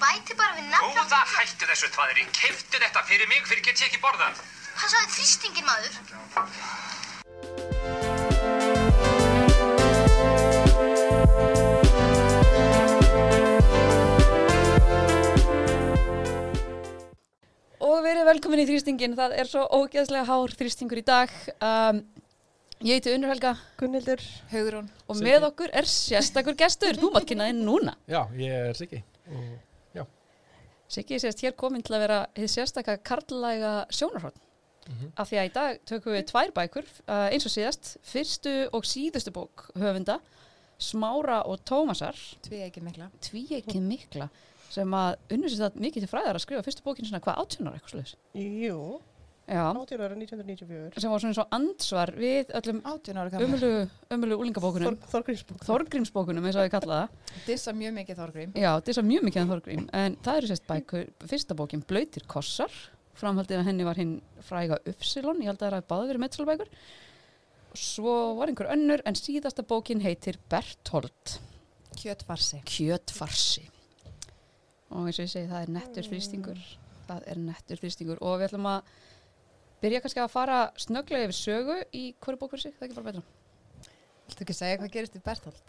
bæti 0.00 0.36
bara 0.38 0.56
við 0.56 0.70
nafn. 0.72 0.94
Góða 0.96 1.20
hættu 1.34 1.68
þessu 1.68 1.90
þvaðri, 1.94 2.24
keftu 2.36 2.80
þetta 2.80 3.02
fyrir 3.08 3.28
mig 3.30 3.44
fyrir 3.48 3.64
get 3.66 3.82
ég 3.82 3.90
ekki 3.90 4.00
borðað. 4.02 4.40
Hvað 4.80 4.94
sagði 4.94 5.08
þrýstingin 5.16 5.66
maður? 5.68 5.94
Og 17.80 18.00
verið 18.04 18.24
velkomin 18.30 18.62
í 18.62 18.66
þrýstingin, 18.70 19.18
það 19.18 19.36
er 19.42 19.48
svo 19.50 19.66
ógeðslega 19.68 20.24
hár 20.28 20.56
þrýstingur 20.56 21.00
í 21.02 21.04
dag. 21.04 21.32
Um, 21.60 22.02
ég 22.80 22.96
heiti 22.96 23.12
Unnur 23.12 23.34
Helga 23.34 23.56
Gunnildur. 23.80 24.20
Hugrún. 24.52 24.88
og 25.08 25.16
Siggi. 25.16 25.28
með 25.28 25.50
okkur 25.52 25.72
er 25.76 25.88
sérstakur 25.88 26.56
gestur. 26.56 26.96
Þú 26.96 27.12
mátt 27.16 27.28
kynna 27.28 27.50
inn 27.52 27.66
núna. 27.66 27.98
Já, 28.08 28.24
ég 28.40 28.70
er 28.70 28.78
Siggi 28.78 29.04
og 29.30 29.69
Siggi 30.90 31.20
sést 31.22 31.42
hér 31.44 31.54
komin 31.58 31.84
til 31.86 31.94
að 31.94 32.02
vera 32.04 32.20
hið 32.34 32.50
sérstaka 32.50 32.96
karlæga 33.06 33.74
sjónarhótt. 33.94 34.40
Mhm. 34.88 35.12
Af 35.16 35.30
því 35.30 35.38
að 35.38 35.48
í 35.48 35.52
dag 35.54 35.80
tökum 35.86 36.14
við 36.16 36.26
tvær 36.30 36.52
bækur, 36.56 36.86
uh, 37.06 37.28
eins 37.30 37.46
og 37.46 37.52
síðast, 37.54 37.96
fyrstu 38.02 38.54
og 38.74 38.86
síðustu 38.88 39.30
bók 39.34 39.70
höfunda, 39.78 40.18
Smára 40.80 41.42
og 41.44 41.60
Tómasar, 41.68 42.16
ekki 42.48 42.80
mikla. 42.80 43.10
tví 43.20 43.44
ekki 43.58 43.80
mikla, 43.84 44.30
sem 44.70 44.88
að 44.90 45.16
unnur 45.30 45.52
sér 45.52 45.66
það 45.66 45.74
mikið 45.84 46.06
til 46.06 46.08
fræðar 46.08 46.38
að 46.38 46.44
skrifa 46.46 46.64
fyrstu 46.64 46.82
bókin 46.86 47.04
svona 47.04 47.20
hvað 47.20 47.40
átjónar 47.42 47.76
eitthvað 47.76 47.92
sluðis. 47.92 48.14
Jú, 48.34 49.00
18 49.50 50.04
ára 50.04 50.16
1994. 50.16 51.00
sem 51.02 51.10
var 51.12 51.22
svona 51.24 51.36
svo 51.36 51.44
ansvar 51.56 52.12
við 52.16 52.52
öllum 52.60 52.80
18 52.86 53.18
ára 53.20 53.32
gammal. 53.34 53.66
umölu, 54.14 54.38
úlingabókunum, 54.44 54.94
Þor, 54.94 55.10
Þorgrímsbók. 55.14 55.66
Þorgrímsbókunum 55.66 56.46
eins 56.46 56.60
og 56.60 56.68
ég 56.68 56.72
kalla 56.76 57.00
það. 57.02 57.18
Dissa 57.48 57.74
mjög 57.76 57.96
mikið 57.98 58.22
Þorgrím. 58.22 58.54
Já, 58.54 58.70
svo 58.86 59.04
mjög 59.10 59.28
mikið 59.28 59.42
en 59.42 59.52
Þorgrím, 59.52 59.84
en 60.00 60.16
það 60.24 60.40
eru 60.40 60.50
sérst 60.52 60.66
bækur, 60.70 61.12
fyrsta 61.34 61.58
bókin 61.58 61.84
Blöytir 61.90 62.26
kossar, 62.30 62.80
framhaldið 63.20 63.60
að 63.60 63.68
henni 63.72 63.86
var 63.90 64.00
hinn 64.00 64.16
fræga 64.46 64.80
Upsilon, 64.88 65.42
ég 65.42 65.50
held 65.50 65.60
að 65.60 65.66
það 65.66 65.72
er 65.72 65.78
að 65.80 65.88
báða 65.90 66.10
verið 66.12 66.24
metsalbækur. 66.24 66.74
Svo 67.78 68.14
var 68.38 68.50
einhver 68.50 68.72
önnur, 68.72 69.02
en 69.06 69.18
síðasta 69.18 69.62
bókin 69.66 70.02
heitir 70.02 70.40
Berthold, 70.50 71.38
Kjötfarsi. 72.00 72.62
Kjötfarsi. 72.64 73.66
Og 74.90 75.06
eins 75.06 75.18
og 75.20 75.26
ég 75.26 75.30
segi, 75.30 75.48
það 75.50 75.64
er 75.64 75.72
nettur 75.74 76.06
þrýstingur, 76.06 76.60
það 77.06 77.26
er 77.30 77.40
nettur 77.44 77.80
þrýstingur 77.82 78.22
og 78.24 78.40
við 78.40 78.48
ætlum 78.48 78.68
að 78.70 78.94
byrja 79.82 80.00
kannski 80.04 80.20
að 80.22 80.32
fara 80.32 80.60
snögglega 80.80 81.28
yfir 81.28 81.38
sögu 81.38 81.76
í 81.96 82.04
hverju 82.20 82.40
bók 82.40 82.54
fyrir 82.54 82.66
sig, 82.66 82.74
það 82.78 82.82
er 82.82 82.88
ekki 82.90 82.98
bara 83.00 83.10
betra. 83.10 83.22
Viltu 84.30 84.44
ekki 84.46 84.56
segja 84.56 84.78
hvað 84.80 84.92
gerist 84.96 85.16
í 85.18 85.22
Berthold? 85.24 85.60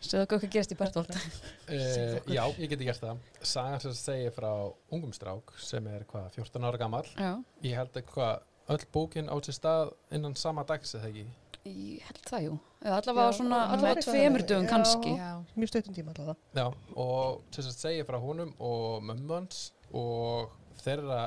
Segðu 0.00 0.22
okkur 0.24 0.40
hvað 0.40 0.52
gerist 0.54 0.72
í 0.74 0.78
Berthold. 0.80 1.10
uh, 1.12 2.16
já, 2.32 2.42
ég 2.56 2.70
geti 2.72 2.86
gert 2.88 3.02
það. 3.04 3.18
Sagan 3.44 3.82
sem 3.84 3.96
segir 3.98 4.32
frá 4.36 4.50
ungum 4.90 5.12
strák 5.16 5.52
sem 5.60 5.86
er 5.92 6.06
hvað, 6.08 6.30
14 6.38 6.66
ára 6.70 6.80
gammal. 6.80 7.04
Já, 7.20 7.34
Ég 7.66 7.76
held 7.76 8.00
að 8.00 8.08
hvað, 8.14 8.46
öll 8.74 8.86
bókin 8.94 9.28
á 9.28 9.36
sér 9.44 9.56
stað 9.58 9.92
innan 10.16 10.34
sama 10.40 10.64
dags 10.68 10.94
eða 10.96 11.10
ekki. 11.12 11.26
ég 11.68 12.06
held 12.08 12.22
það, 12.30 12.44
jú. 12.46 12.54
Eða 12.80 12.98
allavega 13.02 13.26
Já, 13.28 13.36
svona, 13.36 13.58
allavega 13.74 14.04
tveimur 14.06 14.46
dögum 14.48 14.68
kannski. 14.70 15.10
Já. 15.18 15.30
Mjög 15.60 15.68
stöttum 15.74 15.94
tíma 15.98 16.14
allavega. 16.14 16.36
Já, 16.56 16.66
og 16.96 17.42
sem 17.52 17.68
segir 17.76 18.06
frá 18.08 18.16
honum 18.22 18.54
og 18.58 19.02
mömmu 19.04 19.36
hans 19.36 19.66
og 19.92 20.48
þeirra 20.84 21.20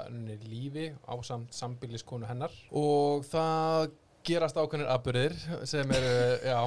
lífi 0.43 0.91
á 1.05 1.13
samt 1.25 1.53
sambíliskonu 1.55 2.29
hennar. 2.29 2.53
Og 2.71 3.25
það 3.29 3.91
gerast 4.27 4.57
ákveðnir 4.57 4.91
aburðir 4.91 5.35
sem 5.67 5.91
eru, 5.91 6.13
já, 6.51 6.59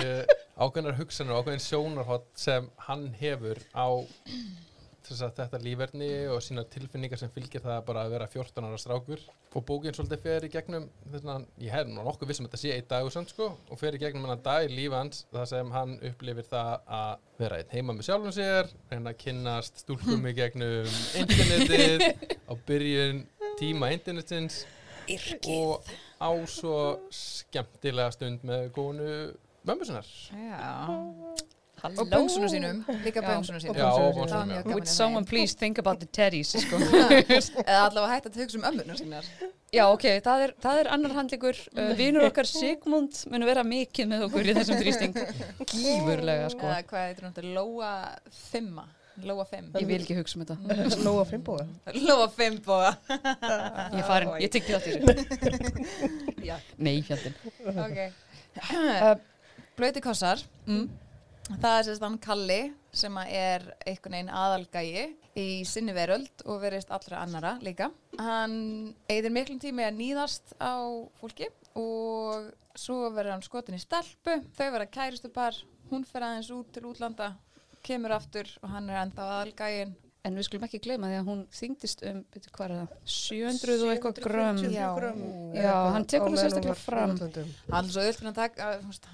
eh, 0.00 0.34
ákveðnar 0.58 0.98
hugsanir 0.98 1.34
og 1.34 1.44
ákveðin 1.44 1.66
sjónarhótt 1.66 2.30
sem 2.38 2.66
hann 2.88 3.08
hefur 3.20 3.60
á 3.74 3.86
þetta 5.08 5.60
lífverðni 5.62 6.08
og 6.32 6.40
sína 6.44 6.64
tilfinningar 6.70 7.20
sem 7.20 7.32
fylgir 7.34 7.62
það 7.64 7.80
bara 7.88 8.04
að 8.06 8.14
vera 8.14 8.28
14 8.30 8.68
ára 8.68 8.78
strákur. 8.80 9.24
Og 9.54 9.64
bókin 9.68 9.94
svolítið 9.96 10.22
fer 10.24 10.46
í 10.46 10.50
gegnum 10.52 10.86
að 11.12 11.46
ég 11.62 11.74
hef 11.74 11.90
nú 11.90 12.04
nokkuð 12.04 12.30
vissum 12.30 12.48
að 12.48 12.54
þetta 12.54 12.62
sé 12.62 12.72
einn 12.74 12.88
dagur 12.90 13.14
sann 13.14 13.28
sko 13.30 13.50
og 13.54 13.80
fer 13.80 13.96
í 13.96 14.00
gegnum 14.02 14.26
hann 14.30 14.42
dag 14.44 14.66
í 14.66 14.72
lífi 14.72 14.94
hans 14.96 15.24
það 15.32 15.46
sem 15.52 15.74
hann 15.74 15.94
upplifir 16.10 16.48
það 16.48 16.72
að 16.98 17.12
vera 17.38 17.60
einn 17.60 17.74
heima 17.74 17.96
með 17.96 18.08
sjálfum 18.08 18.34
sér 18.34 18.72
reyna 18.90 19.12
að 19.12 19.20
kynnast 19.24 19.84
stúlkum 19.84 20.26
í 20.30 20.34
gegnum 20.36 20.98
internetið 21.20 22.06
á 22.48 22.52
byrjun 22.66 23.24
tíma 23.60 23.92
internetins 23.94 24.64
og 25.52 25.84
á 26.18 26.30
svo 26.48 26.76
skemmtilega 27.12 28.14
stund 28.14 28.44
með 28.46 28.70
konu 28.74 29.08
mömmu 29.64 29.84
sinnar. 29.88 30.08
Já. 30.32 31.43
Halló. 31.84 32.00
Og 32.00 32.08
böngsunum 32.08 32.48
sínum. 32.48 32.78
Líka 33.04 33.20
böngsunum 33.20 33.60
sínum. 33.60 33.76
Já, 33.76 33.84
og 33.92 34.14
böngsunum, 34.16 34.48
gaman 34.54 34.72
Would 34.72 34.86
að 34.86 34.92
someone 34.94 35.28
please 35.28 35.52
think 35.60 35.78
about 35.82 36.00
the 36.00 36.08
teddies, 36.08 36.54
sko. 36.56 36.78
Eða 37.68 37.82
allavega 37.90 38.08
hægt 38.14 38.30
að 38.30 38.40
hugsa 38.40 38.56
um 38.60 38.64
ömmunar 38.70 38.96
sínar. 39.02 39.28
Já, 39.74 39.84
ok, 39.90 40.06
það 40.24 40.46
er, 40.46 40.54
það 40.64 40.80
er 40.80 40.90
annar 40.96 41.14
handleikur. 41.18 41.60
Uh, 41.76 41.92
vinur 41.98 42.24
okkar 42.30 42.48
Sigmund 42.48 43.20
mun 43.28 43.44
vera 43.44 43.66
mikið 43.68 44.08
með 44.14 44.26
okkur 44.30 44.48
í 44.48 44.56
þessum 44.56 44.80
þrýsting. 44.80 45.20
Gífurlega, 45.74 46.48
sko. 46.54 46.68
Eða 46.72 46.84
hvað 46.88 47.08
heitir 47.10 47.28
hún? 47.28 47.50
Lóa 47.58 47.92
Fimma. 48.48 48.88
Lóa 49.22 49.44
Fimm. 49.46 49.68
Ég 49.78 49.86
vil 49.86 50.00
ekki 50.00 50.16
hugsa 50.18 50.40
um 50.40 50.42
þetta. 50.42 50.96
Nóa 51.04 51.22
Fimbóa. 51.30 51.66
Lóa 52.00 52.26
Fimbóa. 52.34 52.88
Ég 53.12 54.00
er 54.00 54.08
farin, 54.08 54.32
ég 54.42 54.50
tykki 54.50 54.74
það 54.74 54.88
til 54.88 54.96
þessu. 55.04 56.64
Nei, 56.82 56.96
fjandinn. 57.06 57.36
Ok. 57.76 58.00
Uh, 58.54 59.16
Blöyti 59.74 59.98
kossar. 59.98 60.38
mm, 60.70 60.84
Það 61.44 61.74
er 61.76 61.84
sérst 61.84 62.04
hann 62.04 62.16
Kalli 62.24 62.60
sem 62.96 63.16
er 63.20 63.64
einhvern 63.84 64.14
veginn 64.16 64.30
aðalgægi 64.32 65.02
í 65.36 65.48
sinni 65.68 65.92
veröld 65.92 66.44
og 66.46 66.62
verist 66.62 66.92
allra 66.94 67.20
annara 67.20 67.56
líka. 67.64 67.90
Hann 68.16 68.94
eigðir 69.10 69.34
miklum 69.34 69.60
tími 69.60 69.84
að 69.84 69.98
nýðast 69.98 70.54
á 70.56 70.80
fólki 71.20 71.50
og 71.76 72.48
svo 72.78 73.10
verður 73.10 73.34
hann 73.34 73.44
skotin 73.44 73.76
í 73.76 73.82
stelpu, 73.82 74.38
þau 74.56 74.68
verða 74.70 74.88
kæristupar, 74.94 75.58
hún 75.90 76.06
fer 76.08 76.24
aðeins 76.24 76.50
út 76.54 76.72
til 76.72 76.86
útlanda, 76.88 77.34
kemur 77.84 78.16
aftur 78.16 78.48
og 78.62 78.72
hann 78.72 78.88
er 78.88 79.02
enda 79.02 79.28
aðalgægin. 79.36 79.94
En 80.24 80.38
við 80.38 80.46
skulum 80.46 80.64
ekki 80.66 80.80
gleyma 80.84 81.10
því 81.10 81.16
að 81.18 81.26
hún 81.28 81.40
þyngdist 81.52 82.02
um, 82.08 82.20
veitu 82.32 82.52
hvað 82.54 82.64
er 82.64 82.74
það, 82.78 82.94
700 83.14 83.74
og 83.84 83.92
eitthvað 83.92 84.20
grömm. 84.24 84.60
750 84.62 85.54
Já. 85.54 85.64
Já, 85.64 85.74
hann 85.94 86.06
tekur 86.08 86.36
sérstaklega 86.40 86.74
hún 86.74 86.80
í 86.80 86.84
fram. 86.84 87.12
Hann 87.74 87.90
svo 87.92 88.04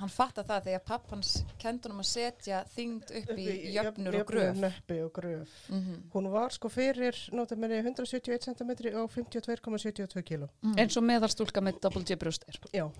hann 0.00 0.14
fattar 0.14 0.46
það 0.48 0.68
þegar 0.68 0.84
pappans 0.92 1.32
kendunum 1.62 2.02
að 2.04 2.08
setja 2.12 2.62
þyngd 2.76 3.14
upp 3.22 3.34
í 3.36 3.48
jöfnur 3.74 4.20
og 4.20 4.26
gröf. 4.30 4.48
Jöfnur 4.48 5.04
og 5.04 5.12
gröf. 5.18 5.58
Mm 5.68 5.98
Hún 6.14 6.30
var 6.30 6.50
sko 6.54 6.68
fyrir, 6.68 7.16
nota 7.32 7.56
meiri, 7.56 7.82
171 7.82 8.44
cm 8.46 8.70
og 9.02 9.10
52,72 9.10 10.22
kg. 10.22 10.48
eins 10.76 10.96
og 10.96 11.04
meðalstúlka 11.04 11.60
með 11.60 11.80
double 11.80 12.04
J 12.06 12.16
brjóst 12.16 12.44
er. 12.48 12.58
Já. 12.72 12.90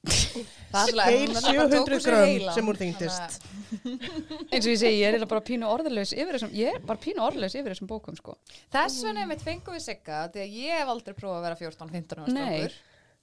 Tók 0.00 0.88
700 0.96 1.80
úr 1.82 2.00
sér 2.00 2.04
grömm 2.06 2.52
sem 2.54 2.68
þyngdist. 2.80 3.20
að- 3.20 4.46
eins 4.50 4.64
og 4.64 4.70
ég 4.72 4.78
segi, 4.80 5.00
ég 5.02 5.14
er 5.18 5.26
bara 5.28 5.42
pínu 5.44 5.66
orðalaus 5.68 6.12
yfir 6.16 6.38
þessum, 6.38 6.52
ég 6.56 6.74
er 6.74 6.80
bara 6.86 6.98
pínu 7.02 7.20
orðalaus 7.20 7.54
yfir 7.58 7.74
þessum 7.74 7.90
bókum, 7.90 8.16
sko. 8.16 8.36
Þess 8.72 9.02
vegna 9.04 9.26
mitt 9.28 9.42
fengum 9.44 9.74
við 9.76 9.84
sigga 9.84 10.22
því 10.32 10.40
að 10.46 10.54
ég 10.56 10.78
hef 10.80 10.88
aldrei 10.94 11.14
prófað 11.18 11.36
að 11.36 11.44
vera 11.48 11.58
14-15 11.60 12.22
ára 12.22 12.30
strákur 12.32 12.72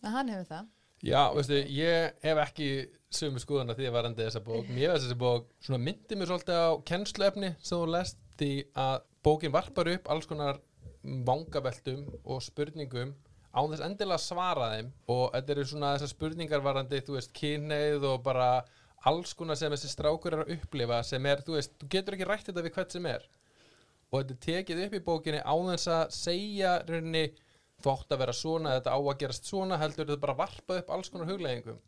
en 0.04 0.12
hann 0.12 0.30
hefur 0.36 0.50
það 0.52 0.68
Já, 1.08 1.24
veistu, 1.34 1.58
ég 1.70 2.14
hef 2.26 2.38
ekki 2.42 2.70
sömu 3.14 3.40
skoðan 3.42 3.70
að 3.70 3.78
því 3.78 3.86
að 3.88 3.94
varandi 3.94 4.24
þessa 4.26 4.40
bók. 4.44 4.66
Mér 4.74 4.94
veist 4.96 5.06
þessi 5.06 5.18
bók 5.22 5.44
svona 5.62 5.78
myndi 5.84 6.16
mér 6.18 6.26
svolítið 6.32 6.58
á 6.58 6.70
kennsluefni 6.90 7.52
sem 7.62 7.78
þú 7.78 7.90
lest 7.94 8.18
því 8.40 8.50
að 8.76 8.96
bókin 9.24 9.54
varpar 9.54 9.92
upp 9.94 10.10
alls 10.10 10.26
konar 10.26 10.58
vangabeltum 11.04 12.08
og 12.26 12.42
spurningum 12.42 13.14
á 13.58 13.62
þess 13.66 13.86
endilega 13.88 14.22
svara 14.22 14.68
þeim 14.76 14.92
og 15.14 15.24
þetta 15.34 15.54
eru 15.56 15.66
svona 15.72 15.94
þessar 15.96 16.14
spurningar 16.14 16.64
varandi, 16.66 17.02
þú 17.02 17.18
veist, 17.18 17.34
kynneið 17.38 18.06
og 18.12 18.22
bara 18.26 18.52
alls 19.10 19.34
konar 19.38 19.58
sem 19.58 19.74
þessi 19.74 19.90
strákur 19.92 20.38
er 20.38 20.46
að 20.46 20.54
upplifa 20.58 21.02
sem 21.06 21.26
er, 21.30 21.42
þú 21.46 21.58
veist, 21.58 21.76
þú 21.82 21.90
getur 21.98 22.18
ekki 22.18 22.30
rætt 22.30 22.48
þetta 22.50 22.66
við 22.66 22.78
hvert 22.78 22.96
sem 22.96 23.10
er. 23.10 23.28
Og 24.08 24.22
þetta 24.22 24.40
tekið 24.46 24.86
upp 24.86 24.96
í 24.96 25.04
bókinni 25.04 25.44
á 25.44 25.56
þess 25.72 25.92
að 25.92 26.16
segja 26.16 26.78
rauninni 26.88 27.26
þú 27.84 27.94
átt 27.94 28.14
að 28.16 28.24
vera 28.24 28.36
svona, 28.36 28.78
þetta 28.78 28.96
á 28.96 29.00
að 29.00 29.20
gerast 29.22 29.50
svona 29.50 29.78
heldur 29.82 30.08
þetta 30.08 30.24
bara 30.24 30.38
varpa 30.38 30.80
upp 30.82 30.94
alls 30.94 31.12
konar 31.14 31.30
hugleggingum 31.30 31.82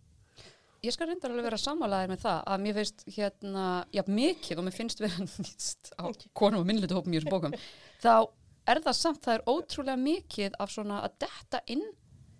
Ég 0.80 0.96
skal 0.96 1.10
reyndar 1.10 1.34
alveg 1.34 1.50
vera 1.50 1.58
sammálaðir 1.60 2.12
með 2.14 2.22
það 2.24 2.38
að 2.54 2.62
mér 2.64 2.76
finnst 2.78 3.02
hérna, 3.12 3.64
já 3.92 4.04
mikið 4.08 4.62
og 4.62 4.64
mér 4.64 4.76
finnst 4.78 5.02
vera 5.04 5.26
nýst 5.44 5.90
á 6.00 6.08
konum 6.40 6.62
og 6.62 6.70
minnlutu 6.70 6.96
hópum 6.96 7.16
í 7.16 7.20
þessum 7.20 7.34
bókum, 7.34 7.56
þá 8.00 8.14
er 8.68 8.82
það 8.86 8.96
samt, 9.00 9.24
það 9.26 9.34
er 9.40 9.48
ótrúlega 9.50 9.98
mikið 10.04 10.56
af 10.60 10.72
svona 10.72 11.02
að 11.08 11.18
detta 11.26 11.62
inn 11.68 11.84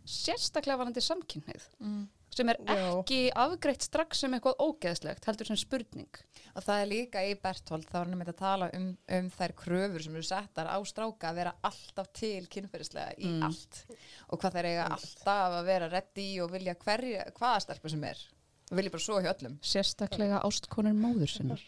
sérstaklega 0.10 0.80
varandi 0.82 1.02
samkynnið 1.06 1.66
mm. 1.80 2.00
sem 2.34 2.50
er 2.50 2.58
Já. 2.66 2.74
ekki 2.74 3.20
afgreitt 3.38 3.84
strax 3.86 4.24
sem 4.24 4.34
eitthvað 4.34 4.58
ógeðslegt, 4.66 5.26
heldur 5.30 5.46
sem 5.50 5.60
spurning. 5.60 6.10
og 6.56 6.64
það 6.66 6.82
er 6.82 6.90
líka 6.90 7.24
í 7.30 7.36
Berthold 7.38 7.86
þá 7.90 7.96
er 8.00 8.08
hann 8.08 8.18
með 8.18 8.32
að 8.34 8.40
tala 8.42 8.70
um, 8.74 8.88
um 9.20 9.30
þær 9.36 9.54
kröfur 9.62 10.02
sem 10.06 10.16
eru 10.18 10.26
settar 10.26 10.70
á 10.70 10.78
stráka 10.90 11.30
að 11.30 11.40
vera 11.44 11.54
alltaf 11.70 12.10
til 12.14 12.48
kynferðislega 12.50 13.14
í 13.18 13.30
Mm. 13.30 13.44
allt 13.46 13.84
og 14.30 14.40
hvað 14.42 14.58
þeir 14.58 14.70
eiga 14.72 14.88
alltaf 14.98 15.60
að 15.60 15.66
vera 15.70 15.90
reddi 15.94 16.28
og 16.42 16.52
vilja 16.52 16.76
hverja, 16.82 17.28
hvaða 17.38 17.62
stelpu 17.68 17.90
sem 17.94 18.04
er 18.10 18.26
og 18.72 18.78
vilja 18.78 18.92
bara 18.94 19.06
svo 19.06 19.22
hjá 19.22 19.30
öllum 19.34 19.56
Sérstaklega 19.62 20.42
ástkonur 20.46 20.94
móður 20.98 21.30
sinnar 21.30 21.62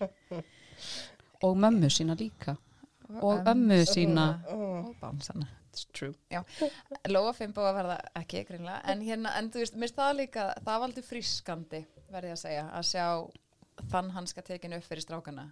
og 1.42 1.56
mömmu 1.57 1.89
sína 1.89 2.13
líka. 2.18 2.57
Og 3.22 3.46
ömmu 3.52 3.81
sína. 3.86 4.28
og 4.54 4.96
bánsana 5.02 5.48
It's 5.72 5.86
true. 5.96 6.12
Lóa 7.08 7.31
Fimbo 7.34 7.62
að 7.63 7.78
verða 7.78 7.94
ekki 8.19 8.42
greinlega 8.44 8.81
en 8.92 9.02
hérna, 9.08 9.31
en 9.40 9.48
þú 9.54 9.62
veist, 9.62 9.75
mér 9.80 9.94
það 9.96 10.10
líka 10.18 10.44
það 10.66 10.66
var 10.81 10.84
aldrei 10.90 11.04
frískandi, 11.08 11.80
verði 12.12 12.28
ég 12.28 12.36
að 12.36 12.42
segja 12.42 12.66
að 12.75 12.88
sjá 12.90 13.06
þann 13.94 14.10
hanska 14.12 14.42
tekinu 14.44 14.75
upp 14.81 14.84
fyrir 14.90 15.06
strákana. 15.06 15.46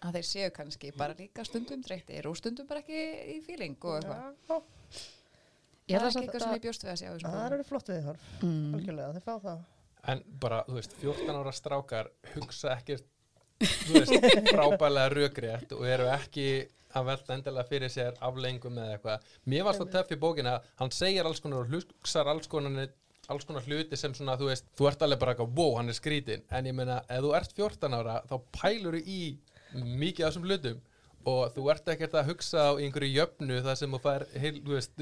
Að 0.00 0.16
þeir 0.16 0.26
séu 0.30 0.50
kannski 0.56 0.92
bara 0.96 1.14
líka 1.18 1.44
stundum 1.44 1.82
dreyktir 1.84 2.26
og 2.30 2.36
stundum 2.40 2.66
bara 2.66 2.80
ekki 2.80 3.02
í 3.34 3.36
fíling 3.44 3.76
og 3.84 3.98
eitthvað. 4.00 4.62
Ég 5.86 6.00
það 6.00 6.00
er 6.00 6.06
að 6.06 6.08
ekki 6.08 6.22
eitthvað 6.24 6.42
sem 6.46 6.54
ég 6.56 6.64
bjóst 6.64 6.86
við 6.86 6.92
að 6.94 7.00
sjá 7.02 7.10
Það 7.26 7.52
eru 7.52 7.64
flott 7.68 7.90
viðhorf, 7.92 8.24
Mm. 8.42 8.74
algjörlega, 8.78 9.12
þeir 9.12 9.26
fá 9.28 9.34
það. 9.44 9.60
En 10.08 10.22
bara, 10.40 10.62
þú 10.66 10.74
veist, 10.80 10.96
14 11.02 11.36
ára 11.36 11.52
strákar 11.52 12.08
hugsa 12.34 12.72
ekkert, 12.78 13.04
þú 13.60 13.92
veist, 14.00 14.26
frábælega 14.56 15.12
rökrétt 15.14 15.72
og 15.76 15.84
eru 15.86 16.08
ekki 16.16 16.48
að 16.96 17.10
velta 17.10 17.36
endilega 17.36 17.70
fyrir 17.70 17.92
sér 17.92 18.16
aflengum 18.28 18.78
eða 18.82 18.96
eitthvað. 18.96 19.26
Mér 19.52 19.66
varst 19.68 19.82
það 19.82 19.92
töff 19.96 20.14
í 20.16 20.20
bókina, 20.22 20.56
hann 20.80 20.94
segir 20.94 21.28
alls 21.28 21.42
konar 21.44 21.64
og 21.64 21.74
hugsar 21.74 22.32
alls 22.32 22.50
konar, 22.50 22.88
alls 23.32 23.46
konar 23.48 23.66
hluti 23.66 23.98
sem 24.00 24.14
svona, 24.16 24.38
þú 24.40 24.50
veist, 24.50 24.68
þú 24.78 24.90
ert 24.90 25.06
alveg 25.06 25.22
bara 25.22 25.36
eitthvað, 25.36 25.54
wow, 25.58 25.76
hann 25.80 25.92
er 25.92 25.98
skrítinn. 25.98 26.44
En 26.50 26.68
ég 26.68 26.76
meina, 26.76 27.02
ef 27.08 27.24
þú 27.24 27.32
ert 27.38 27.56
14 27.56 27.98
ára, 28.00 28.20
þá 28.30 28.36
pælur 28.60 28.98
þú 28.98 29.04
í 29.06 29.22
mikið 29.76 30.26
af 30.26 30.32
þessum 30.32 30.46
hlutum 30.48 30.84
og 31.26 31.50
þú 31.56 31.64
ert 31.72 31.88
ekkert 31.90 32.14
að 32.14 32.28
hugsa 32.30 32.68
á 32.70 32.78
einhverju 32.78 33.16
jöfnu 33.16 33.58
þar 33.64 33.78
sem 33.80 33.94
þú 33.96 34.00
fær, 34.04 34.24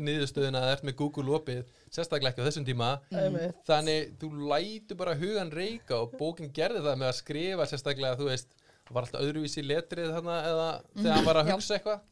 niðurstöðuna 0.00 0.62
að 0.64 0.70
ert 0.72 0.86
með 0.88 0.96
Google 1.02 1.34
opið, 1.36 1.64
sérstaklega 1.92 2.32
ekki 2.32 2.44
á 2.44 2.48
þessum 2.48 2.64
tíma 2.64 2.90
Einmitt. 3.12 3.58
þannig 3.68 4.14
þú 4.22 4.30
lætur 4.48 5.00
bara 5.00 5.16
hugan 5.20 5.52
reyka 5.52 5.98
og 6.00 6.14
bókin 6.16 6.52
gerði 6.56 6.80
það 6.86 7.00
með 7.02 7.10
að 7.10 7.18
skrifa 7.18 7.68
sérstaklega 7.68 8.20
þú 8.20 8.30
veist, 8.30 8.56
það 8.56 8.63
var 8.90 9.06
alltaf 9.06 9.22
öðruvísi 9.24 9.64
letrið 9.64 10.10
þarna 10.16 10.40
eða 10.48 10.66
þegar 10.96 11.16
hann 11.16 11.28
var 11.28 11.40
að 11.40 11.50
hugsa 11.52 11.78
eitthvað? 11.78 12.02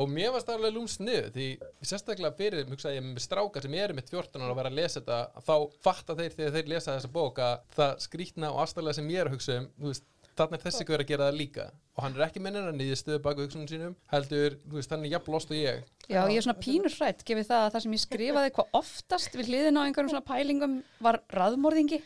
Og 0.00 0.08
mér 0.08 0.30
varst 0.32 0.48
það 0.48 0.56
alveg 0.56 0.76
lúmsnið 0.78 1.26
því 1.34 1.46
sérstaklega 1.84 2.36
fyrir, 2.38 2.68
hugsaði 2.70 2.96
ég 2.96 3.04
með 3.04 3.24
stráka 3.26 3.60
sem 3.60 3.74
eru 3.76 3.96
mitt 3.98 4.08
14 4.08 4.40
ára 4.40 4.54
að 4.54 4.60
vera 4.62 4.70
að 4.72 4.78
lesa 4.78 5.02
þetta 5.02 5.44
þá 5.44 5.56
fatta 5.84 6.16
þeir 6.16 6.36
þegar 6.38 6.54
þeir 6.56 6.70
lesa 6.72 6.94
þessa 6.94 7.10
bók 7.12 7.42
að 7.44 7.66
það 7.76 7.92
skrýtna 8.06 8.52
og 8.54 8.62
aðstæðlega 8.62 8.96
sem 8.96 9.10
ég 9.12 9.20
er 9.20 9.28
að 9.28 9.36
hugsa 9.36 9.58
um 9.58 9.68
veist, 9.90 10.06
þannig 10.40 10.56
er 10.56 10.64
þessi 10.64 10.86
hver 10.88 11.04
að 11.04 11.10
gera 11.10 11.28
það 11.28 11.40
líka 11.42 11.66
og 12.00 12.06
hann 12.06 12.14
er 12.16 12.22
ekki 12.24 12.40
minnir 12.40 12.64
að 12.64 12.78
nýðistöðu 12.80 13.20
baka 13.20 13.44
hugsunum 13.44 13.66
sínum 13.68 13.96
heldur, 14.08 14.54
þú 14.64 14.78
veist, 14.78 14.92
hann 14.94 15.02
er 15.04 15.10
jafn 15.12 15.34
lost 15.34 15.50
og 15.52 15.58
ég 15.58 15.82
Já, 16.10 16.24
ég 16.26 16.40
er 16.40 16.42
svona 16.46 16.58
pínur 16.58 16.94
hrætt, 16.96 17.20
gefið 17.28 17.46
það 17.50 17.64
að 17.66 17.74
það 17.74 17.82
sem 17.84 17.92
ég 17.94 18.02
skrifaði 18.02 18.52
hvað 18.56 18.72
oftast 18.80 19.36
við 19.36 19.50
hliðin 19.52 19.76
á 19.78 19.84
einhverjum 19.84 20.10
svona 20.10 20.26
pælingum 20.26 20.72
var 21.04 21.20
raðmorðingi. 21.36 22.00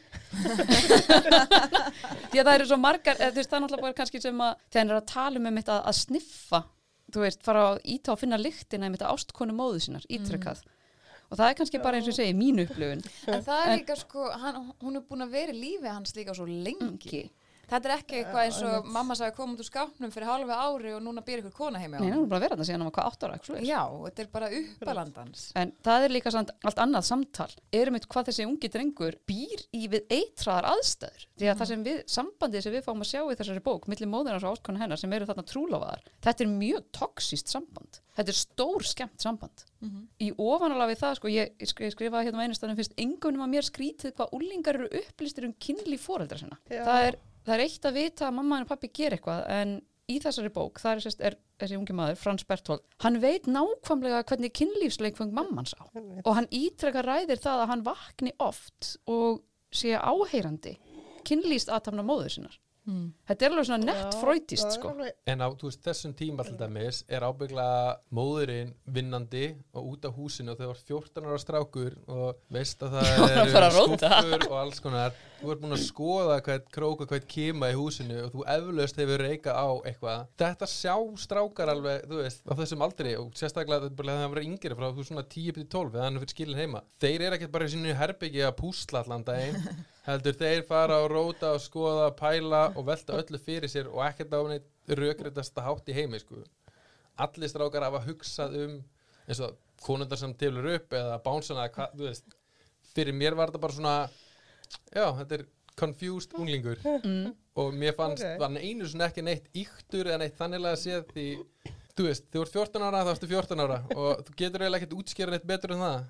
Því 2.34 2.42
að 2.42 2.44
það 2.44 2.52
eru 2.58 2.66
svo 2.68 2.78
margar, 2.82 3.16
eða, 3.16 3.30
þú 3.30 3.38
veist, 3.40 3.48
það 3.48 3.56
er 3.56 3.64
náttúrulega 3.64 3.86
bara 3.86 3.96
kannski 4.02 4.20
sem 4.20 4.42
að 4.44 4.52
þegar 4.66 4.82
hann 4.82 4.92
er 4.92 4.98
að 4.98 5.08
tala 5.14 5.40
um 5.40 5.48
einmitt 5.48 5.70
að, 5.72 5.80
að 5.88 5.96
sniffa, 6.02 6.60
þú 7.14 7.24
veist, 7.24 7.40
fara 7.46 7.62
að 7.70 7.80
íta 7.94 8.12
og 8.12 8.20
finna 8.20 8.40
lyktina 8.42 8.90
einmitt 8.90 9.06
að 9.06 9.14
ástkonu 9.14 9.56
móðu 9.56 9.80
sinnar, 9.86 10.04
ítrekkað. 10.12 10.60
Og 11.30 11.38
það 11.40 11.48
er 11.48 11.56
kannski 11.62 11.80
bara 11.80 11.96
eins 11.96 12.10
og 12.10 12.12
ég 12.12 12.18
segi, 12.20 12.36
mín 12.36 12.60
upplifun. 12.66 13.00
En 13.32 13.40
það 13.46 13.62
er 13.62 13.72
líka 13.78 13.96
sko, 13.98 14.28
hann, 14.42 14.60
hún 14.84 15.00
er 15.00 15.06
búin 15.08 15.24
að 15.24 15.32
vera 15.38 15.56
í 15.56 15.62
lífi 15.62 15.88
hans 15.88 16.12
líka 16.18 16.36
svo 16.36 16.44
lengi. 16.44 17.24
Þetta 17.70 17.88
er 17.90 17.94
ekki 17.96 18.18
eitthvað 18.20 18.44
eins 18.44 18.58
og 18.68 18.88
mamma 18.94 19.16
sagði 19.18 19.36
koma 19.38 19.54
út 19.56 19.62
úr 19.64 19.68
skápnum 19.68 20.12
fyrir 20.14 20.28
halva 20.30 20.58
ári 20.66 20.92
og 20.96 21.02
núna 21.04 21.22
býr 21.24 21.42
ykkur 21.42 21.54
kona 21.56 21.80
heimi 21.82 21.96
á 21.96 22.00
Nei, 22.04 22.10
hann 22.12 22.22
er 22.24 22.30
bara 22.30 22.40
að 22.40 22.44
vera 22.46 22.56
þetta 22.58 22.68
síðan 22.68 22.84
hann 22.84 22.90
var 22.90 22.96
hvað 22.98 23.10
átt 23.12 23.24
ára, 23.28 23.38
ekki 23.38 23.50
svo 23.50 23.58
Já, 23.64 23.80
þetta 24.04 24.22
er 24.24 24.30
bara 24.34 24.50
uppalandans. 24.58 25.44
En 25.60 25.72
það 25.84 26.04
er 26.08 26.14
líka 26.14 26.32
samt 26.34 26.52
allt 26.64 26.82
annað 26.84 27.06
samtal. 27.08 27.48
Erum 27.74 27.96
við 27.98 28.06
hvað 28.14 28.28
þessi 28.30 28.46
ungi 28.48 28.70
drengur 28.74 29.18
býr 29.28 29.64
í 29.74 29.82
við 29.92 30.06
eitraðar 30.18 30.68
aðstæður. 30.74 31.26
Því 31.38 31.50
að 31.50 31.60
það 31.62 31.70
sem 31.72 31.84
við, 31.88 32.00
sambandið 32.14 32.64
sem 32.66 32.74
við 32.76 32.84
fáum 32.86 33.04
að 33.04 33.10
sjá 33.10 33.20
í 33.24 33.36
þessari 33.40 33.64
bók, 33.64 33.88
milli 33.90 34.08
móðurnas 34.10 34.44
og 34.46 34.56
áskonu 34.58 34.82
hennar 34.82 35.00
sem 35.00 35.12
eru 35.16 35.28
þarna 35.28 35.46
trúlofaðar, 35.50 36.04
þetta 36.24 36.44
er 36.44 36.52
mjög 36.54 36.84
toksíst 36.94 37.50
samband. 37.52 38.00
Þetta 38.14 38.30
er 38.30 38.38
stór 38.38 38.84
skemmt 38.86 39.24
samband. 39.24 39.64
Í 40.22 40.30
ofanála 40.40 40.86
við 40.88 41.00
það, 41.02 41.16
sko, 41.18 41.28
ég, 41.34 41.50
ég 41.60 41.68
sk- 41.68 41.82
ég 41.84 41.92
skrifaði 41.92 42.28
hérna 42.30 42.40
á 42.40 42.44
einu 42.46 42.76
fyrst, 42.78 42.94
engunum 42.96 43.42
að 43.44 43.50
mér 43.52 43.66
skrítið 43.66 44.14
hvað 44.16 44.32
úlingar 44.38 44.78
eru 44.78 44.86
upplistir 45.02 45.44
um 45.48 45.52
kynli 45.60 45.98
fóreldra 46.00 46.38
sinna. 46.40 46.56
Já. 46.70 46.84
Það 46.86 47.08
er, 47.10 47.18
það 47.44 47.54
er 47.56 47.64
eitt 47.66 47.88
að 47.90 47.98
vita 48.00 48.28
að 48.28 48.36
mamma 48.38 48.60
og 48.64 48.70
pappi 48.70 48.90
ger 48.94 49.16
eitthvað, 49.16 49.44
en 49.54 49.74
í 50.10 50.18
þessari 50.20 50.50
bók, 50.52 50.80
það 50.82 50.92
er, 50.98 51.02
sérst, 51.06 51.22
er 51.24 51.36
þessi 51.62 51.78
ungi 51.78 51.94
maður, 51.96 52.18
Frans 52.20 52.44
Berthold, 52.48 52.82
hann 53.04 53.20
veit 53.22 53.46
nákvæmlega 53.48 54.24
hvernig 54.28 54.52
kynlífsleikfeng 54.58 55.32
mammans 55.32 55.72
á 55.80 55.84
og 56.24 56.34
hann 56.36 56.50
ítrekka 56.52 57.04
ræðir 57.06 57.40
það 57.40 57.62
að 57.62 57.70
hann 57.72 57.86
vakni 57.86 58.34
oft 58.44 58.96
og 59.08 59.40
sé 59.74 59.94
áheyrandi 59.96 60.76
kynlýst 61.24 61.72
aðtafna 61.72 62.04
móður 62.04 62.34
sinnar. 62.36 62.60
Þetta 62.84 63.46
er 63.46 63.54
alveg 63.54 63.64
svona 63.64 63.86
nett 63.88 64.16
fröytist, 64.20 64.74
sko. 64.76 64.90
En 65.32 65.40
á 65.40 65.48
þú 65.56 65.70
veist, 65.70 65.80
þessum 65.86 66.12
tíma 66.18 66.44
til 66.44 66.58
dæmis 66.60 66.98
er 67.08 67.24
ábyggla 67.24 67.64
móðurinn 68.12 68.74
vinnandi 68.92 69.46
og 69.72 69.86
út 69.94 70.04
af 70.04 70.12
húsinu 70.18 70.52
og 70.52 70.60
þau 70.60 70.66
var 70.68 70.82
14 70.82 71.30
ára 71.30 71.38
strákur 71.40 71.96
og 72.12 72.42
veist 72.52 72.84
að 72.84 72.98
það 72.98 73.22
eru 73.40 73.70
róta. 73.78 74.10
skúffur 74.20 74.44
og 74.50 74.58
alls 74.60 74.84
konar 74.84 75.16
þú 75.44 75.52
ert 75.54 75.62
búin 75.62 75.76
að 75.76 75.82
skoða 75.84 76.36
hvað 76.46 76.66
króka, 76.74 77.06
hvað 77.10 77.26
kima 77.30 77.70
í 77.70 77.76
húsinu 77.78 78.18
og 78.24 78.32
þú 78.32 78.44
eflaust 78.54 79.00
hefur 79.00 79.24
reykað 79.24 79.58
á 79.60 79.68
eitthvað. 79.90 80.26
Þetta 80.42 80.68
sjá 80.72 80.94
strákar 81.24 81.72
alveg 81.74 82.06
þú 82.10 82.20
veist, 82.22 82.44
á 82.48 82.52
þessum 82.60 82.84
aldri 82.86 83.14
og 83.20 83.32
sérstaklega 83.38 83.90
þegar 83.90 84.10
það 84.10 84.34
verið 84.34 84.48
yngri 84.50 84.78
frá 84.80 84.86
þú 84.96 85.06
svona 85.08 85.26
10-12 85.34 85.94
eða 85.94 86.06
hann 86.06 86.18
er 86.18 86.24
fyrir 86.24 86.34
skilin 86.34 86.62
heima. 86.62 86.84
Þeir 87.04 87.26
eru 87.28 87.38
ekkert 87.38 87.54
bara 87.54 87.68
í 87.68 87.74
sínu 87.74 87.98
herbyggi 88.00 88.44
að 88.48 88.56
púsla 88.60 89.04
allan 89.04 89.26
daginn 89.28 89.60
heldur 90.08 90.40
þeir 90.40 90.64
fara 90.68 91.00
og 91.04 91.10
róta 91.12 91.54
og 91.54 91.62
skoða, 91.64 92.08
pæla 92.18 92.64
og 92.74 92.88
velta 92.88 93.20
öllu 93.20 93.40
fyrir 93.40 93.72
sér 93.72 93.92
og 93.92 94.02
ekkert 94.08 94.34
á 94.34 94.40
neitt 94.48 94.70
rökriðasta 94.88 95.64
hátt 95.64 95.88
í 95.88 95.96
heimi 95.96 96.20
sko. 96.20 96.42
allir 97.16 97.48
strákar 97.48 97.86
hafa 97.86 98.02
hugsað 98.04 98.56
um 98.64 98.80
eins 99.28 99.40
og 99.44 99.54
konundar 99.84 100.18
sem 100.20 100.32
tilur 100.38 100.66
upp 100.74 100.94
eða 100.96 101.20
bánsana 101.24 101.68
hvað, 101.72 101.96
þú 101.96 102.08
veist. 102.08 102.36
Fyrir 102.94 103.16
mér 103.16 103.36
var 103.38 103.50
þetta 103.50 103.62
bara 103.62 103.76
svona 103.76 103.96
já, 104.94 105.06
þetta 105.20 105.38
er 105.40 105.46
confused 105.76 106.34
unglingur 106.38 106.78
Mm. 106.84 107.32
og 107.56 107.72
mér 107.74 107.94
fannst 107.98 108.22
Ok. 108.24 108.40
okay. 108.42 108.68
einu 108.70 108.86
svona 108.86 109.08
ekki 109.10 109.22
neitt 109.26 109.48
yktur 109.54 110.06
eða 110.10 110.18
neitt 110.24 110.36
þannilega 110.38 110.76
séð 110.78 111.06
því 111.12 111.28
þú 111.94 112.04
veist, 112.08 112.24
þú 112.34 112.42
ert 112.42 112.52
14 112.58 112.82
ára 112.88 113.04
þá 113.06 113.10
ertu 113.14 113.28
14 113.30 113.60
ára 113.64 113.80
og 113.94 114.22
þú 114.26 114.36
getur 114.36 114.62
eiginlega 114.64 114.82
ekkert 114.82 114.98
útskýra 114.98 115.30
neitt 115.34 115.46
betur 115.46 115.74
en 115.76 115.82
það 115.84 116.04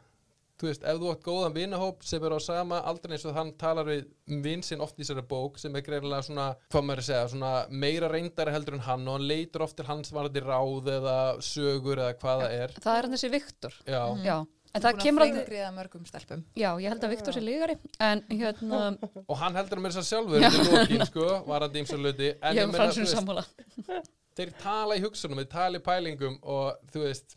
þú 0.55 0.69
veist, 0.69 0.85
ef 0.87 0.99
þú 1.03 1.09
átt 1.11 1.25
góðan 1.27 1.55
vinahóp 1.57 2.05
sem 2.07 2.23
er 2.25 2.31
á 2.37 2.41
sama 2.41 2.79
aldrei 2.87 3.17
eins 3.17 3.25
og 3.27 3.35
hann 3.35 3.51
talar 3.59 3.85
við 3.89 4.05
vinn 4.45 4.63
sinn 4.63 4.81
oft 4.85 4.97
í 4.97 5.03
þessari 5.03 5.25
bók 5.27 5.59
sem 5.59 5.75
er 5.77 5.83
greinilega 5.83 6.23
svona, 6.29 6.45
hvað 6.71 6.85
maður 6.87 7.01
er 7.01 7.03
að 7.03 7.09
segja, 7.09 7.29
svona 7.33 7.53
meira 7.71 8.09
reyndari 8.13 8.53
heldur 8.55 8.75
en 8.79 8.85
hann 8.87 9.09
og 9.09 9.17
hann 9.19 9.27
leitur 9.29 9.65
oft 9.67 9.77
til 9.81 9.85
hans 9.89 10.13
varandi 10.15 10.41
ráð 10.45 10.93
eða 10.95 11.17
sögur 11.43 11.99
eða 12.05 12.15
hvað 12.21 12.45
það 12.45 12.55
er 12.61 12.77
Það 12.85 12.97
er 13.01 13.03
hann 13.09 13.17
þessi 13.19 13.31
Viktor. 13.35 13.75
já, 13.89 14.03
Já, 14.25 14.37
en 14.75 14.83
það 14.85 14.99
kemur 15.03 15.25
aldrei, 15.25 15.45
Fengriða 15.45 15.71
mörgum 15.77 16.07
stelpum. 16.09 16.43
já, 16.59 16.69
ég 16.83 16.91
held 16.91 17.07
að 17.07 17.15
Viktor 17.15 17.37
sé 17.37 17.43
lígari, 17.45 17.77
en 18.03 18.25
hérna, 18.33 18.81
og 19.31 19.39
hann 19.41 19.59
heldur 19.61 19.81
að 19.81 19.85
mér 19.87 19.95
þess 19.95 20.03
að 20.03 20.11
sjálfur 20.11 20.45
til 20.49 20.67
lókin, 20.73 21.07
sko, 21.11 21.29
varandi 21.47 21.85
ímsa 21.85 22.01
hluti 22.01 22.33
en 22.35 22.51
ég 22.51 22.59
ég 22.59 22.65
hef 22.65 22.73
meina, 22.73 22.81
fransum 22.83 23.05
þú 23.05 23.07
veist, 23.07 23.17
sammála. 23.21 23.47
þeir 24.39 24.53
tala 24.65 24.99
í 24.99 25.05
hugsunum, 25.07 25.41
þeir 25.45 25.51
tala 25.55 25.81
í 25.81 25.85
pælingum 25.87 26.37
og 26.43 26.91
þú 26.91 27.05
veist, 27.07 27.37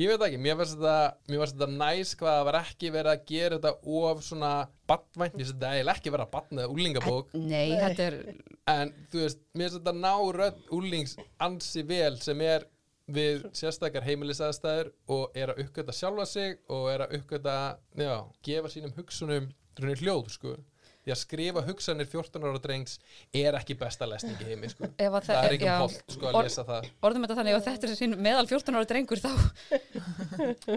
ég 0.00 0.10
veit 0.10 0.26
ekki 0.26 0.42
mér 0.44 0.58
finnst 0.60 0.76
þetta, 0.76 0.96
mér 1.30 1.40
finnst 1.44 1.56
þetta 1.56 1.70
næs 1.78 2.12
hvað 2.20 2.36
það 2.36 2.46
var 2.50 2.60
ekki 2.60 2.92
verið 2.98 3.12
að 3.14 3.24
gera 3.32 3.58
þetta 3.60 3.72
of 4.02 4.22
svona 4.26 4.52
badvænt, 4.90 5.38
mér 5.38 5.46
finnst 5.46 5.54
þetta 5.56 5.72
eiginlega 5.78 5.96
ekki 6.02 6.14
verið 6.14 6.26
að 6.26 6.34
batna 6.36 6.68
úlingabók, 6.74 7.32
Nei, 7.38 7.72
þetta 7.80 8.10
er, 8.10 8.20
en 8.74 8.92
þú 9.08 9.24
veist, 9.24 9.40
mér 12.36 12.68
við 13.10 13.42
sérstakar 13.52 14.04
heimilisaðstæður 14.06 14.92
og 15.12 15.34
er 15.36 15.52
að 15.52 15.64
uppgöta 15.66 15.92
sjálfa 15.92 16.24
sig 16.26 16.58
og 16.72 16.86
er 16.92 17.04
að 17.06 17.18
uppgöta, 17.20 17.56
já, 18.00 18.14
gefa 18.46 18.70
sínum 18.72 18.94
hugsunum 18.96 19.50
raunin 19.80 20.00
hljóð, 20.00 20.30
sko. 20.38 20.54
Því 21.04 21.12
að 21.12 21.18
skrifa 21.20 21.60
hugsanir 21.66 22.06
14 22.08 22.44
ára 22.48 22.60
drengs 22.64 22.94
er 23.36 23.52
ekki 23.58 23.74
besta 23.76 24.06
lesning 24.08 24.38
í 24.40 24.46
heimi, 24.48 24.70
sko. 24.72 24.88
Ef 24.96 25.12
að 25.18 25.26
það 25.26 25.40
er 25.50 25.56
ekki 25.58 25.68
holt, 25.68 25.98
sko, 26.14 26.30
að 26.30 26.38
Or- 26.38 26.46
lesa 26.46 26.64
það. 26.64 26.86
orðum 27.04 27.26
þetta 27.26 27.36
þannig 27.40 27.56
að 27.58 27.66
þetta 27.66 27.88
er 27.90 27.98
sín 27.98 28.14
meðal 28.24 28.46
14 28.48 28.78
ára 28.78 28.88
drengur 28.88 29.20
þá, 29.20 29.34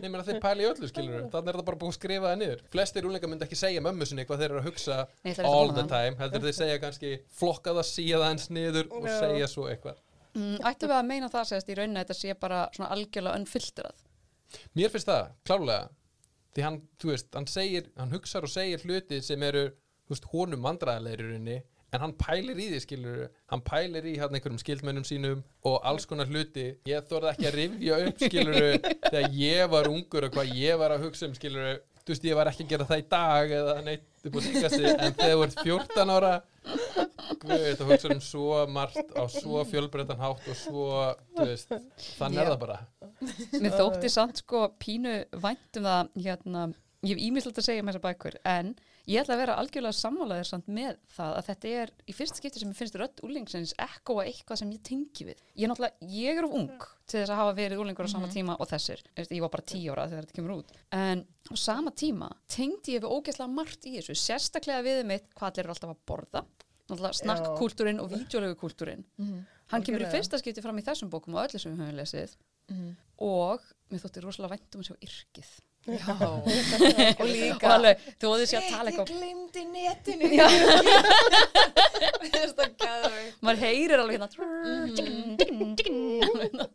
Nei, 0.02 0.10
menn 0.10 0.20
að 0.20 0.28
þeir 0.34 0.42
pæla 0.44 0.66
í 0.66 0.68
öllu, 0.68 0.90
skilur 0.92 1.24
Þannig 1.32 1.54
er 1.54 1.60
það 1.62 1.66
bara 1.70 1.80
búið 1.80 1.94
að 1.94 1.98
skrifa 2.02 2.28
það 2.34 2.42
niður. 2.42 2.66
Flestir 2.76 3.08
úlingar 3.08 3.32
myndi 3.32 3.48
ekki 3.48 3.60
segja 3.62 3.84
mömmu 3.88 4.08
sinni 4.10 4.26
hvað 4.28 4.44
þeir 4.44 4.52
eru 4.52 4.60
að 4.60 4.68
hugsa 4.68 4.98
all 5.48 5.72
the 5.72 5.86
það. 5.86 5.90
time. 5.96 6.20
Heldur 6.20 6.44
þeir 6.50 6.58
segja 6.60 6.82
kannski 6.84 7.14
flokka 7.40 7.78
það, 7.78 7.88
síða 7.94 8.20
það 8.26 8.30
eins 8.34 8.50
niður 8.58 8.92
og 9.00 9.08
segja 9.08 9.48
svo 9.48 9.70
eitthvað 9.72 10.04
mm, 10.38 10.58
ættum 10.70 10.92
við 10.92 11.00
að 11.02 11.08
meina 11.10 11.32
það 11.34 11.50
sérst 11.52 11.72
í 11.74 11.78
rauninni 11.78 12.02
að 12.02 12.08
þetta 12.08 12.20
sé 12.22 12.38
bara 12.40 12.66
svona 12.76 12.92
algjörlega 12.96 13.42
unfiltrað. 13.42 14.04
Mér 14.78 14.92
finnst 14.94 15.10
það, 15.10 15.32
klálega 15.48 15.88
Því 16.56 16.64
hann, 16.66 16.78
þú 16.98 17.12
veist, 17.12 17.28
hann 17.36 17.50
segir 17.52 17.90
Hann 18.00 18.14
hugsar 18.16 18.46
og 18.48 18.52
segir 18.52 18.84
hluti 18.86 19.20
sem 19.26 19.44
eru 19.46 19.68
Þú 20.08 20.16
veist, 20.16 20.30
honum 20.32 20.70
rauninni 20.70 21.58
En 21.96 22.04
hann 22.04 22.14
pælir 22.20 22.58
í 22.60 22.70
því, 22.72 22.80
skilur 22.84 23.20
Hann 23.52 23.64
pælir 23.68 24.08
í 24.10 24.16
hann 24.20 24.34
einhverjum 24.36 24.62
skildmennum 24.64 25.06
sínum 25.08 25.44
Og 25.68 25.78
alls 25.88 26.08
konar 26.10 26.28
hluti. 26.28 26.70
Ég 26.88 27.06
þorði 27.08 27.34
ekki 27.34 27.48
að 27.48 27.60
rifja 27.60 28.00
upp, 28.08 28.24
skilur 28.26 28.66
Þegar 29.08 29.38
ég 29.40 29.70
var 29.72 29.92
ungur 29.92 30.28
og 30.28 30.36
hvað 30.36 30.56
ég 30.58 30.82
var 30.82 30.96
að 30.96 31.08
hugsa 31.08 31.30
um, 31.30 31.38
skilur 31.38 31.78
Þú 32.08 32.14
veist, 32.14 32.28
ég 32.28 32.40
var 32.40 32.52
ekki 32.52 32.66
að 32.66 32.74
gera 32.74 32.90
það 32.90 33.04
í 33.04 33.08
dag 33.12 33.56
Eða 33.62 33.78
neitt 33.86 34.08
upp 34.30 34.38
á 34.38 34.42
síkasti 34.46 34.84
En 34.94 35.16
þegar 35.18 35.34
þú 35.34 35.46
ert 35.48 35.60
14 35.64 36.14
ára 36.18 36.34
Guð, 36.68 37.62
þetta 37.64 37.88
hugsa 37.88 38.12
um 38.12 38.22
svo 38.24 38.58
margt 38.72 39.14
á 39.16 39.24
svo 39.32 39.62
fjölbreytan 39.68 40.20
hátt 40.20 40.48
og 40.52 40.58
svo, 40.58 40.88
þú 41.38 41.46
veist, 41.48 41.72
þannig 42.18 42.42
er 42.42 42.50
það 42.52 42.60
bara. 42.64 42.78
Mér 43.62 43.76
þótti 43.78 44.12
samt 44.12 44.42
sko 44.42 44.64
pínu 44.82 45.14
vænt 45.44 45.80
um 45.80 45.88
það 45.88 46.12
hérna, 46.26 46.66
ég 47.06 47.14
hef 47.14 47.24
ímislegt 47.28 47.62
að 47.62 47.68
segja 47.70 47.84
um 47.84 47.92
þessar 47.92 48.06
bækur 48.08 48.40
en 48.52 48.74
ég 49.08 49.22
ætla 49.22 49.36
að 49.38 49.42
vera 49.42 49.56
algjörlega 49.62 49.96
sammálaðir 49.96 50.48
samt 50.50 50.68
með 50.68 50.98
það 51.16 51.36
að 51.38 51.46
þetta 51.48 51.70
er 51.82 51.92
í 52.04 52.16
fyrsta 52.18 52.40
skipti 52.42 52.62
sem 52.62 52.72
ég 52.74 52.78
finnst 52.78 52.98
rödd 53.00 53.22
úlingsins 53.24 53.74
ekko 53.80 54.18
að 54.20 54.30
eitthvað 54.34 54.60
sem 54.62 54.74
ég 54.76 54.82
tengi 54.84 55.28
við. 55.30 55.42
Ég 55.56 55.64
er 55.68 55.72
náttúrulega, 55.72 56.10
ég 56.18 56.42
er 56.42 56.48
of 56.48 56.56
ung 56.60 56.88
til 57.08 57.22
þess 57.22 57.32
að 57.32 57.40
hafa 57.40 57.54
verið 57.58 57.84
úlingur 57.84 58.10
á 58.10 58.12
sama 58.12 58.28
tíma 58.34 58.58
og 58.60 58.68
þessir. 58.68 59.04
Ég 59.24 59.44
var 59.46 59.54
bara 59.54 59.68
tíu 59.72 59.94
ára 59.96 60.08
þegar 60.12 60.28
þetta 60.28 60.38
kemur 60.42 60.56
út. 60.58 60.74
En 60.98 61.24
á 61.24 61.54
sama 61.56 61.94
tíma 61.96 62.30
tengdi 62.52 62.98
ég 62.98 63.06
við 63.06 63.16
ógeðslega 63.16 63.54
margt 63.56 63.88
í 63.88 63.96
þessu, 63.96 64.18
sérstaklega 64.20 64.84
við 64.84 65.04
mitt 65.08 65.30
hvað 65.38 65.54
allir 65.54 65.64
eru 65.64 65.76
alltaf 65.76 65.94
að 65.96 66.04
borða. 66.12 66.44
Náttúrulega 66.88 67.20
snakkkultúrin 67.22 68.04
og 68.04 68.12
vídeolegu 68.12 68.60
kultúrin. 68.60 69.08
Hann 69.72 69.84
kemur 69.88 70.04
í 70.04 70.12
fyrsta 70.12 70.40
skipti 70.40 70.64
fram 70.64 70.78
í 70.80 70.84
þessum 70.84 71.10
bókum 71.12 71.36
og 71.36 71.48
öllu 71.48 71.60
sem 71.60 71.72
við 71.74 71.82
höfum 71.86 71.98
lesið 72.02 72.36
og 73.24 73.64
mér 73.92 74.02
þótti 74.04 74.22
rosalega 74.24 74.52
vænt 74.58 74.76
um 74.76 74.82
að 74.84 74.88
sjá 74.92 74.96
yrkið 75.08 75.50
Og 75.88 76.48
og 77.22 77.28
líka 77.30 77.70
alveg, 77.78 78.02
þú 78.20 78.32
þið 78.34 78.48
sé 78.52 78.58
að 78.60 78.66
tala 78.74 78.92
Ég 78.92 78.98
eitthvað 78.98 79.08
netinu. 79.72 80.26
Finnst 82.28 82.58
það 82.58 82.74
gæðvegt 82.82 83.42
maður 83.48 83.62
heyrir 83.64 84.04
alveg 84.04 84.18
Mhm. 84.18 85.38
hérna 85.38 86.68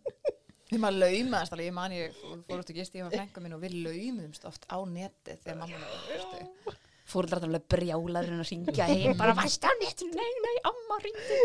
Við 0.73 0.81
maður 0.81 1.03
laumaðast 1.03 1.53
alveg, 1.53 1.67
ég 1.69 1.75
man 1.77 1.93
ég 1.93 2.15
fór 2.49 2.63
út 2.63 2.71
og 2.73 2.77
gist 2.79 2.95
ég 2.97 3.05
var 3.05 3.13
frænka 3.13 3.43
mín 3.45 3.53
og 3.59 3.61
við 3.61 3.75
laumumst 3.85 4.47
oft 4.49 4.65
á 4.73 4.79
netið 4.89 5.43
þegar 5.45 5.59
mamma 5.61 5.77
fyrstu. 6.07 6.41
fóruldrar 7.13 7.45
alveg 7.45 7.67
brjálarinn 7.75 8.41
að 8.41 8.49
syngja 8.49 8.87
heim 8.89 9.19
bara 9.21 9.35
varst 9.37 9.67
á 9.69 9.71
netinu, 9.83 10.17
nei, 10.17 10.33
nei, 10.47 10.57
amma 10.71 10.97
ringdi 11.05 11.37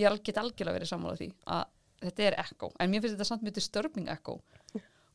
ég 0.00 0.16
get 0.24 0.40
algjörlega 0.40 0.78
verið 0.78 0.88
sammála 0.94 1.20
því 1.20 1.28
að 1.52 1.64
þetta 2.06 2.24
er 2.30 2.38
ekko, 2.46 2.72
en 2.80 2.90
mér 2.90 3.04
finnst 3.04 3.18
þetta 3.18 3.28
samt 3.28 3.44
mjög 3.44 3.58
disturbing 3.60 4.08
ekko 4.16 4.38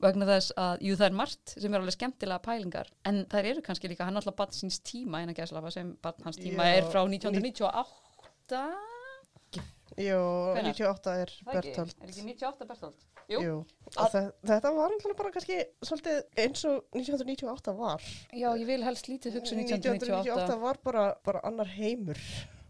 vegna 0.03 0.25
þess 0.29 0.51
að, 0.61 0.81
jú 0.85 0.95
það 0.99 1.07
er 1.09 1.15
margt 1.17 1.53
sem 1.57 1.73
er 1.73 1.79
alveg 1.81 1.95
skemmtilega 1.97 2.43
pælingar 2.45 2.87
en 3.09 3.23
það 3.31 3.47
eru 3.51 3.61
kannski 3.65 3.89
líka, 3.89 4.05
hann 4.05 4.15
er 4.17 4.21
alltaf 4.21 4.35
barn 4.37 4.53
síns 4.53 4.77
tíma 4.85 5.23
innan 5.23 5.35
gæslafa 5.37 5.71
sem 5.73 5.95
barn 6.03 6.21
hans 6.27 6.37
tíma 6.37 6.67
Já, 6.69 6.75
er 6.77 6.83
frá 6.91 7.01
1998 7.07 8.61
Jú, 9.97 10.17
Hvenær? 10.53 10.75
98 10.75 11.13
er 11.23 11.31
Það? 11.31 11.53
Bertolt. 11.55 11.95
Er 12.03 12.09
ekki 12.11 12.23
98 12.27 12.65
Bertolt? 12.69 13.05
Jú. 13.31 13.39
Jú. 13.41 13.55
Þe- 13.95 14.27
Þetta 14.45 14.71
var 14.75 14.91
náttúrulega 14.93 15.17
bara 15.17 15.31
kannski 15.33 15.55
svolítið 15.83 16.19
eins 16.43 16.61
og 16.69 16.83
1998 16.93 17.73
var. 17.79 18.03
Já, 18.31 18.49
ég 18.59 18.65
vil 18.69 18.83
helst 18.85 19.09
lítið 19.09 19.39
hugsa 19.39 19.55
um 19.55 19.63
1998. 19.63 20.27
1998 20.27 20.59
var 20.61 20.77
bara, 20.85 21.05
bara 21.25 21.41
annar 21.49 21.65
heimur. 21.73 22.19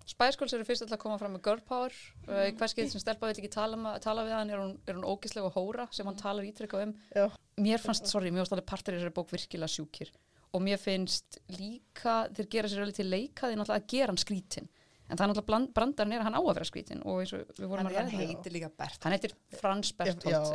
Spice 0.08 0.40
Girls 0.40 0.54
eru 0.56 0.64
fyrst 0.68 0.86
alltaf 0.86 0.96
að 0.96 1.02
koma 1.04 1.18
fram 1.20 1.34
með 1.36 1.44
girl 1.50 1.64
power. 1.68 1.96
Uh, 2.30 2.46
í 2.48 2.54
hvers 2.56 2.76
getur 2.78 2.94
sem 2.94 3.04
stelpa 3.04 3.28
vil 3.28 3.36
ekki 3.36 3.52
tala, 3.52 3.98
tala 4.04 4.24
við 4.24 4.38
hann 4.38 4.54
er 4.54 4.62
hún, 4.62 4.78
er 4.88 4.96
hún 4.96 5.08
ógislega 5.08 5.52
hóra 5.52 5.88
sem 5.92 6.08
hann 6.08 6.20
talar 6.20 6.48
ítrekka 6.48 6.80
um. 6.86 6.96
Já. 7.12 7.28
Mér 7.60 7.84
fannst, 7.84 8.08
sorry, 8.08 8.32
mér 8.32 8.46
fannst 8.46 8.56
alveg 8.56 8.70
partur 8.70 8.96
í 8.96 9.02
þessari 9.02 9.16
bók 9.18 9.34
virkilega 9.34 9.74
sjúkir. 9.74 10.14
Og 10.56 10.64
mér 10.64 10.80
finnst 10.80 11.42
líka, 11.58 12.22
þeir 12.38 12.50
gera 12.56 12.72
sér 12.72 12.86
alveg 12.86 13.02
til 13.02 13.10
leika 13.12 13.50
því 13.50 13.60
náttúrulega 13.60 13.84
að 13.84 13.90
gera 13.92 14.14
hann 14.14 14.22
skrítin. 14.24 14.70
En 15.08 15.16
það 15.16 15.24
er 15.24 15.32
náttúrulega 15.32 16.04
er 16.04 16.22
að 16.22 16.26
hann 16.28 16.36
á 16.36 16.42
að 16.42 16.50
vera 16.54 16.68
skrítin 16.68 17.04
og 17.08 17.22
eins 17.22 17.34
og 17.36 17.52
við 17.56 17.68
vorum 17.68 17.86
Hann, 17.86 17.92
að 17.92 18.00
hann 18.00 18.10
ræða. 18.12 18.30
heitir 18.32 18.56
líka 18.56 18.70
Bert. 18.80 19.04
Hann 19.04 19.16
heitir 19.16 19.36
Frans 19.60 19.92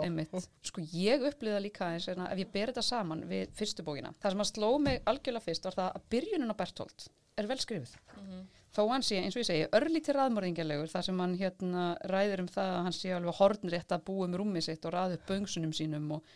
einmitt. 0.05 0.49
Sko 0.69 0.85
ég 0.93 1.25
upplýða 1.29 1.61
líka 1.65 1.89
eins 1.93 2.09
og 2.13 2.21
ef 2.27 2.43
ég 2.43 2.51
ber 2.53 2.73
þetta 2.73 2.85
saman 2.85 3.25
við 3.29 3.53
fyrstu 3.57 3.85
bókina. 3.87 4.13
Það 4.21 4.35
sem 4.35 4.45
að 4.45 4.51
sló 4.53 4.71
mig 4.81 5.01
algjörlega 5.09 5.47
fyrst 5.47 5.69
var 5.69 5.79
það 5.79 5.89
að 5.97 6.09
byrjunin 6.13 6.53
á 6.53 6.57
Bertolt 6.61 7.09
er 7.41 7.49
vel 7.49 7.61
skrifið. 7.65 7.97
Þó 8.73 8.87
hann 8.89 9.03
sé, 9.05 9.19
eins 9.21 9.35
og 9.37 9.43
ég 9.43 9.49
segi, 9.51 9.65
örlítið 9.77 10.17
raðmörðingjalegur 10.17 10.89
þar 10.89 11.05
sem 11.05 11.19
hann 11.21 11.35
hérna 11.37 11.83
ræður 12.09 12.43
um 12.47 12.53
það 12.55 12.71
að 12.73 12.85
hann 12.87 12.95
sé 12.97 13.11
alveg 13.13 13.37
hornrétt 13.37 13.93
að 13.93 14.05
búa 14.07 14.29
um 14.29 14.37
rúmið 14.41 14.65
sitt 14.69 14.87
og 14.89 14.95
ræðu 14.95 15.19
upp 15.19 15.27
böngsunum 15.29 15.75
sínum 15.77 16.07
og 16.17 16.33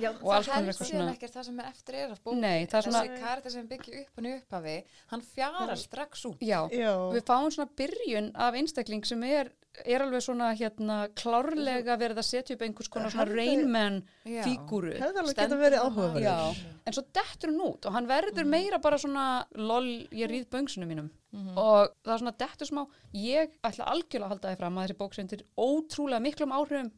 Já, 0.00 0.10
og 0.10 0.32
alls 0.34 0.46
það 0.48 0.52
konar 0.54 0.64
helst 0.64 0.80
eitthvað 0.80 0.90
síðan 0.90 1.00
svona- 1.00 1.14
ekkert 1.16 1.34
það 1.36 1.44
sem 1.44 1.60
er 1.60 1.64
eftir 1.70 1.94
er 1.94 2.10
af 2.10 2.20
bókin. 2.24 2.40
Nei, 2.40 2.66
það 2.66 2.78
er 2.78 2.82
svona- 2.90 3.04
Þessi 3.06 3.20
karta 3.20 3.50
sem 3.50 3.68
byggja 3.68 4.00
upp 4.00 4.16
hann 4.16 4.26
í 4.26 4.34
upphafi, 4.40 4.84
hann 5.12 5.20
fjarar 5.22 5.76
strax 5.76 6.24
út. 6.26 6.38
já, 6.40 6.60
Já. 6.70 6.92
við 7.14 7.22
fáum 7.24 7.50
svona 7.50 7.70
byrjun 7.76 8.30
af 8.34 8.54
einstakling 8.54 9.04
sem 9.06 9.22
er, 9.24 9.52
er 9.86 10.00
alveg 10.00 10.20
svona 10.26 10.48
hérna 10.58 11.08
klárlega 11.14 11.96
verið 11.96 12.18
að 12.18 12.26
setja 12.26 12.54
upp 12.56 12.62
einhvers 12.66 12.88
konar 12.90 13.10
svona 13.10 13.28
reynmenn 13.32 14.02
Já. 14.26 14.42
fígúru. 14.42 14.96
Hefði 14.98 15.20
alveg 15.22 15.36
geta 15.36 15.56
verið 15.56 15.78
það 15.78 15.86
áhugaverður. 15.86 16.22
Já, 16.22 16.56
en 16.86 16.92
svo 16.92 17.04
dettur 17.12 17.50
hún 17.54 17.62
út 17.70 17.86
og 17.86 17.92
hann 17.92 18.06
verður 18.08 18.46
meira 18.46 18.78
bara 18.82 18.96
svona 18.98 19.46
lol, 19.54 19.86
ég 20.10 20.28
rýð 20.28 20.46
böngsunum 20.50 20.88
mínum 20.88 21.10
og 21.56 21.90
það 22.04 22.12
er 22.14 22.18
svona 22.18 22.36
dettur 22.36 22.66
smá 22.66 22.86
ég 23.14 23.50
ætla 23.62 23.86
algjörlega 23.86 24.26
að 24.26 24.28
halda 24.34 24.48
því 24.50 24.58
fram 24.58 24.74
að 24.78 24.88
þessi 24.88 24.96
bók 24.98 25.14
sendir 25.14 25.42
ótrúlega 25.56 26.20
miklum 26.20 26.50
áhrifum 26.50 26.90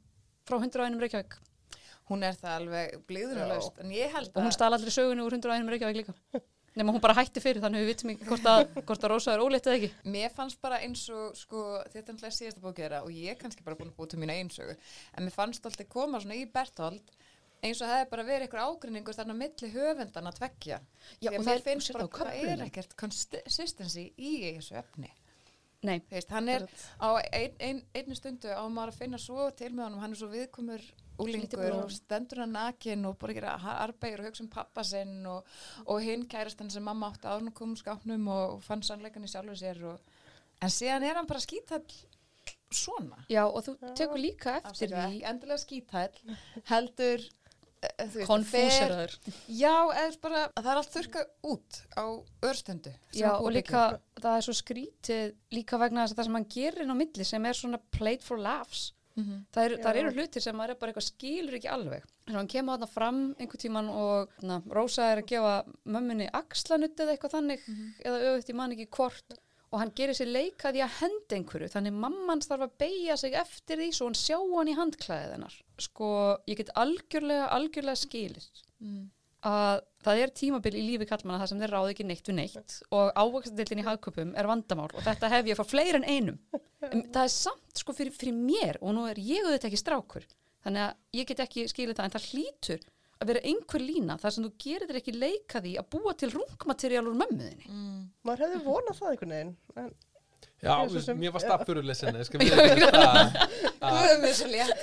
frá 0.47 0.59
101 0.59 0.99
Reykjavík 0.99 1.37
Hún 2.11 2.25
er 2.27 2.35
það 2.39 2.57
alveg 2.59 2.97
blíðunarlaust, 3.09 3.79
en 3.83 3.93
ég 3.95 4.11
held 4.17 4.33
og 4.35 4.43
hún 4.43 4.53
stala 4.55 4.77
allir 4.79 4.91
sögunu 4.95 5.27
úr 5.29 5.37
101 5.39 5.71
Reykjavík 5.71 6.01
líka 6.03 6.43
nema 6.75 6.93
hún 6.95 7.03
bara 7.05 7.15
hætti 7.19 7.41
fyrir 7.45 7.61
þannig 7.63 7.83
við 7.85 7.91
vitum 7.93 8.11
ekki 8.15 8.27
hvort 8.31 8.47
að, 8.49 8.63
hvort 8.89 9.03
að 9.05 9.11
Rósa 9.13 9.35
er 9.35 9.43
ólétt 9.45 9.67
eða 9.69 9.77
ekki 9.79 9.91
Mér 10.15 10.33
fannst 10.33 10.61
bara 10.65 10.79
eins 10.81 11.03
og, 11.13 11.35
sko, 11.37 11.65
þetta 11.93 12.01
er 12.01 12.17
náttúrulega 12.17 12.37
síðasta 12.39 12.63
bókið 12.65 12.85
þeirra 12.87 13.03
og 13.05 13.11
ég 13.13 13.35
er 13.35 13.39
kannski 13.43 13.67
bara 13.67 13.77
búin 13.77 13.93
að 13.93 13.99
búið 14.01 14.15
til 14.15 14.23
mína 14.23 14.39
einsögu, 14.41 14.77
en 15.17 15.27
mér 15.29 15.37
fannst 15.37 15.69
alltaf 15.69 15.91
koma 15.93 16.21
svona 16.25 16.39
í 16.41 16.47
Berthold 16.49 17.13
eins 17.63 17.79
og 17.85 17.93
hefði 17.93 18.09
bara 18.11 18.25
verið 18.27 18.47
einhver 18.49 18.65
ágrinningur 18.67 19.15
þarna 19.15 19.37
á 19.37 19.41
milli 19.45 19.69
höfundan 19.71 20.27
að 20.33 20.39
tveggja. 20.41 20.79
Já, 21.23 21.29
að 21.31 21.37
og 21.39 21.45
þeir- 21.47 21.61
finnst 21.69 21.93
bara, 21.95 22.09
á 22.09 22.17
það 22.19 22.49
er 22.57 22.65
ekkert 22.67 22.97
consistency 22.99 24.09
í 24.19 24.33
þessu 24.57 24.79
efni. 24.81 25.13
Nei, 25.83 25.97
Veist, 26.11 26.31
hann 26.31 26.49
er 26.49 26.69
á 27.03 27.19
ein, 27.35 27.57
ein, 27.59 27.81
einni 27.95 28.15
stundu 28.15 28.53
á 28.55 28.63
maður 28.71 28.93
að 28.93 28.99
finna 29.01 29.19
svo 29.19 29.49
til 29.59 29.73
með 29.75 29.89
honum, 29.89 30.03
hann 30.05 30.15
er 30.15 30.21
svo 30.21 30.29
viðkomur 30.31 30.85
úlingur 31.23 31.75
og 31.81 31.91
stendur 31.91 32.45
hann 32.45 32.55
nakin 32.55 33.09
og 33.09 33.17
bara 33.19 33.35
gera 33.35 33.57
arbegur 33.83 34.23
og 34.23 34.29
hugsa 34.31 34.45
um 34.45 34.51
pappa 34.53 34.85
sinn 34.87 35.27
og, 35.27 35.43
og 35.87 35.99
hinn 36.05 36.29
kærastan 36.31 36.71
sem 36.71 36.87
mamma 36.87 37.11
átti 37.11 37.27
áður 37.27 37.51
og 37.51 37.59
kom 37.59 37.75
úr 37.75 37.83
skápnum 37.83 38.31
og 38.31 38.63
fann 38.63 38.85
sannleikan 38.87 39.27
í 39.27 39.33
sjálfur 39.33 39.59
sér 39.59 39.83
og, 39.91 40.17
en 40.63 40.73
síðan 40.73 41.09
er 41.09 41.19
hann 41.19 41.31
bara 41.31 41.43
skítall 41.43 41.85
svona. 42.73 43.19
Já 43.29 43.43
og 43.45 43.61
þú 43.67 43.77
tekur 43.99 44.23
líka 44.23 44.57
eftir 44.63 44.95
því 44.95 45.03
ekki 45.03 45.23
endilega 45.33 45.63
skítall 45.67 46.39
heldur 46.71 47.27
konfúseraður 48.29 49.15
fer- 49.19 49.43
já, 49.59 49.75
eða 50.03 50.21
bara 50.23 50.43
að 50.49 50.63
það 50.63 50.71
er 50.73 50.81
allt 50.81 50.95
þurka 50.97 51.23
út 51.53 51.79
á 51.99 52.05
örstundu 52.51 52.93
sem 53.11 53.21
Já, 53.23 53.31
og 53.39 53.53
líka, 53.55 53.85
það 54.23 54.37
er 54.39 54.47
svo 54.47 54.55
skrítið 54.61 55.35
líka 55.57 55.79
vegna 55.83 56.05
þess 56.07 56.15
að 56.15 56.21
það 56.23 56.29
sem 56.29 56.39
hann 56.39 56.49
gerir 56.57 56.83
inn 56.87 56.95
á 56.95 57.01
milli 57.03 57.25
sem 57.29 57.47
er 57.51 57.59
svona 57.59 57.81
played 57.91 58.23
for 58.23 58.39
laughs. 58.39 58.93
Mhm. 59.13 59.43
það, 59.53 59.65
er, 59.67 59.73
það 59.85 59.97
eru 60.01 60.11
hlutir 60.17 60.41
sem 60.41 60.57
maður 60.57 60.71
er 60.73 60.77
bara 60.81 60.93
eitthvað 60.93 61.05
skilur 61.11 61.57
ekki 61.59 61.69
alveg. 61.69 62.05
Þannig 62.25 62.33
að 62.33 62.39
hann 62.41 62.49
kemur 62.55 62.73
þarna 62.79 62.87
fram 62.89 63.19
einhver 63.37 63.61
tíman 63.61 63.89
og 63.93 64.31
na, 64.49 64.57
Rósa 64.73 65.09
er 65.13 65.21
að 65.21 65.27
gefa 65.35 65.51
mömmunni 65.85 66.29
axlanutt 66.33 66.97
eða 67.03 67.13
eitthvað 67.19 67.35
þannig 67.37 67.67
eða 68.07 68.23
auðvitað 68.23 68.49
ég 68.55 68.57
man 68.63 68.73
ekki 68.73 68.87
hvort 68.97 69.37
og 69.73 69.81
hann 69.81 69.93
gerir 69.97 70.17
sér 70.17 70.29
leika 70.29 70.71
því 70.75 70.83
að 70.85 70.97
henda 71.01 71.37
einhverju 71.39 71.71
þannig 71.73 71.97
mammans 72.05 72.49
þarf 72.51 72.67
að 72.67 72.77
beigja 72.83 73.17
sig 73.17 73.35
eftir 73.41 73.81
því 73.81 73.89
svo 73.97 74.11
hann 74.11 74.19
sjá 74.21 74.37
hann 74.41 74.69
í 74.69 74.77
handklæðið 74.77 75.33
hennar 75.39 75.57
sko, 75.81 76.13
ég 76.51 76.61
get 76.61 76.71
algjörlega 76.77 77.49
algjörlega 77.57 77.97
skilist 78.05 78.65
Mm. 78.83 79.05
að 79.47 79.81
það 80.03 80.21
er 80.25 80.31
tímabil 80.35 80.73
í 80.75 80.81
lífi 80.89 81.07
kallmanna 81.07 81.39
það 81.45 81.51
sem 81.53 81.61
þeir 81.63 81.71
ráði 81.71 81.93
ekki 81.95 82.05
neitt 82.09 82.29
við 82.29 82.35
neitt 82.35 82.75
og 82.91 83.13
ávöxtadildin 83.15 83.81
í 83.83 83.85
hagköpum 83.87 84.33
er 84.39 84.49
vandamál 84.51 84.89
og 84.91 85.05
þetta 85.07 85.31
hef 85.31 85.47
ég 85.51 85.59
frá 85.61 85.67
fleiri 85.71 86.01
en 86.01 86.07
einum 86.11 86.39
en 86.89 87.05
það 87.15 87.23
er 87.23 87.33
samt 87.37 87.79
sko 87.79 87.95
fyrir, 87.95 88.11
fyrir 88.11 88.35
mér 88.35 88.81
og 88.83 88.97
nú 88.97 89.07
er 89.07 89.21
ég 89.23 89.47
auðvitað 89.47 89.69
ekki 89.71 89.81
strákur 89.85 90.27
þannig 90.67 90.83
að 90.89 91.21
ég 91.21 91.31
get 91.31 91.45
ekki 91.47 91.69
skilið 91.71 91.99
það 92.01 92.09
en 92.09 92.15
það 92.17 92.27
hlýtur 92.33 92.85
að 93.23 93.29
vera 93.33 93.43
einhver 93.53 93.83
lína 93.87 94.15
þar 94.23 94.33
sem 94.37 94.45
þú 94.47 94.53
gerir 94.65 94.89
þér 94.91 94.99
ekki 95.03 95.15
leika 95.17 95.57
því 95.65 95.73
að 95.81 95.87
búa 95.97 96.13
til 96.19 96.31
rungmateriál 96.37 97.07
úr 97.09 97.17
mömmuðinni 97.23 97.67
Mm. 97.73 98.01
Maður 98.27 98.43
hefði 98.47 98.59
vonað 98.67 98.99
það 98.99 99.11
einhvern 99.13 99.33
veginn. 99.37 99.55
En, 99.83 99.91
Já, 100.63 100.75
svo 100.91 101.01
sem- 101.03 101.19
mér 101.19 101.33
var 101.35 101.43
við 102.43 102.83
það. 102.93 103.27
Guð 103.83 104.17
mér 104.23 104.35
svo 104.39 104.49
létt 104.53 104.73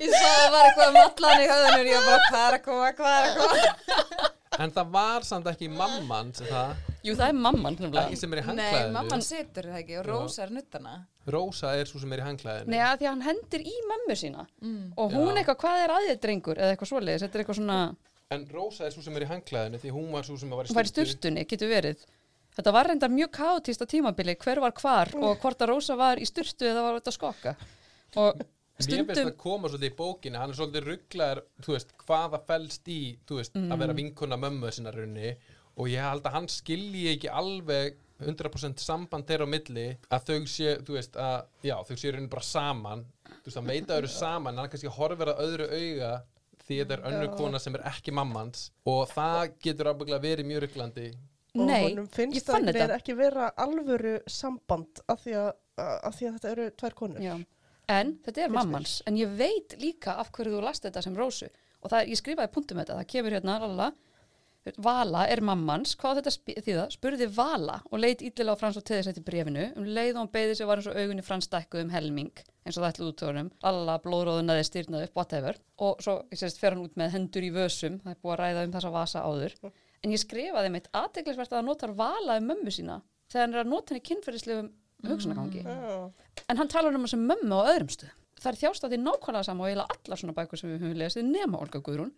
Ég 0.00 0.10
sá 0.12 0.26
að 0.26 0.36
það 0.40 0.52
var 0.54 0.64
eitthvað 0.68 0.92
mallan 0.96 1.42
í 1.44 1.48
höðunum 1.50 1.88
ég 1.90 2.06
var 2.06 2.20
bara 2.30 2.30
hvað 2.30 2.46
er 2.46 2.54
að 2.56 2.62
koma, 2.66 2.88
hvað 2.98 3.14
er 3.16 3.24
að 3.26 3.34
koma 3.40 4.60
En 4.64 4.72
það 4.76 4.86
var 4.96 5.20
samt 5.28 5.46
ekki 5.52 5.68
mamman 5.72 6.32
sem 6.36 6.48
það, 6.50 6.70
Jú, 7.06 7.14
það 7.16 7.28
er 7.32 7.36
mamman 7.40 7.76
ekki 7.80 8.16
sem 8.20 8.32
er 8.34 8.40
í 8.40 8.42
Nei, 8.44 8.48
hangklæðinu. 8.50 8.92
mamman 8.92 9.22
situr 9.24 9.68
það 9.70 9.78
ekki 9.80 9.98
og 10.00 10.06
Rósa 10.10 10.42
er 10.44 10.50
nuttana 10.56 10.94
Rósa 11.30 11.72
er 11.80 11.88
svo 11.88 12.00
sem 12.02 12.12
er 12.12 12.20
í 12.20 12.26
hangklæðinu. 12.26 12.68
Nei, 12.74 12.78
að 12.84 12.98
því 13.00 13.06
að 13.08 13.10
hann 13.14 13.24
hendir 13.28 13.64
í 13.64 13.74
mömmu 13.90 14.16
sína. 14.20 14.46
Mm. 14.60 14.92
og 14.96 15.12
hún 15.16 15.32
Já. 15.34 15.40
eitthvað, 15.42 15.58
hvað 15.64 15.84
er 15.84 15.94
aðeins 15.96 16.20
drengur? 16.24 16.56
eða 16.60 16.74
eitthvað 16.76 16.90
svoleiðis, 16.92 17.24
þetta 17.24 17.38
er 17.38 17.44
eitthvað 17.44 17.60
svona 17.62 17.80
En 18.30 18.46
Rósa 18.46 18.84
er 18.86 18.92
svo 18.94 19.02
sem 19.02 19.16
er 19.16 19.24
í 19.26 19.30
hangklæðinu 19.32 19.80
því 19.82 19.90
hún 19.96 20.12
var 20.12 20.22
svo 20.28 20.36
sem 20.38 20.50
var 20.50 20.64
í 20.64 20.68
hún 20.70 20.76
var 20.78 20.86
í 20.86 20.92
sturtunni, 20.92 21.42
getur 21.50 21.68
verið. 21.72 22.04
Þetta 22.54 22.72
var 22.76 22.86
reynda 22.86 23.08
mjög 23.10 23.30
kaotist 23.32 23.82
á 23.82 23.86
tímabili 23.90 24.36
hver 24.38 24.60
var 24.60 24.72
hvar 24.78 25.10
og 25.18 25.40
hvort 25.42 25.58
að 25.64 25.70
Rósa 25.72 25.96
var 25.98 26.18
í 26.20 26.26
sturtu 26.28 26.66
eða 26.68 26.82
var 26.84 27.00
þetta 27.00 27.10
að 27.10 27.16
skokka. 27.18 27.56
Og 28.16 28.36
Mér 28.36 28.46
finnst 28.80 29.12
stundum 29.12 29.28
það 29.30 29.36
koma 29.36 29.68
svolítið 29.68 29.90
í 29.90 29.96
bókinu, 29.98 30.38
hann 30.40 30.50
er 30.54 30.56
svolítið 30.56 30.86
rugglaður, 30.88 31.40
þú 31.60 31.74
veist, 31.74 31.90
hvaða 32.06 32.38
fælst 32.48 32.86
í, 32.88 33.00
þú 33.28 33.36
veist, 33.36 33.54
Mm. 33.58 33.72
að 33.74 33.78
vera 33.82 33.92
vinkona 33.98 34.36
mömmu 34.40 34.70
sinna 34.72 34.90
runni 34.94 35.34
og 35.80 35.90
ég 35.90 36.04
held 36.04 36.26
að 36.28 36.36
hann 36.36 36.48
skilji 36.52 37.06
ekki 37.14 37.30
alveg 37.32 37.98
100% 38.20 38.82
samband 38.84 39.24
þeirra 39.28 39.46
á 39.48 39.52
milli 39.54 39.86
að 40.12 40.26
þau 40.28 40.48
sé, 40.52 40.74
þú 40.84 40.96
veist, 40.98 41.16
að 41.16 41.38
já, 41.64 41.76
þau 41.88 41.94
sé 41.96 42.12
raunin 42.12 42.28
bara 42.32 42.44
saman. 42.44 43.06
Þú 43.30 43.48
veist, 43.48 43.60
að 43.60 43.70
þau 43.88 43.96
eru 43.96 44.12
saman 44.12 44.52
en 44.52 44.62
hann 44.62 44.72
kannski 44.74 44.92
horfir 44.92 45.32
að 45.32 45.42
öðru 45.46 45.68
auga 45.72 46.12
því 46.70 46.78
þetta 46.82 46.96
er 46.96 47.06
önnur 47.10 47.28
Já. 47.30 47.36
kona 47.38 47.60
sem 47.62 47.76
er 47.78 47.86
ekki 47.90 48.14
mammans. 48.14 48.66
Og 48.88 49.00
það 49.10 49.54
getur 49.64 49.90
ábygglega 49.90 50.22
verið 50.22 50.48
mjög 50.50 50.64
ruglandi. 50.66 51.06
Og 51.56 51.64
Nei, 51.66 51.80
honum 51.88 52.06
ég 52.06 52.12
finnst 52.14 52.46
það 52.46 52.68
vera 52.76 52.98
ekki 53.00 53.16
vera 53.18 53.48
alvöru 53.58 54.12
samband 54.30 55.00
af 55.10 55.24
því 55.24 55.34
að, 55.40 55.48
að, 55.82 56.12
því 56.18 56.28
að 56.28 56.36
þetta 56.36 56.52
eru 56.52 56.68
tvær 56.82 56.96
konur. 57.00 57.24
Já. 57.24 57.34
En 57.90 58.12
þetta 58.22 58.44
er 58.44 58.46
Finnst 58.46 58.54
mér. 58.54 58.58
mammans, 58.60 58.92
en 59.10 59.18
ég 59.18 59.32
veit 59.40 59.74
líka 59.82 60.14
af 60.22 60.30
hverju 60.36 60.54
þú 60.54 60.62
last 60.62 60.86
þetta 60.86 61.02
sem 61.02 61.16
rósu. 61.18 61.48
Og 61.80 61.90
það, 61.90 62.12
ég 62.12 62.20
skrifaði 62.20 62.52
punktum 62.54 62.78
þetta, 62.78 63.00
það 63.00 63.10
kemur 63.10 63.34
hérna 63.34 63.56
lala, 63.64 63.88
Vala 64.84 65.22
er 65.32 65.40
mammans, 65.44 65.94
hvað 65.96 66.20
þetta 66.20 66.60
þýða? 66.66 66.82
Spurði 66.92 67.28
Vala 67.32 67.78
og 67.88 68.02
leit 68.02 68.20
illilega 68.20 68.52
á 68.52 68.60
Frans 68.60 68.76
og 68.76 68.84
teði 68.84 69.06
sér 69.06 69.16
til 69.16 69.24
brefinu, 69.24 69.66
um 69.80 69.86
leið 69.88 70.12
og 70.12 70.20
hann 70.20 70.32
beði 70.34 70.56
sig 70.58 70.68
var 70.68 70.82
eins 70.82 70.88
og 70.90 70.98
augunni 71.00 71.24
Frans 71.24 71.48
stækkuð 71.48 71.86
um 71.86 71.92
helming, 71.94 72.42
eins 72.66 72.76
og 72.76 72.84
það 72.84 72.90
ætlaði 72.90 73.14
útöðunum, 73.14 73.48
alla 73.70 73.96
blóðróðunaði 74.04 74.66
styrnaði 74.68 75.08
upp, 75.08 75.16
whatever, 75.16 75.60
og 75.80 76.04
svo 76.04 76.18
ég 76.28 76.42
sést, 76.42 76.60
fer 76.60 76.76
hann 76.76 76.84
út 76.84 77.00
með 77.00 77.16
hendur 77.16 77.48
í 77.48 77.50
vösum, 77.56 77.98
það 78.04 78.12
er 78.12 78.20
búið 78.20 78.36
að 78.36 78.42
ræða 78.42 78.66
um 78.66 78.76
þessa 78.76 78.92
vasa 78.98 79.24
áður, 79.24 79.56
en 80.04 80.14
ég 80.14 80.24
skrifaði 80.26 80.76
mitt 80.76 80.92
aðteglisvert 80.92 81.54
að 81.54 81.60
það 81.62 81.68
notar 81.70 81.96
Vala 81.96 82.36
um 82.36 82.52
mömmu 82.52 82.76
sína, 82.76 83.00
þegar 83.32 83.46
hann 83.46 83.56
er 83.56 83.64
að 83.64 83.72
nota 83.72 83.94
henni 83.94 84.08
kynferðislegum 84.10 84.72
hugsunagangi 85.08 85.64
Já. 85.64 86.10
en 86.52 86.58
hann 86.60 86.68
talar 86.68 86.92
um 86.92 87.06
þessu 87.06 87.16
mömmu 87.16 87.56
á 87.64 87.72
öðrum 87.72 87.88
stuð 87.88 88.12
það 88.40 88.50
er 88.50 88.58
þjástætti 88.60 88.98
nákvæmlega 89.00 89.46
sama 89.46 89.64
og 89.64 89.70
eiginlega 89.70 89.96
allar 89.96 90.20
svona 90.20 90.34
bækur 90.36 90.60
sem 90.60 90.70
við 90.72 90.84
höfum 90.84 90.98
lesið 91.00 91.26
nema 91.28 91.60
Olga 91.60 91.80
Guðrún. 91.84 92.12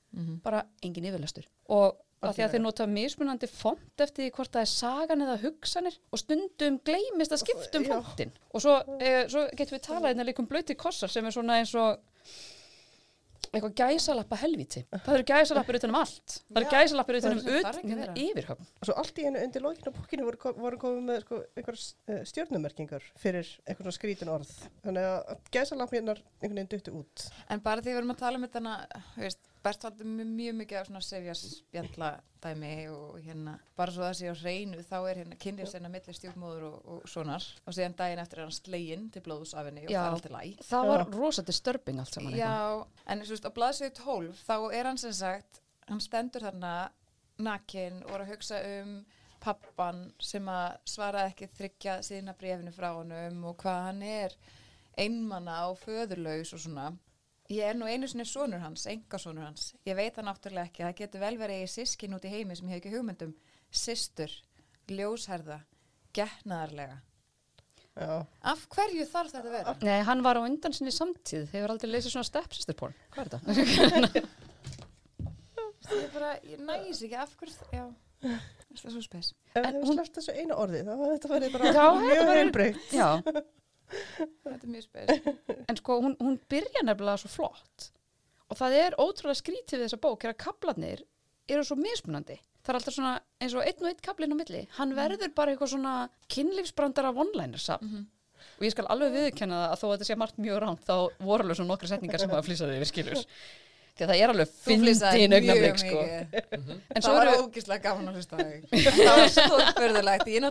Bara 0.45 0.63
engin 0.85 1.09
yfirlestur. 1.11 1.49
Og 1.75 1.99
að 2.23 2.37
því 2.37 2.45
að 2.47 2.55
þeir 2.55 2.63
nota 2.63 2.87
mismunandi 2.87 3.51
font 3.51 4.05
eftir 4.05 4.25
því 4.25 4.31
hvort 4.37 4.55
það 4.55 4.65
er 4.65 4.73
sagan 4.73 5.27
eða 5.27 5.37
hugsanir 5.43 5.99
og 6.13 6.23
stundum 6.23 6.79
gleymist 6.87 7.35
að 7.35 7.43
skipta 7.43 7.81
um 7.81 7.87
Já. 7.89 7.95
fontin 7.99 8.33
og 8.53 8.65
svo, 8.65 8.79
e, 9.03 9.13
svo 9.33 9.45
getum 9.51 9.77
við 9.79 9.87
talað 9.89 10.13
hérna 10.13 10.29
líka 10.29 10.45
um 10.45 10.51
blöti 10.51 10.79
kossar 10.79 11.11
sem 11.13 11.27
er 11.27 11.35
svona 11.35 11.59
eins 11.61 11.75
og 11.75 11.99
eitthvað 13.53 13.75
gæsalappa 13.77 14.37
helvíti. 14.41 14.81
Það 14.89 15.17
eru 15.19 15.25
gæsalappir 15.29 15.77
utan 15.77 15.91
um 15.93 15.99
allt. 15.99 16.37
Það 16.49 16.61
eru 16.61 16.71
gæsalappir 16.73 17.19
utan 17.19 17.35
um 17.35 17.41
Það 17.43 17.59
þarf 17.67 17.81
ekki 17.83 17.83
að 17.83 17.93
utan 17.93 18.01
vera. 18.01 18.15
yfirhöfn. 18.25 18.69
Og 18.79 18.89
svo 18.89 18.97
allt 19.03 19.21
í 19.21 19.27
einu 19.27 19.43
undir 19.45 19.65
lókinu 19.67 19.93
á 19.93 19.97
bókinu 19.99 20.27
voru, 20.29 20.53
voru 20.57 20.81
komið 20.81 21.03
með 21.11 21.21
sko, 21.27 21.41
einhverjar 21.61 21.83
uh, 21.83 22.23
stjórnumerkingar 22.31 23.09
fyrir 23.21 23.51
einhvern 23.67 23.91
svona 23.91 23.99
skrítin 23.99 24.33
orð. 24.33 24.55
Þannig 24.87 25.09
að 25.11 25.47
gæsalampinnar 25.53 26.23
einhvern 26.41 26.63
veginn 26.63 26.73
duttu 26.73 26.97
út. 27.03 27.27
En 27.53 27.65
bara 27.67 27.85
því 27.85 27.93
við 27.93 28.01
erum 28.01 28.15
að 28.17 28.23
tala 28.25 28.41
um 28.41 28.49
þetta, 28.49 28.79
þú 29.63 29.69
veist, 29.69 29.83
Bert 29.83 29.85
valdi 29.85 30.05
mjög, 30.05 30.31
mjög 30.37 30.55
mikið 30.59 30.79
af 30.79 30.87
svona 30.89 31.01
sefja 31.07 31.35
spjalla 31.39 32.11
dæmi 32.43 32.89
og 32.91 33.19
hérna, 33.23 33.55
bara 33.79 33.93
svo 33.95 34.03
það 34.03 34.17
sé 34.19 34.31
á 34.33 34.35
hreinu, 34.41 34.83
þá 34.83 34.97
er 34.99 35.21
hérna 35.21 35.39
kynlífsina 35.39 35.91
milli 35.93 36.15
stjúpmóður 36.17 36.65
og, 36.67 36.79
og 36.91 37.09
sonar 37.09 37.47
og 37.67 37.77
síðan 37.77 37.97
daginn 37.99 38.23
eftir 38.23 38.41
er 38.41 38.49
hann 38.49 38.57
sleginn 38.57 39.11
til 39.15 39.23
blóðus 39.23 39.55
af 39.55 39.69
henni 39.69 39.85
og 39.87 39.93
það 39.93 40.07
er 40.07 40.17
alltaf 40.17 40.35
læg. 40.35 40.65
það 40.67 40.89
var 40.91 41.05
Já. 41.05 41.07
rosa 41.19 41.43
disturbing 41.47 42.03
allt 42.03 42.15
saman 42.15 42.33
eitthvað. 42.33 42.49
Já, 42.49 43.05
en 43.07 43.23
þú 43.23 43.35
veist, 43.37 43.47
á 43.47 43.57
blaðsöðu 43.59 43.95
12 44.01 44.43
þá 44.49 44.57
er 44.81 44.91
hann 44.91 44.99
sem 44.99 45.15
sagt, 45.21 45.63
hann 45.89 46.03
stendur 46.03 46.47
þarna 46.49 46.73
nakin 47.43 48.03
og 48.07 48.17
er 48.17 48.27
að 48.27 48.33
hugsa 48.35 48.59
um 48.81 48.97
pappan 49.43 50.03
sem 50.23 50.47
að 50.51 50.75
svara 50.87 51.27
ekki 51.31 51.49
þryggja 51.51 52.01
síðna 52.07 52.35
brefinu 52.39 52.75
frá 52.75 52.93
honum 52.95 53.45
og 53.51 53.57
hvað 53.63 53.81
hann 53.89 54.03
er 54.07 54.37
einmanna 54.99 55.69
og 55.71 55.81
föðurlaus 55.83 56.53
og 56.55 56.63
svona. 56.67 56.93
Ég 57.53 57.67
er 57.69 57.77
nú 57.77 57.85
einu 57.91 58.09
sinni 58.09 58.25
sonur 58.29 58.63
hans, 58.63 58.87
enga 58.89 59.19
sonur 59.21 59.45
hans. 59.45 59.73
Ég 59.89 59.97
veit 59.99 60.15
það 60.17 60.29
náttúrulega 60.31 60.69
ekki, 60.71 60.85
það 60.87 60.95
getur 61.03 61.23
vel 61.25 61.35
verið 61.41 61.65
í 61.65 61.71
sískin 61.73 62.15
út 62.17 62.25
í 62.25 62.31
heimi 62.33 62.57
sem 62.57 62.69
ég 62.71 62.77
hef 62.79 62.83
ekki 62.85 62.93
hugmyndum. 62.97 63.33
Systur, 63.83 64.33
ljósherða, 64.93 65.59
getnaðarlega. 66.17 67.01
Já. 67.93 68.23
Af 68.49 68.63
hverju 68.73 69.05
þarf 69.11 69.35
þetta 69.35 69.49
að 69.51 69.57
vera? 69.59 69.75
Nei, 69.85 69.99
hann 70.09 70.23
var 70.25 70.39
á 70.41 70.47
undan 70.47 70.73
sinni 70.73 70.95
samtíð, 70.97 71.51
hefur 71.53 71.75
aldrei 71.75 71.91
leysið 71.93 72.15
svona 72.15 72.29
stepsisterporn. 72.31 72.95
Hvað 73.13 73.27
er 73.27 73.33
þetta? 73.35 74.23
Ég 75.93 76.13
bara, 76.15 76.31
ég 76.47 76.61
næs 76.65 77.03
ekki, 77.05 77.17
af 77.21 77.35
hverju, 77.37 77.57
já, 77.75 77.83
það 78.23 78.87
er 78.87 78.95
svo 78.95 79.03
spes. 79.05 79.33
ef 79.53 79.59
En 79.59 79.65
það 79.67 79.75
hefur 79.75 79.89
hún- 79.91 79.99
sleppt 79.99 80.17
þessu 80.21 80.37
einu 80.39 80.55
orði 80.63 80.81
þá 80.87 80.93
þetta 81.03 81.31
verið 81.35 81.57
bara 81.59 81.85
mjög 81.99 82.31
heilbreytt 82.33 82.95
Já, 82.97 83.09
Þetta 84.19 84.59
er 84.59 84.71
mjög 84.71 84.87
spes. 84.87 85.35
en 85.69 85.79
sko 85.81 85.99
hún, 86.05 86.17
hún 86.21 86.39
byrja 86.53 86.85
nefnilega 86.87 87.21
svo 87.23 87.33
flott 87.33 87.91
og 88.53 88.59
það 88.59 88.79
er 88.79 88.97
ótrúlega 89.01 89.41
skrítið 89.41 89.79
við 89.81 89.87
þessa 89.87 90.01
bók 90.03 90.25
er 90.27 90.35
að 90.35 90.41
kaplarnir 90.45 91.05
eru 91.49 91.65
svo 91.67 91.77
mismunandi. 91.81 92.37
Það 92.63 92.73
er 92.73 92.79
alltaf 92.79 92.95
svona 92.95 93.13
eins 93.43 93.55
og 93.59 93.65
einn 93.67 93.81
og 93.83 93.89
einn 93.91 94.03
kaplinn 94.05 94.35
á 94.35 94.39
milli. 94.39 94.61
Hann 94.77 94.93
verður 94.95 95.33
bara 95.35 95.55
eitthvað 95.55 95.73
svona 95.73 95.95
kynlífsbrandara 96.31 97.11
one-liner 97.17 97.63
safn. 97.63 98.05
Og 98.59 98.67
ég 98.67 98.75
skal 98.75 98.87
alveg 98.91 99.15
viðurkenna 99.17 99.59
það 99.63 99.73
að 99.73 99.81
þó 99.81 99.85
að 99.87 99.93
þetta 99.95 100.09
sé 100.09 100.17
margt 100.21 100.39
mjög 100.43 100.61
rámt 100.63 100.85
þá 100.87 100.95
voru 101.23 101.47
alveg 101.47 101.59
svona 101.59 101.73
nokkra 101.73 101.91
setningar 101.91 102.23
sem 102.23 102.35
að 102.35 102.47
flýsaði 102.49 102.79
yfir 102.79 102.91
skilur. 102.91 103.21
Því 103.93 104.05
að 104.07 104.11
það 104.11 104.21
er 104.25 104.31
alveg 104.33 104.53
fyndin 104.65 105.35
augnablik 105.37 105.81
sko. 105.83 106.03
mikið. 106.03 106.37
En 106.73 106.97
Það 106.97 107.05
svo 107.05 107.13
var 107.17 107.29
eru, 107.29 107.43
ógislega 107.45 107.83
gaman 107.85 108.09
að 108.09 108.15
hlusta. 108.17 108.39
Það 108.73 109.11
var 109.19 109.33
stórförðulegt. 109.35 110.31
Ég 110.33 110.45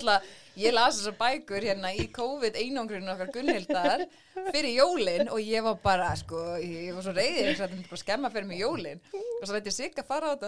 ég 0.62 0.76
las 0.76 1.00
þessar 1.00 1.16
bækur 1.18 1.66
hérna 1.66 1.90
í 1.98 2.06
COVID 2.14 2.60
einangrinu 2.62 3.10
okkar 3.16 3.32
Gunnhildar 3.34 4.06
fyrir 4.52 4.72
jólin 4.76 5.32
og 5.34 5.42
ég 5.42 5.66
var 5.66 5.80
bara, 5.82 6.12
sko, 6.20 6.44
ég 6.62 6.94
var 6.94 7.08
svo 7.08 7.16
reyðið 7.18 7.50
þess 7.50 7.58
að 7.58 7.64
þetta 7.66 7.80
myndi 7.80 7.92
bara 7.96 8.04
skemma 8.04 8.34
fyrir 8.36 8.50
mig 8.52 8.62
jólin. 8.62 9.02
Og 9.18 9.46
svo 9.48 9.58
veit 9.58 9.72
ég 9.72 9.78
sig 9.80 9.98
að 9.98 10.12
fara 10.14 10.30
á 10.30 10.34
þetta 10.38 10.48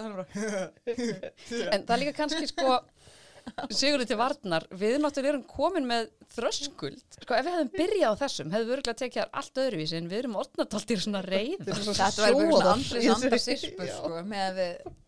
en 1.74 1.82
það 1.82 1.94
er 1.96 2.02
líka 2.04 2.18
kannski 2.22 2.46
sko 2.52 2.78
Sigurður 3.74 4.08
til 4.08 4.18
varnar, 4.18 4.64
við 4.74 4.96
náttúrulega 5.02 5.32
erum 5.34 5.44
komin 5.48 5.86
með 5.88 6.08
þröskuld. 6.34 7.02
Sko 7.20 7.36
ef 7.36 7.46
við 7.46 7.54
hefðum 7.54 7.70
byrjað 7.74 8.14
á 8.14 8.20
þessum, 8.22 8.52
hefðum 8.54 8.68
við 8.70 8.76
örgulega 8.76 9.00
tekið 9.02 9.20
þar 9.20 9.32
allt 9.40 9.60
öðruvísi 9.64 9.98
en 9.98 10.08
við 10.10 10.20
erum 10.22 10.38
orðnatáltir 10.42 11.02
svona 11.04 11.22
reyð. 11.24 11.64
þetta 11.64 11.78
var 11.78 12.28
eitthvað 12.28 12.54
svona 12.54 12.72
andris 12.74 13.10
andar 13.14 13.42
sirpur, 13.44 13.90
sko, 13.94 14.22
með 14.34 14.62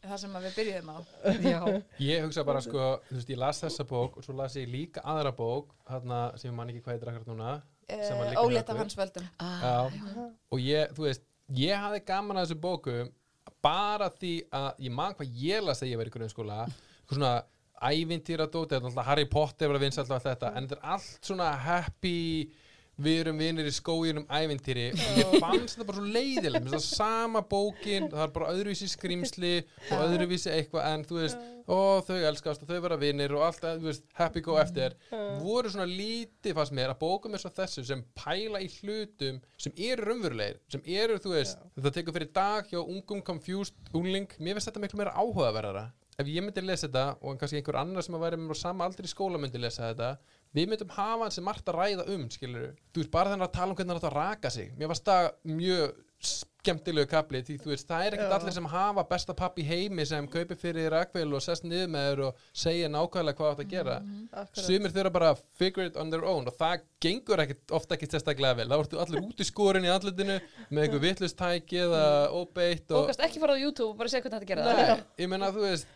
það 0.07 0.21
sem 0.23 0.37
að 0.39 0.47
við 0.49 0.59
byrjuðum 0.61 0.93
á. 0.93 0.99
Já. 1.47 1.61
Ég 2.07 2.27
hugsa 2.27 2.45
bara 2.47 2.63
sko, 2.65 2.91
þú 3.09 3.19
veist, 3.19 3.33
ég 3.35 3.41
las 3.43 3.63
þessa 3.65 3.89
bók 3.89 4.21
og 4.21 4.27
svo 4.27 4.37
las 4.39 4.59
ég 4.61 4.71
líka 4.71 5.03
aðra 5.03 5.33
bók 5.37 5.73
þarna 5.89 6.21
sem 6.39 6.51
ég 6.53 6.57
man 6.61 6.71
ekki 6.71 6.85
hvað 6.85 6.97
heitir 6.99 7.13
akkurat 7.15 7.33
núna 7.33 7.57
Uh, 7.87 8.33
Ólétt 8.43 8.67
af 8.67 8.81
hans 8.81 8.97
völdum. 8.99 9.27
Já, 9.39 9.87
og 10.51 10.59
ég, 10.59 10.89
þú 10.97 11.05
veist, 11.05 11.23
ég 11.55 11.79
hafði 11.79 12.01
gaman 12.09 12.41
að 12.41 12.49
þessu 12.49 12.57
bókum 12.65 13.13
bara 13.63 14.09
því 14.11 14.33
að 14.59 14.81
ég 14.89 14.95
man 14.97 15.15
hvað 15.15 15.37
ég 15.39 15.63
las 15.63 15.79
þegar 15.79 15.93
ég 15.93 16.01
var 16.01 16.11
í 16.11 16.15
grunnskóla 16.17 16.57
eitthvað 16.67 17.21
svona 17.21 17.31
ævintýra 17.83 18.47
dóti, 18.49 18.75
þetta 18.75 18.83
er 18.83 18.91
alltaf 18.91 19.11
Harry 19.11 19.27
Potter 19.31 19.71
var 19.71 19.81
að 19.81 19.89
vinsa 19.89 20.05
alltaf 20.05 20.25
þetta, 20.25 20.53
en 20.57 20.69
þetta 20.69 20.79
er 20.79 20.95
allt 20.97 21.29
svona 21.31 21.51
happy 21.67 22.21
við 22.97 23.19
erum 23.21 23.41
vinir 23.41 23.67
í 23.69 23.73
skóginum 23.77 24.25
ævintýri 24.33 24.87
og 24.95 25.19
ég 25.21 25.35
fannst 25.43 25.77
þetta 25.77 25.87
bara 25.91 25.99
svo 25.99 26.07
finnst 26.55 26.73
það 26.73 26.85
sama 26.87 27.43
bókin, 27.45 28.07
það 28.09 28.23
er 28.25 28.31
bara 28.33 28.55
öðruvísi 28.55 28.89
skrýmsli 28.89 29.51
og 29.91 30.05
öðruvísi 30.07 30.49
eitthvað 30.55 30.87
en 30.95 31.05
þú 31.05 31.19
veist, 31.21 31.43
ó 31.69 32.01
þau 32.07 32.17
elskast 32.31 32.65
og 32.65 32.71
þau 32.71 32.81
vera 32.87 32.99
vinir 33.03 33.35
og 33.37 33.45
allt, 33.51 33.61
þú 33.67 33.91
veist, 33.91 34.07
happy 34.17 34.41
go 34.47 34.57
eftir 34.63 34.97
voru 35.43 35.75
svona 35.75 35.89
lítið 35.91 36.57
fannst 36.57 36.77
mér 36.79 36.95
að 36.95 37.03
bókum 37.05 37.37
eins 37.37 37.45
og 37.45 37.53
þessu 37.59 37.85
sem 37.85 38.01
pæla 38.17 38.65
í 38.65 38.71
hlutum 38.79 39.43
sem 39.61 39.77
eru 39.91 40.09
raunverulegir, 40.09 40.63
sem 40.73 40.89
eru, 40.97 41.21
þú 41.21 41.37
veist 41.37 41.61
það 41.77 41.93
tekur 41.99 42.17
fyrir 42.17 42.33
dag 42.33 42.73
hjá 42.73 42.81
ungum 42.81 43.21
confused 43.21 43.77
ungling, 43.93 44.33
mér 44.41 44.57
finnst 44.57 44.73
þetta 44.73 44.87
miklu 44.87 45.03
meira 45.03 45.17
áhugaverðara 45.21 45.91
ef 46.17 46.29
ég 46.33 46.45
myndi 46.45 46.65
lesa 46.65 46.87
þetta 46.87 47.05
og 47.21 47.37
kannski 47.41 47.61
einhver 47.61 47.77
annar 47.83 48.05
sem 48.05 48.17
að 48.17 48.25
væri 48.25 48.39
með 48.41 48.49
mér 48.49 48.59
á 48.61 48.65
sama 48.65 48.87
aldrei 48.89 49.09
í 49.09 49.13
skóla 49.13 49.41
myndi 49.41 49.61
lesa 49.61 49.91
þetta 49.91 50.11
við 50.57 50.71
myndum 50.71 50.95
hafa 50.97 51.27
hans 51.27 51.37
sem 51.37 51.45
margt 51.45 51.69
að 51.69 51.79
ræða 51.81 52.07
um 52.15 52.27
skilur 52.33 52.71
þú 52.95 53.03
veist, 53.03 53.13
bara 53.13 53.33
þannig 53.33 53.49
að 53.49 53.57
tala 53.59 53.71
um 53.73 53.79
hvernig 53.79 53.93
hann 53.93 54.01
átt 54.01 54.09
að 54.09 54.17
raka 54.17 54.53
sig. 54.55 54.71
Mér 54.79 54.93
varst 54.93 55.09
það 55.11 55.29
mjög 55.53 55.99
skemmtilegu 56.67 57.11
kapli 57.11 57.43
því 57.47 57.57
þú 57.63 57.73
veist, 57.73 57.87
það 57.89 58.07
er 58.07 58.17
ekkert 58.17 58.35
allir 58.37 58.57
sem 58.57 58.69
hafa 58.73 59.05
besta 59.09 59.37
papp 59.39 59.59
í 59.63 59.67
heimi 59.67 60.07
sem 60.09 60.27
kaupir 60.31 60.59
fyrir 60.61 60.91
rakveil 60.93 61.29
og 61.37 61.45
sest 61.45 61.67
niður 61.67 61.93
með 61.95 62.09
þér 62.11 62.23
og 62.27 62.43
segja 62.65 62.91
nákvæmlega 62.93 63.39
hvað 63.41 63.53
átt 63.55 63.63
að 63.65 63.73
gera 63.73 63.97
Akkurat. 64.01 64.65
sumir 64.67 64.95
þurfa 64.97 65.13
bara 65.17 65.33
að 65.35 65.43
figure 65.61 65.91
it 65.91 65.99
on 66.01 66.13
their 66.13 66.27
own 66.27 66.51
og 66.51 66.57
það 66.59 66.85
gengur 67.07 67.43
ekkit, 67.45 67.63
ofta 67.77 67.97
ekki 67.97 68.09
sérstaklega 68.11 68.59
vel 68.61 68.69
þá 68.71 68.77
ertu 68.79 69.01
allir 69.03 69.23
út 69.23 69.43
í 69.43 69.47
skorin 69.47 69.87
í 69.87 69.93
andlitinu 69.93 70.39
með 70.71 70.83
einhver 70.87 71.05
vitlustæki 71.05 71.81
eða 71.85 72.03
óbeitt 72.35 72.91
og 72.91 73.07
Bókast 73.07 73.25
ekki 73.27 73.43
fara 73.43 73.57
á 73.57 73.59
YouTube 73.61 73.93
og 73.93 74.01
bara 74.01 74.13
segja 74.13 74.27
hvernig 74.27 74.43
þetta 74.43 74.51
gera 74.51 74.67
það. 74.67 74.91
Nei, 74.91 75.07
ég 75.23 75.31
meina 75.31 75.53
þú 75.55 75.65
veist 75.67 75.91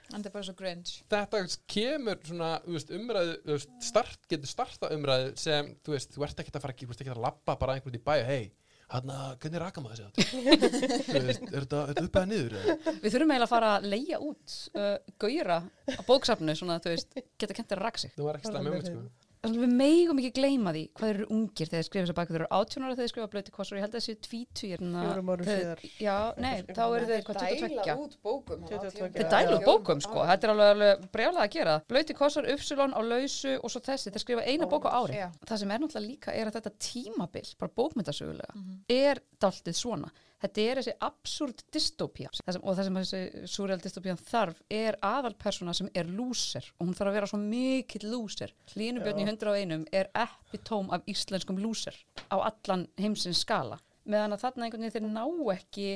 þetta 1.10 1.40
er 1.40 1.58
kemur 1.70 2.20
svona 2.26 2.50
þú 2.64 2.76
veist, 2.76 2.94
umræðu, 2.94 3.36
þú 3.44 3.56
veist, 3.56 3.74
start, 3.90 4.18
getur 4.30 4.50
starta 4.50 4.90
umræðu 4.94 5.32
sem, 5.40 5.74
þú 5.84 5.96
veist, 5.96 6.14
þú 6.14 6.26
ert 6.26 6.42
ekkert 6.42 6.58
að 6.58 6.66
fara 6.66 6.76
ekki, 6.76 6.88
þú 6.88 6.94
ert 6.94 7.04
ekkert 7.04 7.18
að 7.18 7.26
labba 7.26 7.56
bara 7.60 7.76
einhvern 7.76 7.98
í 7.98 8.02
bæja, 8.04 8.26
hei 8.28 8.42
hann 8.90 9.10
hvernig 9.42 9.62
raka 9.62 9.82
maður 9.84 10.10
þessi 10.16 11.16
er 11.20 11.64
þetta 11.64 11.82
upp 12.02 12.18
eða 12.20 12.26
niður 12.30 12.56
eða? 12.58 12.76
Við 13.04 13.14
þurfum 13.14 13.32
eiginlega 13.34 13.46
að 13.46 13.52
fara 13.52 13.72
að 13.76 13.88
leia 13.94 14.20
út 14.26 14.56
uh, 14.74 14.94
gauðra 15.22 15.58
á 15.94 16.00
bóksafnu 16.08 16.56
svona 16.58 16.78
að 16.78 16.86
þú 16.88 16.94
veist, 16.96 17.20
geta 17.38 17.56
kentir 17.60 17.78
að 17.78 17.86
raka 17.86 18.02
sig. 18.02 18.14
það 18.16 18.26
var 18.26 18.40
ekki 18.40 18.50
slæm 18.50 18.70
um 18.70 18.80
sko. 18.86 19.04
Við 19.40 19.70
megum 19.72 20.18
ekki 20.20 20.30
gleyma 20.36 20.72
því 20.74 20.80
hvað 20.98 21.10
eru 21.14 21.26
ungir 21.32 21.68
þegar 21.70 21.80
þeir 21.80 21.86
skrifa 21.86 22.04
þessar 22.04 22.16
bækur, 22.18 22.34
þeir 22.34 22.42
eru 22.42 22.48
18 22.58 22.84
ára 22.84 22.90
þegar 22.90 23.00
þeir 23.00 23.12
skrifa 23.12 23.30
blöti 23.32 23.54
kossur 23.54 23.76
og 23.76 23.78
ég 23.78 23.84
held 23.86 23.94
að 23.94 24.02
þessi 24.02 24.16
tvítugir 24.26 24.82
Fjórum 24.84 25.30
árum 25.32 25.48
síðar. 25.48 25.84
Já, 26.04 26.16
nei, 26.44 26.56
þá 26.68 26.82
eru 26.84 27.08
þeir 27.08 27.24
hvað 27.24 27.40
22 27.40 27.70
dæla 27.80 27.96
út 28.04 28.16
bókum. 28.28 28.66
22. 28.68 29.08
Þeir 29.16 29.30
dælu 29.32 29.56
út 29.56 29.66
bókum 29.70 30.04
sko, 30.04 30.24
þetta 30.28 30.46
er 30.46 30.52
alveg, 30.54 30.72
alveg 30.74 31.06
brjálega 31.16 31.46
að 31.46 31.54
gera. 31.56 31.76
Blöti 31.88 32.18
kossar, 32.20 32.50
uppsulon 32.52 32.92
á 32.92 33.00
lausu 33.00 33.56
og 33.56 33.72
svo 33.72 33.84
þessi, 33.88 34.12
þeir 34.12 34.24
skrifa 34.26 34.44
eina 34.44 34.68
bók 34.68 34.90
á 34.92 35.00
ári. 35.00 35.22
Það 35.48 35.62
sem 35.64 35.72
er 35.72 35.84
náttúrulega 35.86 36.10
líka 36.10 36.36
er 36.36 36.50
að 36.50 36.60
þetta 36.60 36.74
tímabil, 36.90 37.46
bara 37.64 37.78
bókmyndasögulega 37.80 38.66
er 38.92 39.24
dáltið 39.40 39.80
svona 39.80 40.12
Þetta 40.40 40.62
er 40.64 40.78
þessi 40.80 40.92
absúrt 41.04 41.62
dystopía 41.74 42.30
og 42.32 42.76
það 42.76 42.86
sem 42.86 42.98
þessi 42.98 43.48
surreal 43.52 43.82
dystopían 43.82 44.20
þarf 44.20 44.62
er 44.72 44.96
aðalpersona 45.04 45.74
sem 45.76 45.90
er 45.92 46.08
lúser 46.08 46.64
og 46.78 46.86
hún 46.86 46.96
þarf 46.96 47.10
að 47.10 47.18
vera 47.18 47.28
svo 47.28 47.40
mikill 47.42 48.06
lúser. 48.08 48.54
Hlínubjörn 48.72 49.20
í 49.20 49.26
101 49.28 49.84
er 50.00 50.08
epitóm 50.16 50.88
af 50.96 51.04
íslenskum 51.10 51.60
lúser 51.60 51.98
á 52.32 52.40
allan 52.40 52.86
heimsins 53.00 53.42
skala. 53.44 53.76
Meðan 54.08 54.38
að 54.38 54.46
þarna 54.46 54.66
einhvern 54.66 54.86
veginn 54.86 54.96
þeir 54.96 55.12
ná 55.12 55.52
ekki 55.54 55.90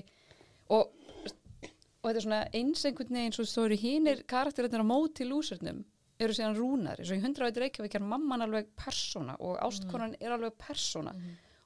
og, 0.74 0.92
og 0.92 2.04
þetta 2.04 2.18
er 2.18 2.26
svona 2.26 2.42
eins 2.52 2.84
einhvern 2.84 3.16
veginn 3.16 3.36
svo 3.38 3.48
stóri 3.48 3.80
hínir 3.80 4.26
karakterinnir 4.28 4.84
á 4.84 4.92
móti 4.92 5.24
lúsernum 5.24 5.80
eru 6.20 6.36
síðan 6.36 6.58
rúnar 6.58 7.00
eins 7.00 7.10
og 7.10 7.16
í 7.16 7.24
101 7.24 7.58
Reykjavík 7.64 7.96
er 7.98 8.04
mamman 8.06 8.44
alveg 8.44 8.68
persóna 8.78 9.34
og 9.40 9.56
ástkonan 9.64 10.14
er 10.20 10.36
alveg 10.36 10.54
persóna 10.60 11.14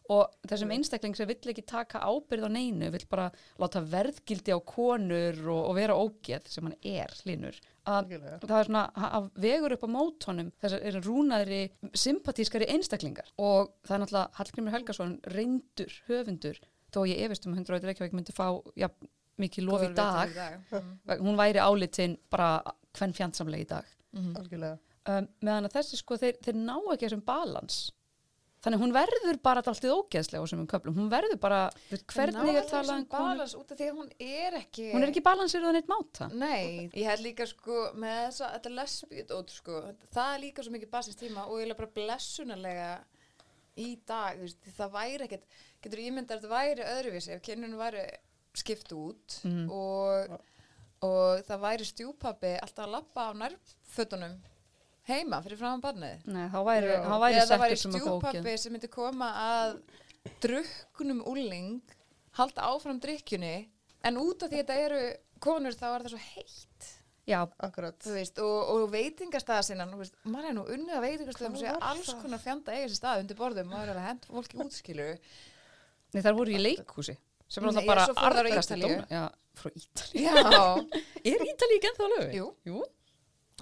og 0.09 0.37
þessum 0.49 0.73
einstakling 0.73 1.17
sem 1.17 1.29
vill 1.29 1.53
ekki 1.53 1.67
taka 1.69 2.01
ábyrð 2.01 2.49
á 2.49 2.51
neinu, 2.53 2.89
vill 2.95 3.07
bara 3.11 3.29
láta 3.61 3.83
verðgildi 3.85 4.55
á 4.57 4.61
konur 4.65 5.43
og, 5.47 5.61
og 5.69 5.75
vera 5.77 5.99
ógeð 5.99 6.49
sem 6.49 6.69
hann 6.69 6.79
er 6.81 7.13
hlínur 7.25 7.59
að 7.89 8.15
það 8.45 8.57
er 8.59 8.69
svona 8.69 8.83
að 9.09 9.29
vegur 9.41 9.75
upp 9.77 9.85
á 9.87 9.91
mótónum 9.93 10.51
þessar 10.63 10.85
eru 10.91 11.03
rúnaðri 11.05 11.61
sympatískari 11.97 12.69
einstaklingar. 12.75 13.31
Og 13.41 13.71
það 13.87 13.95
er 13.95 14.03
náttúrulega 14.03 14.41
Hallgrimur 14.41 14.75
Helgason 14.77 15.15
reyndur 15.35 15.95
höfundur 16.09 16.61
þó 16.95 17.01
ég 17.09 17.23
efist 17.27 17.47
um 17.47 17.55
að 17.55 17.63
100 17.65 17.89
Reykjavík 17.89 18.17
myndi 18.17 18.35
fá 18.37 18.47
ja, 18.79 18.91
mikið 19.41 19.69
lof 19.69 19.85
í 19.87 19.93
dag, 19.97 20.35
dag. 20.35 21.23
hún 21.23 21.39
væri 21.39 21.63
álitinn 21.63 22.19
bara 22.33 22.59
hvern 22.97 23.15
fjandsamlega 23.17 23.65
í 23.65 23.71
dag. 23.73 23.95
Algjörlega. 24.41 24.79
um, 25.13 25.29
meðan 25.45 25.69
að 25.69 25.79
þessi 25.79 26.01
sko 26.01 26.17
þeir, 26.21 26.39
þeir 26.45 26.61
ná 26.63 26.77
ekki 26.79 27.05
þessum 27.07 27.25
balans 27.27 27.81
þannig 28.65 28.83
hún 28.83 28.95
verður 28.97 29.39
bara 29.43 29.63
alltaf 29.63 29.81
ógeðslega 29.85 30.41
á 30.41 30.45
þessum 30.45 30.65
köflum, 30.71 30.97
hún 30.99 31.11
verður 31.13 31.39
bara 31.43 31.61
hvernig 32.11 32.57
er 32.59 32.65
um 32.65 33.05
konur 33.07 33.07
balans 33.13 33.55
út 33.59 33.71
af 33.71 33.79
því 33.79 33.91
að 33.91 34.01
hún 34.01 34.09
er 34.19 34.57
ekki 34.59 34.89
hún 34.95 35.05
er 35.07 35.13
ekki 35.13 35.23
balansir 35.29 35.67
og 35.69 35.77
neitt 35.77 35.91
máta 35.91 36.29
Nei, 36.35 36.89
ég 36.91 37.07
held 37.07 37.23
líka 37.27 37.47
sko 37.49 37.85
með 37.95 38.19
þess 38.25 38.45
að 38.47 38.57
þetta 38.57 38.75
lesbíut 38.81 39.37
út 39.39 39.55
sko, 39.55 39.85
það 40.17 40.33
er 40.35 40.43
líka 40.47 40.67
svo 40.67 40.75
mikið 40.75 40.93
basins 40.97 41.21
tíma 41.21 41.47
og 41.47 41.63
ég 41.63 41.71
er 41.71 41.79
bara 41.79 41.95
blessunarlega 42.01 42.91
í 43.79 43.93
dag, 44.09 44.41
veist, 44.43 44.59
það 44.75 44.95
væri 44.97 45.27
ekkert, 45.29 45.59
getur 45.85 46.03
ímyndar 46.03 46.41
að 46.41 46.43
þetta 46.43 46.55
væri 46.57 46.87
öðruvísi 46.97 47.35
ef 47.37 47.45
kynunum 47.47 47.79
væri 47.79 48.05
skipt 48.59 48.91
út 48.97 49.39
og, 49.71 50.39
og 51.07 51.45
það 51.47 51.63
væri 51.63 51.87
stjúpappi 51.87 52.57
alltaf 52.59 52.89
að 52.89 52.95
lappa 52.97 53.29
á 53.31 53.33
nærfötunum 53.45 54.35
heima 55.09 55.41
fyrir 55.45 55.61
fram 55.61 55.79
að 55.79 55.87
barnið. 55.87 56.27
Nei, 56.35 56.45
þá 56.53 56.59
væri, 56.69 56.93
þá 57.05 57.15
væri 57.23 57.39
Eða 57.39 57.49
það 57.51 57.63
væri 57.65 57.81
sem 57.83 57.97
stjúpappi 57.97 58.55
sem 58.63 58.75
myndi 58.75 58.91
koma 58.93 59.31
að 59.45 59.79
drukkunum 60.45 61.25
úling, 61.31 61.97
halda 62.39 62.69
áfram 62.69 63.01
drikkjunni, 63.03 63.57
en 64.09 64.21
út 64.21 64.45
af 64.45 64.53
því 64.53 64.61
að 64.61 64.63
þetta 64.63 64.79
eru 64.87 65.03
konur 65.43 65.77
þá 65.79 65.87
er 65.91 66.07
það 66.07 66.15
svo 66.15 66.23
heitt 66.35 66.89
já, 67.29 67.39
Akkurat. 67.61 68.09
veist, 68.09 68.41
og, 68.43 68.73
og 68.73 68.89
veitingastæða 68.93 69.65
sinna 69.67 69.87
þú 69.91 70.01
veist, 70.03 70.19
maður 70.25 70.51
er 70.51 70.57
nú 70.57 70.65
unnið 70.75 70.99
að 70.99 71.07
segja 71.39 71.75
var 71.77 71.89
alls 71.93 72.11
konar 72.23 72.43
fjanda 72.43 72.75
eiga 72.75 72.89
sér 72.89 72.99
stað 73.01 73.23
undir 73.25 73.39
borðum, 73.39 73.71
maður 73.73 73.93
er 73.93 74.01
að 74.01 74.09
henda 74.09 74.33
fólki 74.33 74.61
útskilu 74.65 75.09
Nei, 76.15 76.23
þar 76.25 76.39
voru 76.39 76.55
í 76.57 76.61
leikhúsi 76.63 77.19
sem 77.49 77.65
er 77.65 77.69
alltaf 77.69 78.17
bara 78.17 78.43
á 78.45 78.49
Ítalíu. 78.49 78.89
dómar. 78.89 79.05
Já, 79.13 79.25
frá 79.57 79.71
Ítalíu. 79.73 80.25
Er 81.29 81.45
Ítalíu 81.49 81.79
ekki 81.79 81.91
ennþá 81.91 82.09
lögu? 82.13 82.31
Jú. 82.37 82.49
Jú. 82.69 82.83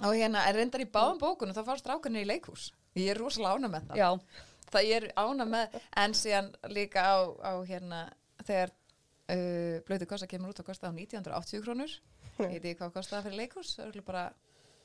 Og 0.03 0.13
hérna 0.13 0.43
er 0.47 0.59
reyndar 0.59 0.83
í 0.83 0.89
báðum 0.91 1.21
bókunum 1.21 1.55
þá 1.57 1.63
fár 1.67 1.81
strákunni 1.81 2.23
í 2.25 2.29
leikhús. 2.29 2.71
Ég 2.97 3.13
er 3.13 3.21
rosalega 3.21 3.57
ána 3.57 3.71
með 3.71 3.87
það. 3.91 4.01
Já, 4.01 4.43
það 4.73 4.89
ég 4.89 4.99
er 4.99 5.07
ána 5.17 5.47
með, 5.49 5.77
en 6.03 6.17
síðan 6.17 6.51
líka 6.73 7.05
á, 7.05 7.17
á 7.41 7.53
hérna 7.67 8.01
þegar 8.43 8.73
uh, 8.73 9.79
blöðu 9.87 10.09
kosta 10.09 10.29
kemur 10.29 10.53
út 10.53 10.61
og 10.61 10.69
kosta 10.69 10.89
á 10.89 10.93
1980 10.93 11.63
krónur. 11.65 11.95
Ég 12.37 12.51
veit 12.51 12.67
ekki 12.67 12.77
hvað 12.81 12.93
kostaði 12.99 13.29
fyrir 13.29 13.41
leikhús 13.41 13.73
það 13.73 13.83
er 13.83 13.87
örugglega 13.87 14.11
bara 14.11 14.25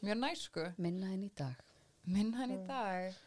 mjög 0.02 0.22
næs 0.22 0.46
sko. 0.48 0.70
Minna 0.80 1.12
en 1.12 1.26
í 1.26 1.30
dag. 1.36 1.68
minn 2.04 2.32
hann 2.34 2.54
í 2.54 2.62
dag. 2.66 3.20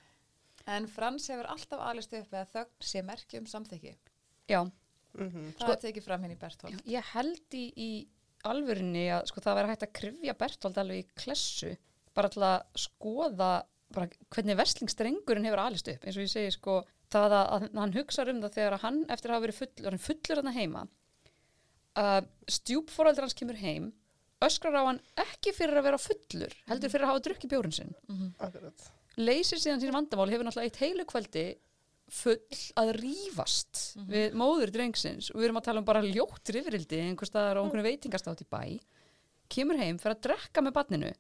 En 0.68 0.88
Frans 0.90 1.30
hefur 1.30 1.48
alltaf 1.54 1.84
alist 1.86 2.14
upp 2.18 2.34
eða 2.34 2.48
þögn 2.56 2.88
sé 2.90 3.04
merki 3.06 3.40
um 3.40 3.46
samþykki. 3.50 3.94
Já, 4.50 4.64
Mm 5.16 5.54
það 5.56 5.70
er 5.72 5.80
tekið 5.80 6.04
fram 6.04 6.24
henni 6.26 6.36
í 6.36 6.40
Berthold. 6.40 6.82
Ég 6.92 7.12
held 7.14 7.56
í, 7.56 7.66
í 7.80 7.90
alvörinni 8.50 9.06
að 9.14 9.30
sko 9.32 9.44
það 9.44 9.58
væri 9.60 9.72
hægt 9.74 9.86
að 9.88 9.96
krifja 10.00 10.36
Bertold 10.40 10.82
alveg 10.82 11.02
í 11.02 11.08
klessu 11.24 11.72
bara 12.16 12.32
til 12.32 12.44
að 12.48 12.60
skoða 12.80 13.54
bara 13.96 14.10
hvernig 14.34 14.58
verslingstrengurinn 14.60 15.46
hefur 15.48 15.62
alist 15.62 15.90
upp. 15.92 16.06
Eins 16.06 16.18
og 16.18 16.26
ég 16.26 16.32
segi 16.32 16.54
sko 16.56 16.80
það 17.14 17.36
að, 17.38 17.46
að 17.56 17.66
hann 17.80 17.96
hugsa 17.96 18.26
um 18.32 18.42
það 18.44 18.56
þegar 18.58 18.78
hann 18.84 19.02
eftir 19.14 19.32
að 19.32 19.36
hafa 19.36 19.46
verið 19.46 19.60
full, 19.60 19.74
hann 19.86 20.02
fullur 20.06 20.42
hann 20.42 20.56
heima 20.56 20.86
uh, 22.00 22.22
stjúpforaldur 22.58 23.28
hans 23.28 23.38
kemur 23.38 23.60
heim 23.60 23.92
öskrar 24.46 24.78
á 24.78 24.84
hann 24.90 25.02
ekki 25.22 25.54
fyrir 25.56 25.80
að 25.80 25.88
vera 25.90 26.02
fullur 26.02 26.56
heldur 26.70 26.92
fyrir 26.92 27.08
að 27.08 27.14
hafa 27.14 27.26
drukki 27.28 27.52
bjórun 27.52 27.76
sinn. 27.76 27.94
Akkurat. 28.44 28.90
leysir 29.16 29.62
síðan 29.62 29.82
sín 29.84 29.96
vandamál 29.96 30.30
hefur 30.32 30.48
náttúrulega 30.48 30.72
eitt 30.72 30.82
heilu 30.82 31.06
kvöldi 31.08 31.46
full 32.12 32.38
að 32.78 32.92
rífast 33.00 33.84
við 34.10 34.36
móður 34.38 34.74
drengsins. 34.76 35.32
Og 35.34 35.40
við 35.40 35.50
erum 35.50 35.62
að 35.62 35.68
tala 35.70 35.82
um 35.82 35.88
bara 35.88 36.06
ljótt 36.06 36.52
rifrildi 36.54 37.02
einhvers 37.02 37.32
staðar 37.32 37.60
á 37.60 37.64
einhvern 37.64 37.88
veitingastátt 37.88 38.44
í 38.46 38.50
bæ. 38.50 38.64
Kemur 39.50 39.80
heim 39.80 39.98
fyrir 40.02 40.18
að 40.18 40.26
drekka 40.28 40.64
með 40.66 40.76
barninu. 40.78 41.14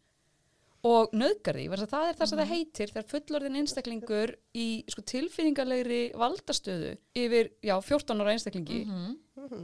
Og 0.85 1.13
nöðgar 1.17 1.57
því, 1.57 1.65
það 1.89 2.07
er 2.11 2.17
það 2.19 2.29
sem 2.29 2.39
það 2.39 2.51
heitir 2.51 2.91
þegar 2.93 3.07
fullorðin 3.09 3.57
einstaklingur 3.57 4.33
í 4.53 4.65
sko, 4.93 5.01
tilfinningarlegri 5.09 6.01
valdastöðu 6.21 6.91
yfir, 7.17 7.49
já, 7.65 7.73
14 7.81 8.21
ára 8.21 8.35
einstaklingi 8.35 8.83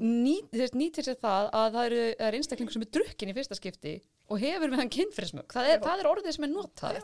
ný, 0.01 0.33
þess, 0.49 0.73
nýtir 0.73 1.05
sér 1.05 1.19
það 1.21 1.51
að 1.59 1.67
það 1.75 1.85
eru, 1.91 2.07
er 2.25 2.37
einstaklingur 2.39 2.73
sem 2.73 2.87
er 2.87 2.91
drukkin 2.97 3.29
í 3.29 3.35
fyrsta 3.37 3.59
skipti 3.59 3.93
og 4.31 4.39
hefur 4.41 4.71
með 4.71 4.81
hann 4.81 4.91
kynfyrirsmög 4.95 5.47
það, 5.51 5.69
er- 5.73 5.81
það 5.83 6.03
er 6.05 6.09
orðið 6.11 6.35
sem 6.37 6.47
er 6.47 6.51
notað 6.53 6.99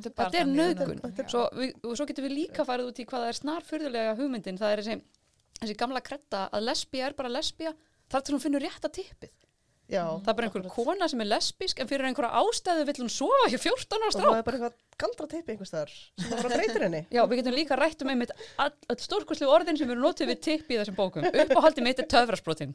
þetta 0.00 0.40
er 0.40 0.50
nögun 0.50 1.02
er 1.12 1.28
svo, 1.28 1.44
við, 1.58 1.72
og 1.84 1.96
svo 2.00 2.08
getum 2.08 2.26
við 2.28 2.34
líka 2.38 2.64
farið 2.68 2.90
út 2.92 3.02
í 3.02 3.06
hvað 3.10 3.26
það 3.26 3.32
er 3.34 3.38
snar 3.42 3.66
furðulega 3.68 4.16
hugmyndin. 4.18 4.58
Það 4.62 4.72
er 4.76 4.82
þessi, 4.82 4.98
þessi 5.60 5.76
gamla 5.84 6.00
kretta 6.04 6.46
að 6.50 6.66
lesbía 6.70 7.06
er 7.10 7.16
bara 7.18 7.32
lesbía 7.32 7.74
þar 8.12 8.24
til 8.26 8.34
hún 8.38 8.44
finnur 8.46 8.64
rétta 8.64 8.88
tippið. 8.92 9.30
Já. 9.92 10.06
það 10.24 10.28
er 10.30 10.36
bara 10.38 10.46
einhver 10.48 10.68
kona 10.72 11.06
sem 11.10 11.20
er 11.20 11.26
lesbísk 11.28 11.80
en 11.82 11.88
fyrir 11.90 12.06
einhverja 12.08 12.38
ástæðu 12.40 12.84
vill 12.88 13.00
hún 13.02 13.10
sofa 13.12 13.48
hjá 13.52 13.58
14 13.60 13.98
ára 13.98 14.06
Og 14.08 14.14
það 14.14 14.22
strák. 14.22 14.36
er 14.38 14.46
bara 14.46 14.56
eitthvað 14.56 14.76
galdra 15.02 15.26
teipi 15.32 15.52
einhvers 15.52 15.68
staðar 15.72 15.90
sem 15.92 16.30
það 16.30 16.38
bara 16.46 16.56
breytir 16.62 16.84
henni. 16.86 17.00
Já, 17.12 17.20
við 17.28 17.40
getum 17.42 17.56
líka 17.58 17.76
rætt 17.76 18.04
um 18.06 18.12
einmitt 18.14 18.32
all, 18.62 18.70
all 18.88 19.00
stórkustlu 19.04 19.50
orðin 19.52 19.76
sem 19.76 19.90
eru 19.92 20.00
notið 20.00 20.30
við 20.32 20.40
tippi 20.46 20.78
í 20.78 20.80
þessum 20.80 20.96
bókum. 20.96 21.26
Uppáhaldi 21.28 21.84
mitt 21.84 22.00
er 22.00 22.08
töfrasbrotin 22.14 22.72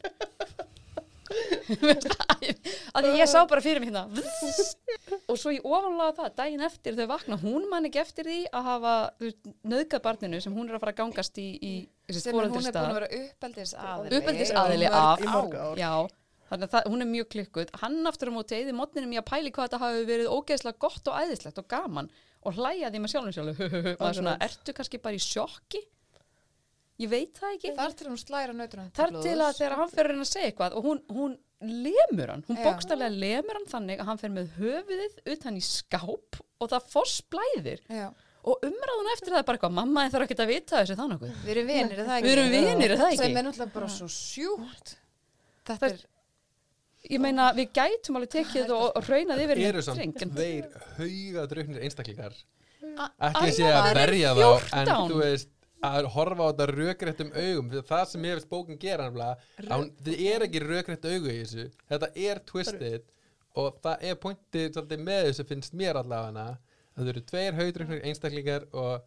að 2.96 3.08
því 3.08 3.14
ég 3.20 3.30
sá 3.30 3.40
bara 3.50 3.64
fyrir 3.64 3.84
mig 3.84 3.92
hérna. 3.92 4.06
Og 5.28 5.40
svo 5.40 5.54
ég 5.56 5.66
ofanlaga 5.66 6.16
það 6.22 6.36
daginn 6.42 6.66
eftir 6.68 6.98
þau 6.98 7.08
vakna, 7.12 7.40
hún 7.42 7.68
man 7.72 7.88
ekki 7.90 8.02
eftir 8.04 8.30
því 8.30 8.38
að 8.52 8.70
hafa 8.70 8.94
nauðgað 9.68 10.06
barninu 10.06 10.42
sem 10.44 10.56
hún 10.56 10.70
er 10.70 10.78
að 10.78 10.86
fara 10.86 10.96
að 10.96 11.02
gangast 11.02 11.42
í, 11.42 11.50
í 11.58 11.74
sem 12.16 12.36
hún 12.36 12.46
er 12.46 12.54
búin 12.54 12.72
að 12.72 12.94
vera 13.00 13.12
uppeldis 13.20 13.76
aðili 13.76 14.22
uppeldis 14.22 14.56
aðili 14.64 14.88
af. 14.92 15.26
Já, 15.80 15.94
þannig 16.52 16.70
að 16.70 16.74
það, 16.78 16.90
hún 16.94 17.04
er 17.04 17.12
mjög 17.12 17.30
klikkuð. 17.36 17.76
Hann 17.84 18.00
aftur 18.12 18.32
á 18.32 18.38
móti 18.38 18.62
eði 18.62 18.78
mótninum 18.78 19.18
í 19.18 19.22
að 19.22 19.28
pæli 19.34 19.52
hvað 19.52 19.70
þetta 19.70 19.84
hafi 19.84 20.08
verið 20.08 20.32
ógeðslega 20.32 20.82
gott 20.88 21.12
og 21.12 21.22
æðislegt 21.26 21.62
og 21.62 21.70
gaman 21.72 22.12
og 22.48 22.56
hlæja 22.56 22.92
því 22.94 23.04
með 23.04 23.14
sjálfum 23.14 23.36
sjálfu 23.36 23.70
maður 24.00 24.18
svona, 24.22 24.38
ertu 24.46 24.76
kannski 24.78 25.02
bara 25.04 25.18
í 25.18 25.24
sjokki 25.24 25.82
ég 26.98 27.10
veit 27.12 27.38
það 27.38 27.56
ekki 27.58 27.74
þar 27.78 27.96
til 28.00 28.08
hún 28.12 28.20
slæra 28.22 28.54
nautunum 28.58 28.88
þar 28.98 29.12
til 29.22 29.36
að 29.38 29.58
þegar 29.60 29.76
hann 29.78 29.92
að 29.92 30.08
reyna 30.08 30.24
að 30.26 30.32
segja 30.32 30.52
eitthvað 30.52 30.78
og 30.80 30.88
hún, 30.88 31.02
hún 31.14 31.36
lemur 31.62 32.32
hann, 32.34 32.44
hún 32.48 32.60
bókstallega 32.62 33.14
lemur 33.14 33.58
hann 33.60 33.68
þannig 33.72 34.02
að 34.02 34.10
hann 34.12 34.22
fer 34.22 34.34
með 34.34 34.50
höfuðið 34.58 35.20
utan 35.36 35.58
í 35.58 35.64
skáp 35.66 36.40
og 36.62 36.72
það 36.74 36.90
foss 36.94 37.16
blæðir 37.34 37.82
Já. 37.90 38.08
og 38.48 38.66
umræðun 38.68 39.12
eftir 39.14 39.34
það 39.34 39.42
er 39.44 39.48
bara 39.50 39.60
eitthvað 39.60 39.78
mamma 39.78 40.04
en 40.06 40.14
þarf 40.14 40.28
ekki 40.28 40.38
að 40.42 40.52
vita 40.54 40.82
þessu 40.82 40.98
þá 40.98 41.06
nokkuð 41.14 41.40
við 41.46 41.54
erum 41.56 41.72
vinir, 41.72 41.98
er 41.98 42.06
það 42.10 42.20
ekki? 42.20 42.28
við 42.30 42.38
erum 42.38 42.54
vinir, 42.58 42.94
er 42.94 43.02
það 43.02 43.14
ekki? 43.14 43.24
sem 43.24 43.42
er 43.42 43.48
náttúrulega 43.50 43.76
bara 43.78 43.90
svo 43.98 44.10
sjúkt 44.18 44.94
þetta 45.70 45.92
er 45.92 46.06
ég 47.08 47.22
meina 47.24 47.50
við 47.58 47.74
gætum 47.78 48.18
alveg 48.20 48.34
tekið 48.38 48.62
þetta 48.64 48.78
og, 48.78 48.88
og 48.98 49.10
hraunað 49.10 49.44
yfir 49.46 49.82
samt 49.86 50.00
dreng, 50.02 50.16
en- 50.26 50.34
tveir 50.34 50.88
hauga 50.98 51.46
druknir 51.54 51.86
einstaklingar 51.88 52.40
ekki 53.28 53.54
sé 53.58 53.70
að 53.70 53.92
er 53.92 54.00
verja 54.02 54.34
þá 54.38 54.48
en 54.48 54.90
14. 54.90 55.12
þú 55.12 55.22
veist 55.22 55.54
að 55.84 56.08
horfa 56.16 56.48
á 56.48 56.50
þetta 56.52 56.68
rökréttum 56.74 57.32
augum 57.36 57.70
það 57.86 58.06
sem 58.12 58.24
ég 58.26 58.34
veist 58.38 58.50
bókin 58.50 58.80
gera 58.82 59.06
nefnilega, 59.10 59.38
að 59.62 59.76
hún- 59.78 59.92
þetta 60.02 60.34
er 60.34 60.46
ekki 60.48 60.64
rökrétt 60.64 61.06
augu 61.06 61.28
í 61.30 61.38
þessu. 61.44 61.68
Þetta 61.90 62.10
er 62.16 62.40
twisted 62.46 63.04
og 63.56 63.78
það 63.84 63.98
er 64.02 64.16
pointið 64.16 64.98
með 65.04 65.28
þessu 65.30 65.46
finnst 65.48 65.74
mér 65.74 65.96
allavega. 66.02 66.58
Það 66.98 67.08
eru 67.14 67.22
tveir 67.22 67.54
haudryknir 67.54 68.02
einstaklingar 68.10 68.66
og 68.74 69.02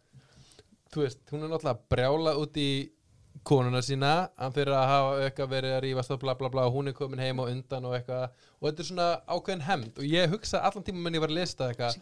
þú 0.93 1.01
veist, 1.03 1.19
hún 1.31 1.43
er 1.43 1.49
náttúrulega 1.51 1.79
brjála 1.89 2.35
út 2.39 2.53
í 2.57 2.89
konuna 3.47 3.81
sína 3.81 4.11
hann 4.37 4.53
fyrir 4.53 4.75
að 4.77 4.87
hafa 4.91 5.13
eitthvað 5.25 5.53
verið 5.55 5.75
að 5.75 5.81
rífast 5.85 6.13
og 6.13 6.19
bla 6.21 6.35
bla 6.37 6.49
bla 6.53 6.65
og 6.69 6.75
hún 6.75 6.91
er 6.91 6.95
komin 6.97 7.21
heim 7.23 7.41
og 7.41 7.49
undan 7.49 7.87
og 7.89 7.95
eitthvað. 7.97 8.35
Og 8.59 8.67
þetta 8.67 8.83
er 8.83 8.89
svona 8.91 9.07
ákveðin 9.25 9.65
hemd 9.65 9.97
og 9.97 10.05
ég 10.05 10.35
hugsa 10.35 10.61
allan 10.67 10.85
tíma 10.85 11.01
menn 11.01 11.17
ég 11.17 11.23
var 11.23 11.33
að 11.33 11.39
lista 11.39 11.71
eitthvað. 11.71 11.97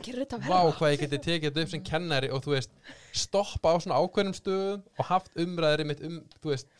Vá 0.50 0.60
hvað 0.80 0.94
ég 0.96 1.04
geti 1.06 1.22
tekið 1.30 1.48
þetta 1.50 1.64
upp 1.64 1.74
sem 1.74 1.86
kennari 1.92 2.32
og 2.36 2.44
þú 2.44 2.56
veist, 2.58 2.76
stoppa 3.24 3.72
á 3.72 3.76
svona 3.80 4.02
ákveðnum 4.04 4.36
stöðum 4.36 4.84
og 5.00 5.10
haft 5.14 5.44
umræðri 5.46 5.88
mitt 5.88 6.04
um, 6.10 6.20
þú 6.44 6.54
veist 6.54 6.78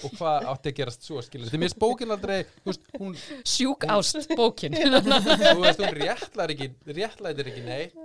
og 0.00 0.14
hvað 0.16 0.46
átti 0.48 0.70
að 0.70 0.76
gerast 0.78 1.04
svo 1.04 1.20
skilur 1.24 1.50
því 1.50 1.58
mér 1.60 1.68
finnst 1.68 1.80
bókin 1.82 2.14
aldrei, 2.14 2.38
þú 2.62 2.70
veist, 2.70 2.86
hún 2.96 3.16
sjúk 3.44 3.84
ást 3.90 4.32
bókin. 4.38 4.76
Þú 4.80 5.60
veist, 5.60 5.82
hún 5.82 5.96
réttlar 5.98 6.54
ekki 6.54 6.70
réttlætir 6.88 7.50
ekki 7.52 7.64
neitt. 7.66 7.98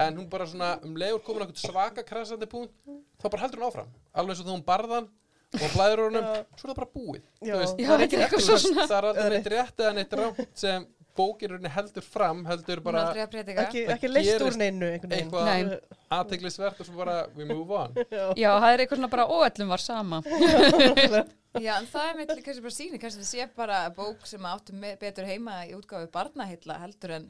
En 0.00 0.16
hún 0.16 0.28
bara 0.30 0.46
svona 0.48 0.76
um 0.86 0.94
leiður 0.98 1.20
komin 1.26 1.44
okkur 1.44 1.60
svaka 1.60 2.04
krassandi 2.06 2.48
punkt, 2.48 2.72
þá 3.20 3.26
bara 3.28 3.42
heldur 3.44 3.60
hún 3.60 3.68
áfram. 3.68 3.90
Alveg 4.16 4.32
eins 4.32 4.40
og 4.40 4.46
þegar 4.46 4.56
hún 4.56 4.64
barðan 4.70 5.10
og 5.58 5.68
blæður 5.76 6.02
honum, 6.06 6.26
svo 6.56 6.68
er 6.68 6.72
það 6.72 6.80
bara 6.80 6.90
búið. 6.96 7.22
Það 7.44 7.94
er 7.94 8.06
ekki 8.06 8.18
eitthvað 8.24 8.48
svona- 8.48 8.86
það 8.88 8.98
er 8.98 9.08
aldrei 9.12 9.30
neitt 9.36 9.50
rétt. 9.52 9.76
eða 9.82 9.94
neitt 9.98 10.12
rámt 10.20 10.46
sem 10.54 10.86
bókin 11.12 11.66
heldur 11.68 12.04
fram 12.08 12.38
heldur 12.48 12.80
bara 12.80 13.02
ekki, 13.12 13.82
ekki 13.92 14.08
leist 14.08 14.40
úr 14.46 14.54
neinu 14.56 14.86
eitthvað- 14.96 15.44
Nei. 15.44 15.78
aðteglisvert 16.10 16.80
og 16.80 16.86
svo 16.88 16.96
bara 16.96 17.26
we 17.36 17.44
move 17.44 17.70
on. 17.70 17.92
Já, 18.40 18.48
það 18.56 18.68
er 18.72 18.78
eitthvað 18.86 18.96
svona 19.02 19.10
bara 19.12 19.26
óætlum 19.28 19.68
var 19.68 19.82
sama. 19.84 20.22
Já, 21.60 21.74
en 21.76 21.86
það 21.92 22.06
er 22.08 22.14
með 22.16 22.30
kannski 22.46 22.62
bara 22.64 22.72
síni, 22.78 22.98
kannski 23.02 23.20
það 23.20 23.28
sé 23.28 23.46
bara 23.56 23.80
bók 23.92 24.24
sem 24.24 24.40
áttu 24.48 24.72
me- 24.72 24.96
betur 24.96 25.28
heima 25.28 25.58
í 25.68 25.74
útgáfi 25.76 26.08
barnahilla 26.14 26.78
heldur 26.80 27.12
en 27.18 27.26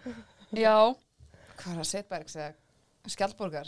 já, 0.55 0.77
hvað 1.59 1.73
er 1.75 1.81
að 1.83 1.89
Setbergs 1.91 2.37
eða 2.39 2.53
Skjaldborgar. 3.11 3.67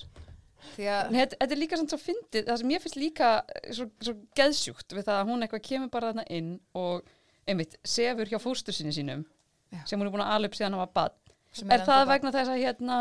Að, 0.75 1.13
þetta 1.15 1.53
er 1.55 1.61
líka 1.61 1.79
svona 1.79 1.93
svo 1.93 2.01
fyndið, 2.03 2.47
það 2.49 2.61
sem 2.61 2.73
ég 2.75 2.83
finnst 2.83 2.99
líka 2.99 3.29
svo, 3.71 3.87
svo 4.03 4.15
geðsjúkt 4.39 4.97
við 4.97 5.07
það 5.07 5.21
að 5.21 5.31
hún 5.31 5.47
eitthvað 5.47 5.67
kemur 5.69 5.93
bara 5.93 6.11
þarna 6.11 6.25
inn 6.35 6.51
og 6.79 7.13
einmitt, 7.49 7.77
sefur 7.85 8.31
hjá 8.31 8.41
fóstur 8.43 8.77
sinni 8.77 8.95
sínum 8.95 9.25
Já. 9.71 9.83
sem 9.87 10.01
hún 10.01 10.09
er 10.09 10.15
búin 10.15 10.25
að 10.25 10.49
upp 10.49 10.57
síðan 10.57 10.77
hann 10.77 10.85
var 10.85 10.95
bad 10.97 11.19
sem 11.55 11.71
er 11.71 11.85
það 11.87 12.07
vegna 12.11 12.33
þess 12.35 12.53
að 12.55 12.63
hérna 12.63 13.01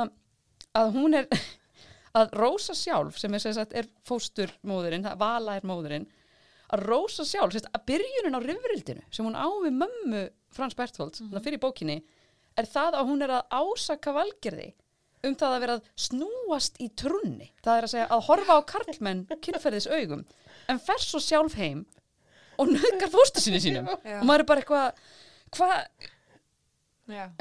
að 0.78 0.98
hún 0.98 1.18
er 1.20 1.30
að 2.20 2.36
Rósa 2.38 2.76
sjálf 2.78 3.18
sem 3.22 3.34
er, 3.34 3.48
er 3.74 3.90
fósturmóðurinn, 4.08 5.08
Vala 5.20 5.58
er 5.58 5.66
móðurinn 5.68 6.10
að 6.74 6.86
Rósa 6.88 7.26
sjálf, 7.28 7.56
sagt, 7.56 7.70
að 7.74 7.86
byrjunin 7.90 8.38
á 8.38 8.42
rifrildinu 8.44 9.06
sem 9.14 9.26
hún 9.26 9.38
á 9.38 9.48
við 9.64 9.80
mömmu 9.82 10.24
Frans 10.54 10.78
Bertholds, 10.78 11.22
mm 11.22 11.32
-hmm. 11.32 11.44
fyrir 11.44 11.62
bókinni 11.62 12.04
er 12.58 12.70
það 12.70 13.00
að 13.00 13.08
hún 13.10 13.26
er 13.26 13.32
að 13.34 13.48
ásaka 13.50 14.14
valgerði 14.14 14.74
um 15.24 15.36
það 15.40 15.56
að 15.56 15.62
vera 15.64 15.76
að 15.78 15.90
snúast 16.06 16.80
í 16.84 16.90
trunni, 17.00 17.50
það 17.64 17.78
er 17.78 17.88
að 17.88 17.94
segja 17.94 18.08
að 18.12 18.24
horfa 18.28 18.58
á 18.60 18.62
karlmenn 18.74 19.26
kynferðis 19.44 19.88
augum 19.92 20.26
en 20.72 20.82
fer 20.84 21.04
svo 21.04 21.22
sjálf 21.24 21.56
heim 21.60 21.86
og 22.60 22.72
nöðgar 22.72 23.12
fóstur 23.14 23.44
sinni 23.44 23.62
sínum 23.64 23.88
Já. 23.90 24.20
og 24.20 24.28
maður 24.28 24.44
er 24.44 24.50
bara 24.52 24.64
eitthvað 24.64 25.06
hvað. 25.54 26.10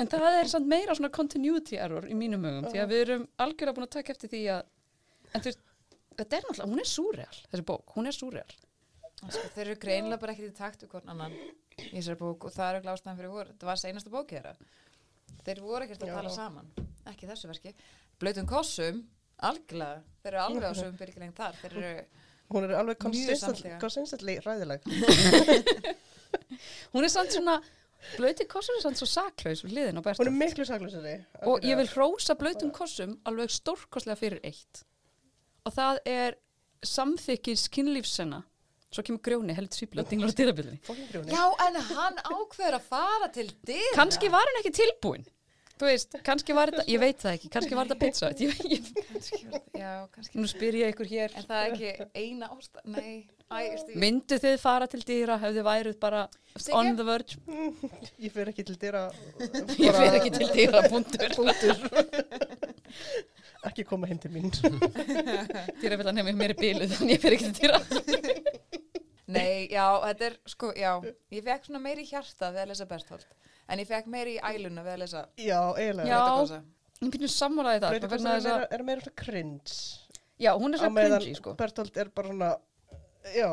En 0.03 0.09
það 0.11 0.39
er 0.41 0.49
samt 0.51 0.67
meira 0.67 0.95
svona 0.99 1.13
continuity 1.15 1.79
error 1.79 2.09
í 2.11 2.17
mínum 2.19 2.43
hugum 2.49 2.67
því 2.73 2.81
að 2.83 2.91
við 2.95 3.05
erum 3.05 3.27
algjörlega 3.45 3.77
búin 3.77 3.87
að 3.87 3.95
taka 3.99 4.15
eftir 4.17 4.33
því 4.33 4.41
að 4.57 4.65
en 5.33 5.45
þú 5.45 5.51
veist, 5.53 5.61
þetta 6.19 6.39
er 6.39 6.47
náttúrulega, 6.49 6.71
hún 6.73 6.83
er 6.83 6.91
súreal 6.91 7.37
þessi 7.53 7.67
bók, 7.71 7.95
hún 7.95 8.11
er 8.11 8.17
súreal 8.17 8.57
Sko, 9.23 9.43
þeir 9.55 9.69
eru 9.69 9.79
greinilega 9.79 10.19
bara 10.19 10.35
ekkert 10.35 10.51
í 10.51 10.57
takt 10.57 10.83
við 10.83 10.91
hvern 10.97 11.13
annan 11.13 11.35
í 11.37 11.93
þessari 11.93 12.19
bók 12.19 12.49
og 12.49 12.55
það 12.55 12.69
er 12.69 12.79
ekki 12.81 12.91
ástæðan 12.91 13.19
fyrir 13.21 13.31
voru. 13.31 13.53
Þetta 13.53 13.69
var 13.69 13.79
seinasta 13.79 14.11
bókið 14.11 14.39
þeirra. 14.39 14.55
Þeir 15.47 15.61
voru 15.63 15.87
ekkert 15.87 16.03
að 16.03 16.11
Já. 16.11 16.15
tala 16.17 16.33
saman. 16.35 16.73
Ekki 17.11 17.29
þessu 17.31 17.51
verki. 17.51 17.73
Blöytum 18.23 18.47
kossum, 18.51 19.03
algjörlega. 19.43 20.03
Þeir 20.23 20.35
eru 20.35 20.43
alveg 20.45 20.67
á 20.71 20.75
sögum 20.79 20.99
byrgilegn 21.01 21.35
þar. 21.37 21.57
Þeir 21.63 21.79
eru, 21.81 21.93
hún 22.53 22.67
er 22.69 22.75
alveg 22.79 23.01
consistently 23.03 24.37
ræðileg 24.45 24.87
hún 26.93 27.05
er 27.05 27.11
samt 27.13 27.35
svona, 27.35 27.59
blöyti 28.17 28.47
kossum 28.51 28.77
er 28.79 28.85
samt 28.85 29.01
svo 29.01 29.09
saklaus 29.09 29.63
við 29.65 29.75
hliðin 29.77 29.99
á 29.99 30.01
hún 30.01 30.05
er 30.05 30.17
Bertolt 30.19 30.39
miklu 30.39 30.67
saklusari 30.69 31.15
og 31.49 31.67
ég 31.67 31.79
vil 31.81 31.91
hrósa 31.95 32.37
blöytum 32.39 32.73
kossum 32.75 33.17
alveg 33.29 33.53
stórkostlega 33.53 34.21
fyrir 34.21 34.41
eitt. 34.47 34.85
Og 35.67 35.75
það 35.77 36.01
er 36.13 36.39
samþykkis 36.83 37.69
kynlífssenna 37.73 38.43
svo 38.93 39.05
kemur 39.07 39.23
grjóni 39.25 39.55
heldur 39.57 39.79
svípla 39.79 40.03
og 40.05 40.11
dinglar 40.11 40.33
á 40.35 40.37
dyrabildinni 40.37 41.33
já 41.33 41.45
en 41.67 41.79
hann 41.89 42.19
ákveður 42.27 42.77
að 42.77 42.89
fara 42.91 43.29
til 43.33 43.47
dyra. 43.65 43.95
kannski 43.97 44.29
var 44.33 44.45
hann 44.51 44.59
ekki 44.61 44.75
tilbúin 44.83 45.25
þú 45.81 45.89
veist, 45.89 46.17
kannski 46.27 46.55
var 46.57 46.71
þetta, 46.73 46.85
ég 46.93 47.01
veit 47.03 47.19
það 47.23 47.37
ekki 47.37 47.49
kannski 47.57 47.77
var 47.79 47.89
þetta 47.89 48.01
pizza 48.03 48.31
ég, 48.33 48.51
var 48.53 48.57
þetta- 48.63 49.61
Já, 49.83 49.93
kannski. 50.15 50.39
nú 50.39 50.47
spyr 50.51 50.75
ég 50.83 50.93
ykkur 50.95 51.09
hér 51.11 51.37
En 51.41 51.47
það 51.49 51.63
er 51.63 51.73
ekki 51.77 52.09
eina 52.23 52.49
ástæðan, 52.55 52.97
nei. 52.97 53.15
Æ, 53.53 53.97
Myndu 54.01 54.39
þið 54.41 54.55
fara 54.63 54.87
til 54.89 55.03
dýra 55.05 55.35
ef 55.37 55.51
þið 55.53 55.67
væruð 55.67 55.97
bara 56.01 56.23
Siggi? 56.57 56.73
on 56.79 56.95
the 56.97 57.05
verge? 57.05 57.37
ég 58.23 58.33
fer 58.33 58.49
ekki 58.53 58.65
til 58.71 58.79
dyra 58.81 59.03
Ég 59.87 59.93
fer 59.99 60.17
ekki 60.21 60.31
til 60.39 60.49
dýra, 60.55 60.81
punktur. 60.89 61.29
ekki 63.69 63.85
koma 63.87 64.09
heim 64.11 64.19
til 64.23 64.33
mín 64.35 64.49
Dýra 65.83 65.99
vil 66.01 66.09
að 66.09 66.15
nefna 66.17 66.33
mér 66.41 66.55
í 66.57 66.59
bílu 66.63 66.89
þannig 66.95 67.19
ég 67.19 67.23
fer 67.27 67.37
ekki 67.37 67.53
til 67.53 67.61
dýra. 67.61 67.79
Nei, 69.37 69.69
já, 69.73 69.87
þetta 70.07 70.27
er, 70.29 70.37
sko, 70.53 70.71
já, 70.79 70.91
ég 71.37 71.45
fekk 71.47 71.69
svona 71.69 71.81
meiri 71.85 72.05
hjarta 72.09 72.51
við 72.55 72.63
að 72.65 72.71
lesa 72.73 72.87
Berthold, 72.91 73.27
en 73.73 73.83
ég 73.83 73.89
fekk 73.91 74.09
meiri 74.13 74.37
í 74.37 74.41
æluna 74.53 74.85
við 74.87 74.95
að 74.97 75.03
lesa 75.05 75.25
já, 75.41 75.59
eiginlega 75.77 76.09
Já. 76.09 76.63
Ég 77.03 77.11
finnur 77.17 77.33
sammálaði 77.35 77.81
það. 77.83 77.97
Kossar 78.07 78.37
þess 78.39 78.51
er, 78.53 78.65
er 78.79 78.83
meira 78.87 79.03
svona 79.03 79.19
cringe 79.25 79.79
Já, 80.43 80.53
hún 80.59 80.75
er 80.77 80.79
á 80.79 80.83
svo 80.85 80.91
meðan 80.95 81.21
cringy, 81.23 81.39
sko. 81.41 81.55
Bertolt 81.59 81.97
er 82.03 82.11
bara 82.15 82.31
svona 82.35 82.51
já, 83.35 83.49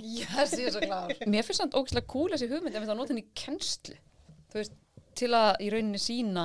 Yes, 0.00 0.54
ég 0.56 0.68
er 0.70 0.72
svo 0.72 0.80
klár. 0.84 1.10
Mér 1.32 1.44
finnst 1.44 1.60
það 1.66 1.74
ógæslega 1.80 2.08
cool 2.08 2.30
þessi 2.32 2.46
hugmynd 2.48 2.76
ef 2.78 2.86
það 2.88 2.96
nota 3.00 3.12
henni 3.12 3.24
í 3.26 3.32
kennslu. 3.36 3.96
Þú 4.52 4.60
veist, 4.60 4.76
til 5.20 5.30
að 5.36 5.50
í 5.60 5.68
rauninni 5.74 6.00
sína 6.00 6.44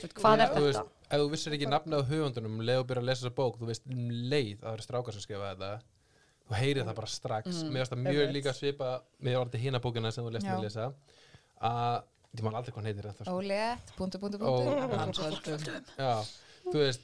þú 0.00 0.06
veist, 0.08 0.16
hvað 0.18 0.42
er 0.42 0.54
Þú 0.56 0.64
veist, 0.64 0.80
þetta. 0.80 1.06
ef 1.14 1.22
þú 1.22 1.28
vissir 1.34 1.54
ekki 1.58 1.68
nafnið 1.70 2.00
á 2.02 2.08
höfundunum 2.10 2.56
um 2.58 2.64
leið 2.66 2.80
og 2.82 2.88
byrja 2.90 3.04
að 3.04 3.08
lesa 3.10 3.22
þessa 3.26 3.36
bók, 3.38 3.58
þú 3.60 3.68
veist 3.70 3.86
um 3.86 4.00
leið 4.32 4.56
að 4.56 4.64
það 4.64 4.72
eru 4.78 4.86
strákar 4.88 5.16
sem 5.18 5.24
skrifa 5.26 5.52
þetta 5.52 5.70
þú 6.48 6.58
heyrið 6.60 6.84
það 6.88 6.96
bara 7.00 7.10
strax 7.10 7.46
Mm. 7.62 7.70
mér 7.72 7.80
finnst 7.84 7.92
það 7.94 8.02
mjög 8.08 8.32
líka 8.36 8.52
svipa 8.54 8.88
mér 9.22 9.38
var 9.38 9.46
þetta 9.48 9.62
hína 9.64 9.80
bókina 9.80 10.12
sem 10.12 10.24
þú 10.24 10.32
lesst 10.34 10.46
Já. 10.46 10.54
að 10.56 10.62
lesa 10.66 10.92
að, 11.62 12.02
ég 12.36 12.42
man 12.44 12.54
aldrei 12.58 12.74
hvað 12.74 12.88
heitir 12.90 13.08
þetta 13.08 13.30
Ólétt, 13.32 13.92
punktu. 13.96 14.18
hann. 14.98 15.84
já, 15.96 16.14
þú 16.68 16.78
veist 16.82 17.00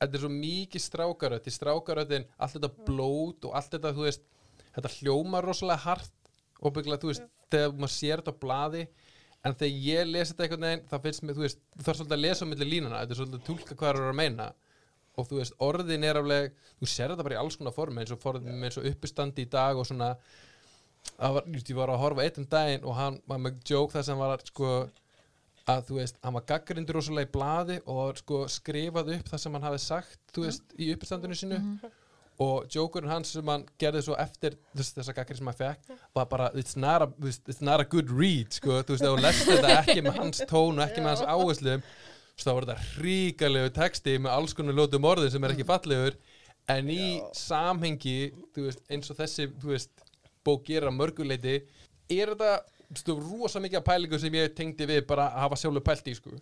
þetta 0.00 0.14
er 0.16 0.22
svo 0.24 0.30
mikið 0.32 0.80
strákaröð 0.86 1.46
í 1.50 1.52
strákaröðin, 1.58 2.24
allt 2.40 2.54
þetta 2.56 2.70
blót 2.86 3.44
og 3.44 3.54
allt 3.58 3.70
þetta, 3.74 3.92
þú 3.98 4.06
veist, 4.06 4.22
þetta 4.76 4.92
hljómar 5.00 5.44
rosalega 5.44 5.84
hart 5.84 6.12
og 6.62 6.72
bygglega, 6.72 7.02
þú 7.02 7.10
veist 7.12 7.26
þegar 7.50 7.72
maður 7.76 7.94
sér 7.98 8.22
þetta 8.22 8.32
á 8.32 8.40
blaði 8.40 8.86
en 9.44 9.54
þegar 9.60 9.84
ég 9.90 10.08
lesi 10.08 10.32
þetta 10.32 10.44
einhvern 10.46 10.64
veginn, 10.68 10.86
það 10.88 11.02
finnst 11.04 11.22
mér, 11.24 11.34
þú 11.36 11.44
veist 11.44 11.60
þú 11.76 11.84
þarf 11.84 11.96
svolítið 12.00 12.16
að 12.16 12.24
lesa 12.24 12.44
á 12.44 12.50
milli 12.50 12.66
línana, 12.70 13.00
þetta 13.04 13.12
er 13.12 13.20
svolítið 13.20 13.40
að 13.40 13.46
tólka 13.50 13.74
hvað 13.76 13.88
það 13.90 14.00
er 14.00 14.10
að 14.14 14.18
meina 14.22 14.48
og 15.20 15.28
þú 15.28 15.40
veist, 15.40 15.56
orðin 15.62 16.06
er 16.08 16.20
afleg 16.20 16.54
þú 16.80 16.88
sér 16.90 17.12
þetta 17.14 17.26
bara 17.26 17.36
í 17.36 17.42
alls 17.42 17.58
konar 17.60 17.76
formi 17.76 18.02
eins 18.02 18.14
og, 18.14 18.24
og 18.24 18.88
uppistandi 18.90 19.46
í 19.46 19.50
dag 19.52 19.78
og 19.78 19.86
svona 19.88 20.14
var, 21.20 21.44
ég 21.46 21.76
var 21.76 21.92
að 21.92 22.02
horfa 22.02 22.24
eitt 22.24 22.40
um 22.40 22.48
daginn 22.50 22.84
og 22.84 22.96
hann 22.98 23.20
var 23.28 23.40
með 23.42 23.60
joke 23.68 23.94
það 23.96 24.08
sem 24.08 24.20
var 24.20 24.44
sko 24.48 24.74
að 25.70 25.88
þú 25.88 25.96
veist, 26.00 26.20
hann 26.24 26.36
var 26.36 26.44
gaggrindur 26.48 26.98
rosalega 26.98 27.28
í 27.28 27.32
blaði 27.34 27.78
og 27.90 28.20
sko 28.20 28.44
skrifað 28.50 29.12
upp 29.16 29.32
það 29.32 29.42
sem 29.42 29.56
hann 29.56 29.66
hafi 29.68 29.80
sagt, 29.82 30.20
þú 30.34 30.46
veist, 30.46 30.72
í 30.80 30.92
uppistandinu 30.94 31.36
sínu. 31.38 31.58
Og 32.40 32.70
jokurinn 32.72 33.12
hans 33.12 33.34
sem 33.34 33.50
hann 33.52 33.66
gerði 33.78 34.00
svo 34.06 34.14
eftir 34.16 34.54
þess, 34.72 34.94
þessa 34.96 35.12
gaggri 35.18 35.36
sem 35.36 35.50
hann 35.50 35.58
fekk 35.58 35.90
var 36.16 36.28
bara, 36.30 36.46
it's 36.56 36.72
not 36.80 37.04
a, 37.04 37.08
it's 37.28 37.60
not 37.60 37.82
a 37.82 37.84
good 37.84 38.08
read 38.08 38.56
sko, 38.56 38.78
þú 38.80 38.96
veist, 38.96 39.04
þú 39.04 39.20
lest 39.20 39.44
þetta 39.50 39.74
ekki 39.82 40.04
með 40.06 40.16
hans 40.22 40.40
tón 40.48 40.80
og 40.80 40.86
ekki 40.86 41.04
með 41.04 41.12
hans 41.12 41.26
áherslum 42.40 42.50
þá 42.50 42.56
var 42.56 42.66
þetta 42.68 43.00
hríkalegu 43.00 43.72
texti 43.76 44.18
með 44.18 44.34
alls 44.34 44.54
konar 44.56 44.76
lótum 44.76 45.04
orðin 45.08 45.32
sem 45.32 45.44
er 45.44 45.54
ekki 45.54 45.66
fallegur 45.68 46.16
en 46.70 46.90
í 46.92 47.20
samhengi 47.36 48.32
þú 48.54 48.66
veist, 48.68 48.82
eins 48.88 49.10
og 49.10 49.18
þessi 49.18 49.48
veist, 49.64 50.04
bók 50.44 50.64
gera 50.66 50.90
mörguleiti 50.90 51.60
er 52.10 52.32
þetta 52.34 53.16
rosa 53.18 53.60
mikið 53.60 53.80
af 53.80 53.86
pælingu 53.86 54.18
sem 54.18 54.34
ég 54.34 54.54
tengdi 54.56 54.88
við 54.88 55.04
bara 55.08 55.28
að 55.30 55.44
hafa 55.44 55.60
sjálfur 55.60 55.84
pælt 55.84 56.08
í 56.10 56.14
sko. 56.16 56.32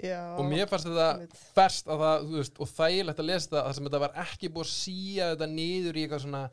já 0.00 0.36
og 0.36 0.44
mér 0.48 0.68
fannst 0.68 0.88
þetta 0.88 1.40
best 1.56 1.88
að 1.88 2.04
það, 2.04 2.28
veist, 2.36 2.60
og 2.60 2.68
þægilegt 2.74 3.22
að 3.22 3.30
lesa 3.30 3.50
það 3.54 3.64
þar 3.64 3.78
sem 3.78 3.88
þetta 3.88 4.02
var 4.04 4.20
ekki 4.26 4.52
búið 4.52 4.66
að 4.68 4.74
síja 4.74 5.32
þetta 5.32 5.50
niður 5.54 5.96
í 5.96 6.04
eitthvað 6.04 6.24
svona, 6.26 6.44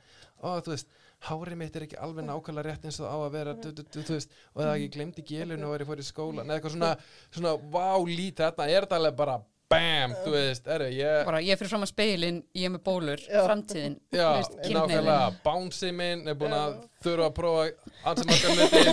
ó, 0.41 0.49
veist 0.67 0.96
hárið 1.25 1.57
mitt 1.57 1.75
er 1.75 1.85
ekki 1.87 1.97
alveg 1.97 2.27
nákvæmlega 2.27 2.69
rétt 2.69 2.87
eins 2.87 2.99
og 3.01 3.09
á 3.09 3.17
að 3.17 3.33
vera 3.33 3.53
du, 3.57 3.69
du, 3.73 3.83
du, 3.83 4.01
veist, 4.05 4.33
og 4.53 4.61
það 4.61 4.73
ekki 4.75 4.89
glemdi 4.93 5.23
gélun 5.25 5.65
og 5.65 5.73
er 5.75 5.83
ég 5.83 5.89
fór 5.89 6.01
í 6.03 6.05
skóla, 6.05 6.43
neða 6.45 6.59
eitthvað 6.59 6.75
svona 6.75 6.91
svona, 7.33 7.53
vá, 7.73 7.87
lít, 8.05 8.41
þetta 8.43 8.67
er 8.69 8.85
þetta 8.85 8.99
alveg 9.01 9.17
bara 9.17 9.37
bam, 9.71 10.13
þú 10.23 10.31
veist, 10.31 10.67
eru, 10.71 10.85
ég 10.95 11.25
bara 11.27 11.39
ég 11.43 11.59
fyrir 11.59 11.71
fram 11.73 11.83
að 11.83 11.89
speilin, 11.91 12.37
ég 12.55 12.69
er 12.69 12.71
með 12.71 12.83
bólur 12.85 13.23
Já. 13.25 13.41
framtíðin, 13.43 13.97
Já, 14.15 14.23
þú 14.23 14.37
veist, 14.37 14.53
kynhneigðin. 14.61 14.77
nákvæmlega, 14.77 15.41
bánsið 15.43 15.93
minn 15.97 16.23
er 16.31 16.37
búin 16.39 16.55
að 16.55 16.77
þurfa 17.03 17.27
að 17.27 17.35
prófa 17.37 17.65
ansið 18.11 18.31
margar 18.31 18.55
hluti 18.55 18.83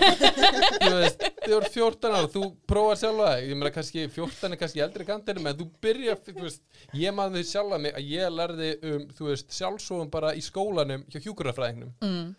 þú 0.83 0.93
veist, 0.99 1.27
þú 1.45 1.59
er 1.59 1.69
14 1.77 2.19
ára 2.19 2.31
þú 2.35 2.45
prófar 2.75 3.01
sjálfa 3.05 3.29
það, 3.31 3.45
ég 3.47 3.61
meina 3.61 3.75
kannski 3.79 4.07
14 4.19 4.51
er 4.57 4.61
kannski 4.65 4.85
eldri 4.89 5.09
kantinum, 5.09 5.51
en 5.51 5.61
þú 5.61 5.69
byrja 5.87 6.17
þú 6.27 6.39
veist, 6.43 6.65
ég 7.05 7.17
maður 7.17 7.39
því 7.39 7.45
sjálfa 7.53 7.83
mig 7.87 7.95
að 7.95 8.11
ég 8.11 8.35
lærði 8.35 8.73
um, 8.91 9.07
þú 9.15 9.31
veist, 9.31 9.55
sjálfsóðum 9.55 10.11
bara 10.15 10.35
í 10.35 10.43
skólanum 10.45 11.07
hjá 11.07 11.21
hjúkurafræðingnum 11.29 11.95
mm. 12.03 12.33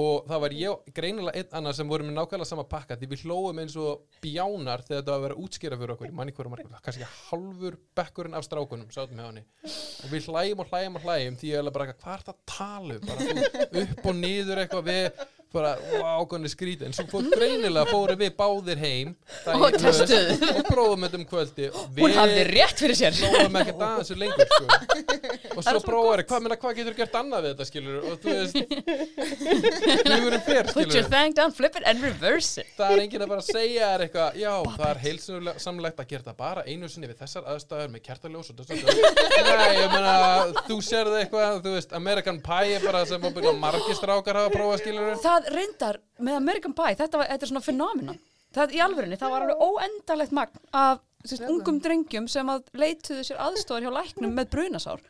Og 0.00 0.24
það 0.26 0.40
var 0.42 0.54
ég 0.58 0.88
greinilega 0.96 1.38
einn 1.38 1.58
annar 1.60 1.76
sem 1.76 1.90
voru 1.90 2.06
með 2.06 2.16
nákvæmlega 2.16 2.48
sama 2.48 2.64
pakka 2.66 2.96
því 2.98 3.08
við 3.12 3.24
hlóum 3.28 3.60
eins 3.62 3.76
og 3.78 4.02
bjánar 4.24 4.82
þegar 4.82 5.00
þetta 5.00 5.12
var 5.12 5.20
að 5.20 5.26
vera 5.28 5.38
útskýra 5.44 5.78
fyrir 5.78 5.94
okkur, 5.94 6.14
manni 6.18 6.34
hverju 6.34 6.50
margur 6.50 6.80
kannski 6.82 7.10
halvur 7.28 7.78
bekkurinn 7.94 8.34
af 8.34 8.46
strákunum 8.46 8.90
sátum 8.94 9.20
með 9.20 9.28
henni. 9.30 9.44
Og 10.02 10.10
við 10.10 10.26
hlægjum 10.32 10.64
og 10.64 10.72
hlægjum 10.72 10.98
og 10.98 11.06
hlægjum 11.06 11.38
því 11.38 11.52
ég 11.52 11.62
er 11.62 11.76
bara, 11.78 11.94
hvað 11.94 12.16
er 12.16 12.26
það 12.26 12.34
að 12.34 12.42
tala 12.54 12.98
um? 12.98 13.06
Bara 13.06 13.84
upp 13.84 14.10
og 14.10 14.18
niður 14.18 14.62
eitthvað 14.64 14.90
við 14.90 15.24
bara, 15.54 15.72
hvernig 16.30 16.52
skrítið 16.52 16.88
en 16.88 16.96
svo 16.96 17.06
fór 17.10 17.28
greinilega 17.32 17.86
fóru 17.90 18.16
við 18.20 18.34
báðir 18.38 18.80
heim 18.82 19.14
Og 19.54 19.76
testuðu. 19.78 20.36
og 20.50 20.68
prófum 20.68 21.06
þetta 21.06 21.20
um 21.20 21.26
kvöldi 21.30 21.68
hún 21.98 22.16
hafði 22.18 22.44
rétt 22.50 22.82
fyrir 22.82 22.98
sér. 22.98 23.18
prófum 23.20 23.58
ekkert 23.60 23.84
aðeins 23.88 24.10
svo 24.10 24.18
lengur 24.20 24.48
sko. 24.50 24.64
og 25.56 25.66
svo 25.68 25.82
prófari, 25.84 26.26
hvað, 26.28 26.56
hvað 26.62 26.78
getur 26.80 26.98
gert 26.98 27.18
annað 27.20 27.46
við 27.46 27.54
þetta 27.54 27.68
skilur 27.70 27.96
og 28.00 28.18
þú 28.24 28.36
veist 28.38 28.56
við 30.04 30.24
vorum 30.26 30.44
fer 30.48 30.70
put 30.70 30.80
your 30.82 30.90
skilur 30.90 31.10
thing 31.14 31.36
down, 31.38 31.54
flip 31.54 31.78
it 31.78 31.86
and 31.88 32.02
reverse 32.04 32.60
it. 32.60 32.70
Það 32.78 32.94
er 32.96 33.04
enginn 33.04 33.24
að 33.26 33.32
bara 33.34 33.46
segja 33.46 33.90
þér 33.94 34.06
eitthvað 34.08 34.38
já, 34.40 34.52
það 34.74 34.86
er 34.90 35.02
heilsamlegt 35.04 36.02
að 36.04 36.10
gera 36.14 36.28
það 36.28 36.38
bara 36.40 36.66
einu 36.68 36.90
sinni 36.90 37.10
við 37.10 37.20
þessar 37.22 37.48
aðstæður 37.54 37.92
með 37.94 38.04
kertaljós 38.08 38.50
og 38.50 38.62
nei, 38.64 39.70
ég 39.78 39.92
meina, 39.92 40.14
þú 40.66 40.78
sérði 40.84 41.20
eitthvað, 41.22 41.58
þú 41.64 41.74
veist, 41.76 41.94
American 41.96 42.40
Pie 42.44 42.78
er 42.78 42.84
bara 42.84 43.04
sem 43.08 43.24
að 43.30 43.50
margir 43.60 43.98
strákar 43.98 44.38
hafa 44.40 44.52
prófað 44.54 44.82
skilur 44.82 45.20
það 45.22 45.43
reyndar 45.52 45.98
með 46.18 46.36
American 46.40 46.74
Pie 46.76 46.94
þetta, 46.98 47.18
var, 47.20 47.28
þetta 47.32 47.46
er 47.46 47.52
svona 47.52 47.64
fenomena 47.64 48.14
það 48.54 48.74
í 48.76 48.80
alvörinni, 48.84 49.16
það 49.18 49.32
var 49.34 49.44
alveg 49.48 49.64
óendalegt 49.66 50.32
magn 50.36 50.60
af 50.72 51.00
sérst, 51.24 51.48
ungum 51.50 51.80
drengjum 51.82 52.28
sem 52.30 52.50
að 52.52 52.68
leituðu 52.78 53.24
sér 53.26 53.40
aðstofar 53.42 53.82
hjá 53.82 53.90
læknum 53.96 54.34
með 54.36 54.50
brunasár. 54.52 55.00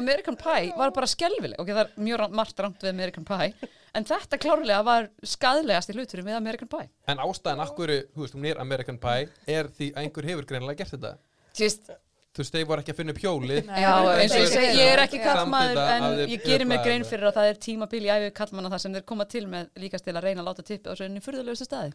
American 0.00 0.36
Pie 0.40 0.70
var 0.78 0.94
bara 0.96 1.06
skelvileg 1.10 1.58
ok, 1.60 1.68
það 1.68 1.80
er 1.82 1.90
mjög 2.06 2.20
rangt- 2.22 2.36
margt 2.38 2.60
rangt 2.64 2.80
við 2.86 2.94
American 2.94 3.26
Pie 3.28 3.68
en 3.94 4.06
þetta 4.08 4.38
klárlega 4.40 4.78
var 4.86 5.10
skadlegast 5.22 5.90
í 5.92 5.96
hluturinn 5.98 6.24
við 6.30 6.38
American 6.38 6.70
Pie. 6.72 6.88
En 7.06 7.20
ástæðan 7.20 7.60
akkur, 7.66 7.92
þú 8.14 8.24
veist, 8.24 8.34
hún 8.38 8.46
er 8.48 8.62
American 8.62 8.96
Pie 9.02 9.28
er 9.46 9.68
því 9.68 9.90
að 9.92 10.00
einhver 10.06 10.30
hefur 10.30 10.48
greinilega 10.48 10.80
gert 10.80 10.94
þetta? 10.96 11.12
Sýst, 11.54 11.92
þú 12.34 12.42
veist, 12.42 12.54
þeir 12.54 12.64
voru 12.70 12.82
ekki 12.82 12.92
að 12.94 12.98
finna 12.98 13.12
upp 13.14 13.20
hjólið. 13.22 13.60
Nei, 13.68 13.80
já, 13.84 13.90
er 13.94 14.20
eins 14.24 14.32
og 14.34 14.40
ég 14.40 14.44
bara- 14.44 14.54
segi, 14.54 14.78
ég 14.80 14.88
er 14.94 15.02
ekki 15.04 15.18
Já. 15.20 15.24
kallmaður 15.28 15.80
en 15.94 16.06
ég 16.32 16.42
gerir 16.44 16.66
mér 16.66 16.78
upphæðu. 16.80 16.84
grein 16.88 17.04
fyrir 17.10 17.28
að 17.30 17.36
það 17.38 17.50
er 17.52 17.60
tímabil 17.66 18.02
í 18.02 18.10
æfi 18.14 18.32
kallmanna 18.40 18.70
þar 18.74 18.82
sem 18.84 18.94
þeir 18.96 19.04
koma 19.12 19.24
til 19.30 19.44
með 19.46 19.68
líkast 19.84 20.04
til 20.08 20.14
að 20.18 20.22
reyna 20.26 20.42
að 20.42 20.48
láta 20.50 20.66
tippið 20.66 20.90
á 20.90 20.94
svo 20.98 21.04
enni 21.06 21.20
furðulegustu 21.22 21.64
staði. 21.68 21.92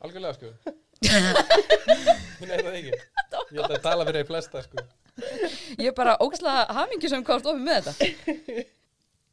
Algjörlega 0.00 0.34
sko. 0.38 0.52
Er 2.42 2.60
það 2.62 2.74
ekki. 2.78 2.92
Ég 3.52 3.62
ætla 3.62 3.76
að 3.78 3.82
tala 3.84 4.04
fyrir 4.08 4.22
því 4.22 4.28
flesta 4.28 4.62
sko. 4.64 4.84
Ég 5.78 5.88
er 5.90 5.96
bara 5.96 6.16
ógæslega 6.24 6.66
hamingi 6.78 7.08
sem 7.12 7.24
komst 7.26 7.46
ofið 7.48 7.64
með 7.66 7.88
þetta. 7.90 8.64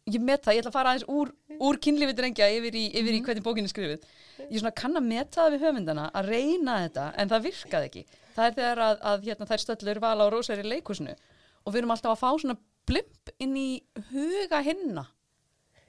Ég 0.09 0.23
met 0.25 0.41
það, 0.41 0.55
ég 0.57 0.63
ætla 0.63 0.71
að 0.71 0.75
fara 0.75 0.93
aðeins 0.93 1.07
úr, 1.13 1.31
úr 1.61 1.77
kynlífi 1.83 2.15
drengja 2.17 2.47
yfir 2.55 2.73
í, 2.79 2.85
yfir 2.97 3.13
í 3.13 3.21
hvernig 3.25 3.43
bókin 3.45 3.67
er 3.67 3.69
skrifið 3.69 4.07
ég 4.49 4.57
svona 4.61 4.71
kann 4.73 4.95
að 4.97 5.05
meta 5.05 5.43
það 5.43 5.51
við 5.53 5.65
höfundana 5.67 6.05
að 6.15 6.29
reyna 6.33 6.77
þetta 6.87 7.03
en 7.21 7.29
það 7.29 7.43
virkaði 7.45 7.89
ekki 7.89 8.03
það 8.39 8.47
er 8.49 8.57
þegar 8.57 8.81
að, 8.87 8.97
að 9.11 9.29
hérna, 9.29 9.49
þær 9.51 9.63
stöllur 9.65 10.01
vala 10.03 10.27
og 10.27 10.33
rósar 10.35 10.63
í 10.63 10.67
leikusinu 10.67 11.15
og 11.65 11.71
við 11.73 11.81
erum 11.83 11.95
alltaf 11.95 12.15
að 12.15 12.21
fá 12.23 12.29
svona 12.41 12.57
blimp 12.89 13.33
inn 13.43 13.55
í 13.59 13.69
huga 14.09 14.61
hinna 14.65 15.05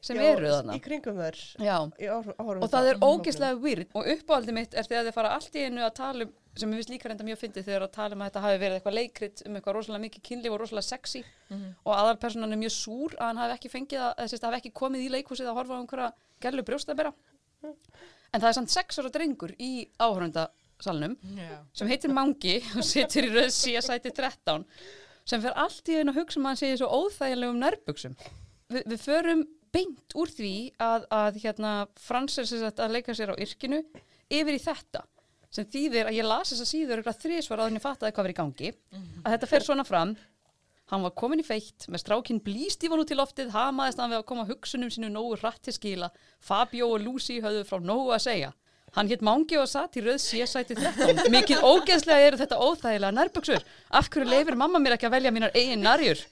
sem 0.01 0.17
Já, 0.17 0.31
eru 0.33 0.49
þarna. 0.49 0.77
í 0.77 0.81
kringum 0.81 1.19
þær. 1.21 1.39
Já. 1.61 1.77
og 1.85 2.69
það 2.73 2.87
er 2.89 2.97
þar. 2.97 3.03
ógeðslega 3.05 3.59
weird. 3.61 3.91
Og 3.93 4.07
uppáhaldið 4.15 4.57
mitt 4.57 4.77
er 4.77 4.87
þegar 4.89 5.09
þið 5.09 5.17
fara 5.17 5.33
allt 5.37 5.59
í 5.61 5.65
einu 5.67 5.83
að 5.85 5.97
tala 5.99 6.27
um 6.27 6.37
sem 6.59 6.73
ég 6.73 6.81
finnst 6.81 6.91
líka 6.91 7.09
reynda 7.11 7.25
mjög 7.25 7.39
fyndið 7.45 7.67
þegar 7.69 7.85
að 7.85 7.93
tala 7.95 8.17
um 8.17 8.23
að 8.25 8.31
þetta 8.31 8.41
hafi 8.43 8.59
verið 8.59 8.77
eitthvað 8.79 8.97
leikrit 8.97 9.43
um 9.47 9.57
eitthvað 9.59 9.77
rosalega 9.77 10.03
mikið 10.03 10.25
kynlíf 10.27 10.55
og 10.57 10.59
rosalega 10.65 10.87
sexy. 10.89 11.21
Og 11.87 11.93
aðalpersonan 11.95 12.57
er 12.57 12.61
mjög 12.65 12.75
súr 12.75 13.15
að 13.19 13.29
hann 13.29 13.43
hafi 13.45 13.55
ekki 13.55 13.71
fengið 13.71 14.03
að, 14.03 14.11
að, 14.17 14.35
að 14.35 14.49
hafi 14.49 14.59
ekki 14.59 14.73
komið 14.81 15.05
í 15.05 15.13
leikhúsið 15.15 15.51
að 15.53 15.61
horfa 15.61 15.77
á 15.77 15.81
einhverja 15.81 16.09
gerlu 16.43 16.65
brjóstabera. 16.67 17.13
En 17.63 18.41
það 18.41 18.49
er 18.51 18.57
samt 18.59 18.75
sex 18.75 18.99
ára 18.99 19.13
drengur 19.15 19.55
í 19.63 19.71
áhörundasalnum 20.81 21.17
Já. 21.37 21.67
sem 21.73 21.89
heitir 21.89 22.13
Mangi 22.13 22.63
og 22.77 22.85
situr 22.85 23.29
í 23.29 23.33
röð 23.35 23.51
síasæti 23.53 24.13
13 24.13 24.65
sem 25.25 25.43
fer 25.43 25.55
allt 25.57 25.89
í 25.89 26.01
einu 26.01 26.13
að 26.13 26.21
hugsa 26.23 26.41
um 26.41 26.47
að 26.47 26.51
hann 26.51 26.61
sé 26.61 26.73
í 26.73 26.81
svo 26.81 26.89
óþægilegum 26.89 27.61
nærbuksum 27.61 28.17
Vi, 28.71 28.83
við 28.87 29.01
förum 29.03 29.45
beint 29.75 30.15
úr 30.15 30.31
því 30.31 30.73
að, 30.79 31.07
að 31.11 31.41
hérna, 31.43 31.87
Frans 31.99 32.39
er 32.39 32.47
sagt 32.47 32.79
að 32.83 32.97
leika 32.97 33.15
sér 33.15 33.33
á 33.35 33.37
yrkinu 33.39 33.83
yfir 34.31 34.57
í 34.57 34.63
þetta 34.63 35.05
sem 35.51 35.67
þýðir 35.67 36.07
að 36.07 36.19
ég 36.21 36.27
las 36.27 36.53
þessa 36.53 36.67
síður 36.67 37.01
eitthvað 37.01 37.23
þrísvar 37.25 37.65
en 37.65 37.79
ég 37.79 37.83
fattaði 37.83 38.15
hvað 38.15 38.29
verið 38.29 38.37
í 38.37 38.41
gangi 38.41 38.73
að 39.25 39.33
þetta 39.35 39.51
fer 39.51 39.67
svona 39.67 39.87
fram 39.87 40.15
Hann 40.91 41.05
var 41.07 41.13
komin 41.15 41.39
í 41.39 41.45
feitt, 41.47 41.85
með 41.87 42.03
strákinn 42.03 42.41
blístífan 42.43 42.99
út 42.99 43.13
í 43.15 43.17
loftið, 43.19 43.53
hamaðist 43.55 44.01
hann 44.03 44.11
við 44.11 44.17
að 44.17 44.25
koma 44.27 44.47
hugsunum 44.49 44.91
sínu 44.91 45.07
nógu 45.15 45.37
hratt 45.39 45.61
til 45.63 45.75
skila. 45.77 46.09
Fabio 46.43 46.89
og 46.97 47.05
Lucy 47.05 47.37
höfðu 47.45 47.61
frá 47.69 47.79
nógu 47.79 48.11
að 48.17 48.25
segja. 48.25 48.49
Hann 48.97 49.11
hétt 49.11 49.23
Mangi 49.23 49.59
og 49.61 49.69
satt 49.71 49.97
í 49.99 50.03
röð 50.05 50.19
sérsæti 50.23 50.75
13. 50.79 51.31
Mikið 51.35 51.63
ógeðslega 51.67 52.27
eru 52.27 52.41
þetta 52.41 52.59
óþægilega 52.59 53.15
nærbuksur. 53.17 53.67
Af 53.95 54.11
hverju 54.11 54.27
leifir 54.27 54.59
mamma 54.59 54.81
mér 54.83 54.97
ekki 54.97 55.07
að 55.07 55.15
velja 55.17 55.35
mínar 55.35 55.55
eigin 55.55 55.85
nærjur? 55.87 56.25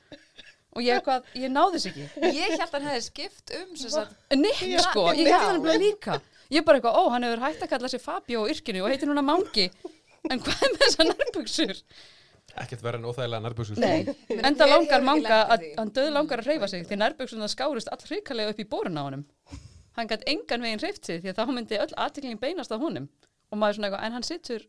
Og 0.76 0.82
ég 0.84 0.98
eitthvað, 0.98 1.30
ég 1.38 1.52
náði 1.54 1.78
þess 1.78 1.88
ekki. 1.92 2.08
Ég 2.34 2.52
held 2.52 2.64
að 2.66 2.74
hann 2.76 2.90
hefði 2.90 3.04
skipt 3.06 3.54
um 3.60 3.70
sem 3.78 3.94
sagt, 3.94 4.18
Nick 4.36 4.60
sko, 4.84 5.06
ég 5.14 5.30
held 5.30 5.46
hann 5.46 5.62
bara 5.64 5.78
líka. 5.80 6.18
Ég 6.52 6.66
bara 6.66 6.80
eitthvað, 6.80 6.98
ó, 6.98 7.02
hann 7.14 7.26
hefur 7.28 7.46
hægt 7.46 7.64
að 7.64 7.72
kalla 7.72 7.90
sig 7.92 8.02
Fabio 8.02 8.44
á 8.44 8.50
yrkinu 8.52 8.84
og 8.84 8.92
heitir 8.92 9.10
núna 9.10 9.24
Mangi. 9.24 9.70
En 10.28 10.42
hvað 10.42 10.62
er 10.66 10.72
með 10.74 10.84
þessar 10.84 11.12
nærbuksur? 11.12 11.82
ekkert 12.58 12.82
verið 12.82 12.98
en 12.98 13.08
óþægilega 13.10 13.42
nærbúsur 13.44 13.78
Nei, 13.78 14.14
Men 14.32 14.46
enda 14.50 14.66
langar 14.66 15.04
manga 15.04 15.38
að 15.54 15.66
hann 15.78 15.92
döð 15.94 16.08
langar 16.14 16.42
að 16.42 16.48
hreyfa 16.48 16.68
sig 16.70 16.86
því 16.88 16.96
nærbuksunar 17.02 17.52
skárist 17.52 17.90
all 17.92 18.00
hann 19.98 20.10
gætt 20.10 20.26
engan 20.30 20.64
veginn 20.64 20.82
hreyft 20.82 21.08
sig 21.08 21.22
því 21.22 21.32
að 21.32 21.40
þá 21.40 21.54
myndi 21.54 21.80
öll 21.84 21.94
aðtiklingin 22.04 22.42
beinast 22.42 22.74
að 22.74 22.84
honum. 22.86 23.08
Og 23.48 23.60
maður 23.60 23.78
svona 23.78 23.88
eitthvað, 23.88 24.06
en 24.06 24.16
hann 24.18 24.26
situr 24.28 24.66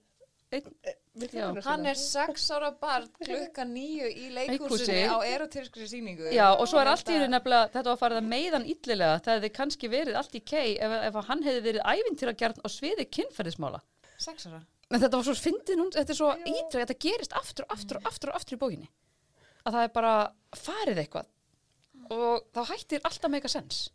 einn, 0.56 0.74
Vill 1.20 1.34
Já. 1.36 1.50
hann 1.66 1.86
er 1.90 1.98
sex 2.00 2.46
ára 2.54 2.70
barn 2.80 3.08
klukka 3.18 3.66
nýju 3.68 4.08
í 4.08 4.28
leikhúsinu 4.32 5.10
á 5.12 5.18
erotískri 5.28 5.88
síningu 5.90 6.30
já 6.32 6.46
og 6.54 6.68
svo 6.70 6.80
er 6.80 6.92
allt 6.92 7.10
í 7.12 7.16
henni 7.18 7.28
nefnilega 7.34 7.72
þetta 7.74 7.92
var 7.92 8.00
farið 8.00 8.20
að 8.22 8.30
meiðan 8.30 8.68
illilega 8.72 9.18
það 9.26 9.36
hefði 9.36 9.50
kannski 9.58 9.90
verið 9.92 10.20
allt 10.20 10.38
í 10.38 10.42
kei 10.52 10.78
ef, 10.78 10.96
ef 11.10 11.18
hann 11.28 11.44
hefði 11.44 11.64
verið 11.66 11.90
ævintýragjart 11.96 12.62
á 12.64 12.68
sviði 12.72 13.08
kynferðismála. 13.18 13.82
Sex 14.16 14.48
ára? 14.48 14.62
En 14.90 15.04
þetta 15.04 15.20
var 15.20 15.28
svo 15.28 15.36
fyndið 15.38 15.84
hún, 15.84 15.92
þetta 15.98 16.16
er 16.16 16.20
svo 16.22 16.32
ítrek 16.54 16.86
þetta 16.86 17.00
gerist 17.08 17.36
aftur 17.42 17.68
og 17.68 17.76
aftur 17.76 18.00
og 18.00 18.10
aftur 18.10 18.34
aftur 18.40 18.58
í 18.58 18.62
bókinni. 18.64 18.90
Að 19.66 19.76
það 19.76 19.84
er 19.84 19.94
bara 20.00 20.16
farið 20.56 21.04
eitthvað. 21.04 21.30
Og 22.16 22.48
þá 22.56 22.62
hættir 22.72 23.04
alltaf 23.06 23.34
meika 23.34 23.52
sens 23.52 23.90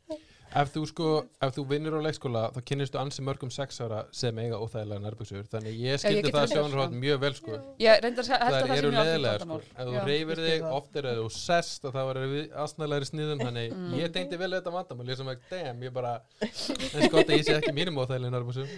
ef 0.55 0.71
þú 0.75 0.83
sko, 0.87 1.07
ef 1.43 1.53
þú 1.57 1.63
vinnur 1.71 1.97
á 1.99 2.01
leikskóla 2.07 2.43
þá 2.55 2.59
kynnistu 2.69 2.99
ansi 3.01 3.23
mörgum 3.27 3.51
sex 3.55 3.81
ára 3.83 4.05
sem 4.15 4.39
eiga 4.39 4.59
óþægilega 4.63 5.03
nærbúsur 5.03 5.47
þannig 5.51 5.81
ég 5.83 5.99
skildi 6.03 6.31
það 6.35 6.47
sjónarhótt 6.53 6.93
sko. 6.93 7.01
mjög 7.03 7.21
vel 7.25 7.33
sko. 7.39 7.59
Ég 7.83 7.91
að 7.91 8.05
að 8.39 8.45
það 8.45 8.69
það 8.69 8.75
eru 8.79 8.93
leðilega 8.95 9.43
sko. 9.45 9.59
Ef 9.75 9.89
þú 9.91 10.05
reyfir 10.09 10.43
þig, 10.45 10.61
það. 10.63 10.77
oft 10.79 10.99
er 11.01 11.09
þú 11.19 11.27
sest 11.39 11.89
og 11.89 11.95
er 12.23 12.31
við 12.35 12.57
aðsnæðlega 12.65 13.11
sniðum. 13.11 13.45
Þannig 13.45 13.73
Mm. 13.75 13.95
ég 13.99 14.13
tengdi 14.15 14.37
vel 14.39 14.51
við 14.53 14.59
þetta 14.61 14.73
vandamál. 14.75 15.09
Ég 15.11 15.17
sem 15.19 15.31
ekki, 15.35 15.49
damn, 15.51 15.83
ég 15.83 15.93
bara 15.93 16.13
eins 16.41 17.09
gott 17.11 17.29
að 17.29 17.35
ég 17.39 17.45
sé 17.49 17.57
ekki 17.59 17.73
mínum 17.75 17.99
óþægilega 17.99 18.35
nærbúsum 18.35 18.69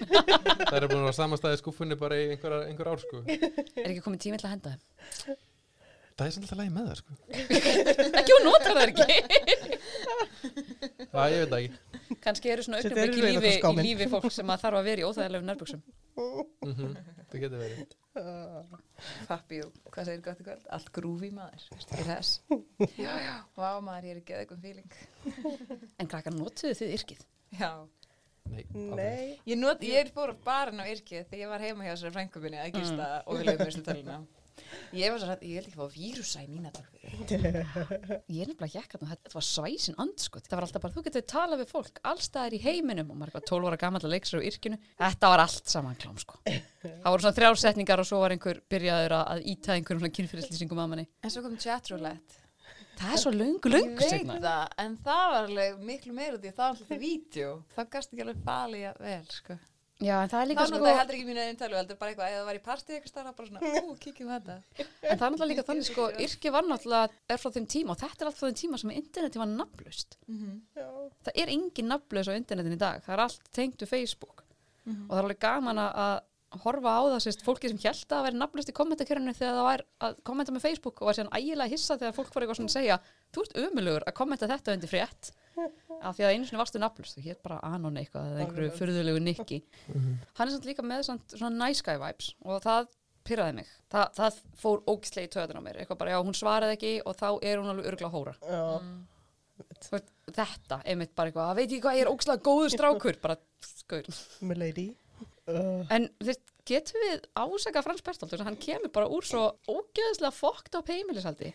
það 0.66 0.76
er 0.80 0.86
búin 0.88 1.02
að 1.02 1.06
vera 1.06 1.16
samastæði 1.20 1.60
skuffunni 1.60 1.98
bara 2.00 2.16
í 2.16 2.30
einhver, 2.32 2.56
einhver 2.70 2.88
ár 2.94 3.02
sko. 3.04 3.22
Er 3.28 3.90
ekki 3.92 4.02
komið 4.06 4.22
tími 4.24 4.40
til 4.40 4.48
að 4.48 4.54
henda 4.56 4.72
þeim? 4.72 5.36
Það 6.16 6.26
er 6.26 6.32
samt 6.32 6.46
alltaf 6.46 6.58
lægi 6.62 6.72
með 6.72 6.86
það 6.88 6.96
sko. 7.02 7.12
Ekki 8.16 8.32
hún 8.32 8.46
notar 8.48 8.72
það 8.72 8.86
ekki 8.86 9.06
það 11.16 11.34
ég 11.34 11.42
veit 11.42 11.52
það 11.52 11.66
ekki. 11.66 12.00
Kannski 12.26 12.52
eru 12.54 12.64
svona 12.66 12.80
augnablik 12.80 13.16
í 13.16 13.26
lífi, 13.26 13.52
í 13.60 13.86
lífi 13.88 14.08
fólk 14.12 14.28
sem 14.34 14.52
að 14.54 14.62
þarf 14.66 14.80
að 14.80 14.88
vera 14.90 15.02
í 15.02 15.08
óþægilegum 15.10 15.48
nærböksum 15.52 15.86
Mhm, 16.16 16.94
það 17.28 17.42
getur 17.42 17.60
verið. 17.60 17.90
Fabio, 19.28 19.66
hvað 19.92 20.06
segir 20.08 20.22
gott 20.24 20.38
í 20.40 20.46
kvöld? 20.46 20.62
Allt 20.72 20.88
grúfi 20.96 21.28
maður, 21.36 21.66
veist, 21.74 21.92
ég 21.98 22.06
þess? 22.08 22.30
Já, 23.04 23.10
já, 23.20 23.34
vá 23.58 23.68
maður, 23.84 24.06
ég 24.08 24.14
er 24.14 24.20
ekki 24.22 24.36
eitthvað 24.38 24.62
feeling. 24.64 24.96
En 26.00 26.08
krakkar 26.08 26.32
notuðu 26.32 26.72
þið 26.78 26.94
yrkið? 26.96 27.26
Já, 27.60 27.70
Nei. 28.46 28.62
Nei, 28.72 29.36
ég, 29.50 29.56
not, 29.58 29.80
ég 29.82 29.98
er 30.06 30.10
fór 30.14 30.30
bara 30.46 30.70
inn 30.70 30.78
á 30.78 30.86
yrkið 30.86 31.24
þegar 31.26 31.40
ég 31.42 31.48
var 31.50 31.64
heima 31.66 31.82
hjá 31.84 31.92
þessari 31.96 32.14
frængu 32.14 32.42
minni 32.44 32.60
að 32.62 32.76
gista 32.76 33.08
og 33.26 33.40
við 33.40 33.48
lögum 33.50 33.66
þessu 33.66 33.82
töluna 33.88 34.18
Ég 34.96 35.10
var 35.12 35.18
svo 35.20 35.28
rætt, 35.28 35.42
ég 35.44 35.58
held 35.58 35.66
ekki 35.68 35.76
að 35.76 35.82
fá 35.82 35.96
vírusa 35.96 36.40
í 36.42 36.46
mína 36.48 36.70
tölvu. 36.74 37.00
Ég 38.32 38.40
er 38.42 38.48
nefnilega 38.50 38.70
hjekkat 38.72 39.02
og 39.04 39.10
þetta 39.10 39.32
var 39.34 39.44
svæsin 39.46 39.98
andskot. 40.02 40.46
Það 40.48 40.56
var 40.58 40.66
alltaf 40.66 40.82
bara, 40.86 40.94
þú 40.96 41.04
getur 41.06 41.24
talað 41.32 41.60
við 41.62 41.70
fólk 41.74 42.00
allstaðar 42.12 42.56
í 42.56 42.60
heiminum 42.64 43.10
og 43.12 43.26
eitthvað 43.26 43.46
12 43.50 43.68
ára 43.70 43.80
gammal 43.82 44.00
að 44.02 44.14
leiksra 44.14 44.40
á 44.40 44.46
yrkinu. 44.48 44.78
Þetta 45.02 45.30
var 45.34 45.44
allt 45.44 45.70
saman 45.74 45.98
klám, 46.00 46.16
sko. 46.22 46.40
Það 46.46 47.06
voru 47.12 47.26
svona 47.26 47.36
þrjársetningar 47.40 48.02
og 48.02 48.08
svo 48.08 48.22
var 48.24 48.34
einhver 48.36 48.62
byrjaður 48.72 49.16
að- 49.20 49.44
íta 49.52 49.76
einhverjum 49.76 50.02
svona 50.06 50.16
kynfyrirlýsingum 50.20 50.82
að 50.86 50.90
manni. 50.94 51.06
En 51.22 51.30
svo 51.34 51.42
kom 51.46 51.56
chatroulette. 51.60 52.42
Það 52.96 53.12
er 53.12 53.20
svo 53.20 53.30
löngu, 53.36 53.60
Ég 53.68 53.74
löngu 53.76 53.98
veit 54.00 54.08
segna. 54.08 54.38
það, 54.40 54.68
en 54.80 54.94
það 55.04 55.24
var 55.32 55.42
alveg 55.50 55.80
miklu 55.84 56.14
meira 56.16 56.38
því 56.40 56.48
að 56.48 56.54
það 56.56 56.62
var 56.64 56.76
alltaf 56.78 57.00
vídeo. 57.02 57.50
Það 57.76 57.90
gast 57.92 58.12
ekki 58.14 58.22
alveg 58.24 58.38
falið 58.46 59.00
vel, 59.04 59.26
sko. 59.36 59.58
Já, 59.96 60.16
en 60.20 60.28
það 60.28 60.42
er 60.42 60.48
líka 60.50 60.60
Það 60.60 60.68
sko, 60.68 60.76
notaði 60.78 60.98
heldur 61.00 61.16
ekki 61.16 61.26
mínu 61.30 61.40
einn 61.40 61.56
tölvu, 61.56 61.76
heldur 61.80 61.96
bara 62.00 62.10
eitthvað, 62.12 62.28
eða 62.32 62.40
það 62.42 62.48
var 62.50 62.58
í 62.58 62.62
partí 62.66 62.92
eitthvað 62.96 63.12
starra, 63.14 63.30
bara 63.38 63.48
svona, 63.48 63.70
ú, 63.80 63.94
kíkjum 64.02 64.32
þetta. 64.34 64.56
en 64.84 64.90
það 64.92 65.14
er 65.14 65.32
náttúrulega 65.32 65.48
líka 65.54 65.64
þannig, 65.70 65.88
sko, 65.88 66.08
yrki 66.26 66.52
var 66.52 66.68
náttúrulega, 66.68 67.16
er 67.32 67.40
frá 67.40 67.50
þeim 67.56 67.68
tíma 67.72 67.94
og 67.96 68.00
þetta 68.02 68.20
er 68.26 68.30
allt 68.30 68.40
frá 68.42 68.46
þeim 68.50 68.58
tíma 68.60 68.80
sem 68.82 68.92
interneti 68.92 69.40
var 69.40 69.48
nafnlaust. 69.54 70.18
Já. 70.76 70.86
Það 71.24 71.40
er 71.46 71.52
engin 71.56 71.88
nafnlaus 71.94 72.28
á 72.28 72.32
internetin 72.36 72.76
í 72.76 72.80
dag, 72.84 73.00
það 73.06 73.16
er 73.16 73.24
allt 73.24 73.48
tengt 73.56 73.80
við 73.86 73.92
Facebook 73.94 74.44
og 74.86 75.08
það 75.10 75.16
er 75.18 75.24
alveg 75.24 75.40
gaman 75.42 75.80
að- 75.82 75.96
að 76.04 76.60
horfa 76.62 76.92
á 76.94 77.00
það 77.10 77.22
sérst 77.24 77.40
fólki 77.42 77.68
sem 77.72 77.80
held 77.82 78.12
að 78.14 78.22
vera 78.28 78.38
nafnlaust 78.38 78.68
í 78.70 78.74
kommentarkerfinu 78.76 79.32
þegar 79.34 79.56
það 79.58 79.66
var 79.66 79.82
að 80.06 80.20
kommenta 80.28 80.52
með 80.54 80.62
Facebook 80.68 81.00
og 81.02 81.08
var 81.08 81.16
síðan 81.18 81.32
ægilega 81.34 81.72
hissa 81.72 81.96
þegar 81.98 82.14
fólk 82.20 82.30
var 82.36 82.44
eitthvað 82.46 82.60
svona 82.60 82.70
að 82.70 82.76
segja 82.78 82.98
þú 83.34 83.42
ert 83.42 83.58
umulugur 83.64 84.06
að 84.06 84.14
kommenta 84.20 84.48
þetta 84.52 84.76
undir 84.76 84.92
frétt 84.92 85.32
af 85.56 86.16
því 86.18 86.24
að 86.26 86.32
einu 86.34 86.46
sinni 86.48 86.60
varstu 86.60 86.80
nafnlaust 86.82 87.16
þú 87.18 87.24
hér 87.26 87.38
bara 87.42 87.58
Anon 87.64 87.96
eitthvað 87.96 88.28
eða 88.32 88.44
einhverju 88.44 88.68
Akkurat. 88.70 88.78
furðulegu 88.80 89.22
nikki. 89.24 89.58
Hann 90.36 90.48
er 90.48 90.52
samt 90.54 90.68
líka 90.68 90.84
með 90.84 91.02
samt, 91.08 91.36
svona 91.36 91.66
nice 91.66 91.82
guy 91.86 91.96
vibes 92.02 92.34
og 92.44 92.62
það 92.66 92.88
pyrraði 93.26 93.54
mig. 93.58 93.70
Þa, 93.90 94.02
það 94.14 94.40
fór 94.62 94.82
ógislega 94.86 95.26
í 95.26 95.32
töðan 95.34 95.58
á 95.58 95.62
mér. 95.66 95.80
Eitthvað 95.82 95.98
bara 96.02 96.12
já 96.14 96.20
hún 96.22 96.36
svaraði 96.38 96.76
ekki 96.76 96.92
og 97.04 97.16
þá 97.18 97.28
er 97.42 97.58
hún 97.62 97.70
alveg 97.72 97.88
örgla 97.92 98.10
hóra. 98.12 98.34
Þú 99.80 99.90
veist, 99.96 100.10
þetta, 100.36 100.82
einmitt 100.84 101.14
bara 101.16 101.30
eitthvað, 101.30 101.50
"Að 101.50 101.56
veit 101.56 101.70
ég 101.72 101.80
hvað, 101.82 101.96
ég 101.96 102.04
er 102.04 102.12
ógislega 102.12 102.42
góður 102.44 102.70
strákur. 102.76 103.20
Bara, 103.22 103.36
Milady. 104.42 104.86
Uh, 105.48 105.86
En 105.90 106.08
þú 106.20 106.26
veist, 106.28 106.52
getum 106.66 107.02
við 107.04 107.24
ásaka 107.38 107.82
Frans 107.84 108.02
Bertolt, 108.06 108.34
hann 108.46 108.58
kemur 108.60 108.92
bara 108.94 109.08
úr 109.12 109.26
svo 109.26 109.44
ógeðslega 109.70 110.32
fokkt 110.34 110.76
á 110.76 110.80
heimilisaldi. 110.86 111.52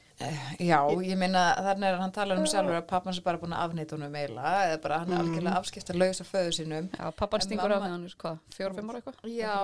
Já, 0.61 0.79
ég 1.03 1.19
meina, 1.19 1.43
þannig 1.67 1.89
að 1.89 2.01
hann 2.05 2.15
talar 2.15 2.41
um 2.41 2.49
sjálfur 2.49 2.79
að 2.79 2.89
pappans 2.89 3.21
er 3.21 3.27
bara 3.27 3.41
búin 3.41 3.55
að 3.57 3.65
afnýta 3.67 3.97
honum 3.97 4.15
meila, 4.15 4.55
eða 4.69 4.81
bara 4.85 4.99
hann 5.03 5.13
er 5.13 5.23
algjörlega 5.23 5.61
afskipta 5.61 5.97
laus 5.97 6.23
af 6.23 6.31
föðu 6.31 6.57
sínum. 6.57 6.91
Já, 6.95 7.05
pappan 7.19 7.45
stingur 7.45 7.75
af 7.75 7.87
hann, 7.87 8.09
hvað, 8.23 8.43
fjóra-fimm 8.57 8.91
ára 8.93 9.01
eitthvað? 9.01 9.23
Já, 9.35 9.57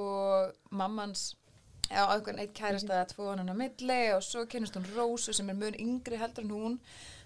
og 0.00 0.74
mammans 0.82 1.30
á 1.90 2.06
einhvern 2.14 2.38
eitt 2.38 2.52
kærasta 2.54 3.00
að 3.00 3.14
tvo 3.14 3.32
hann 3.32 3.50
á 3.50 3.56
milli 3.56 4.02
og 4.14 4.22
svo 4.22 4.44
kynast 4.50 4.76
hún 4.78 4.86
Rósu 4.94 5.34
sem 5.34 5.48
er 5.50 5.58
mun 5.58 5.78
yngri 5.80 6.20
heldur 6.20 6.46
en 6.46 6.54
hún 6.54 6.76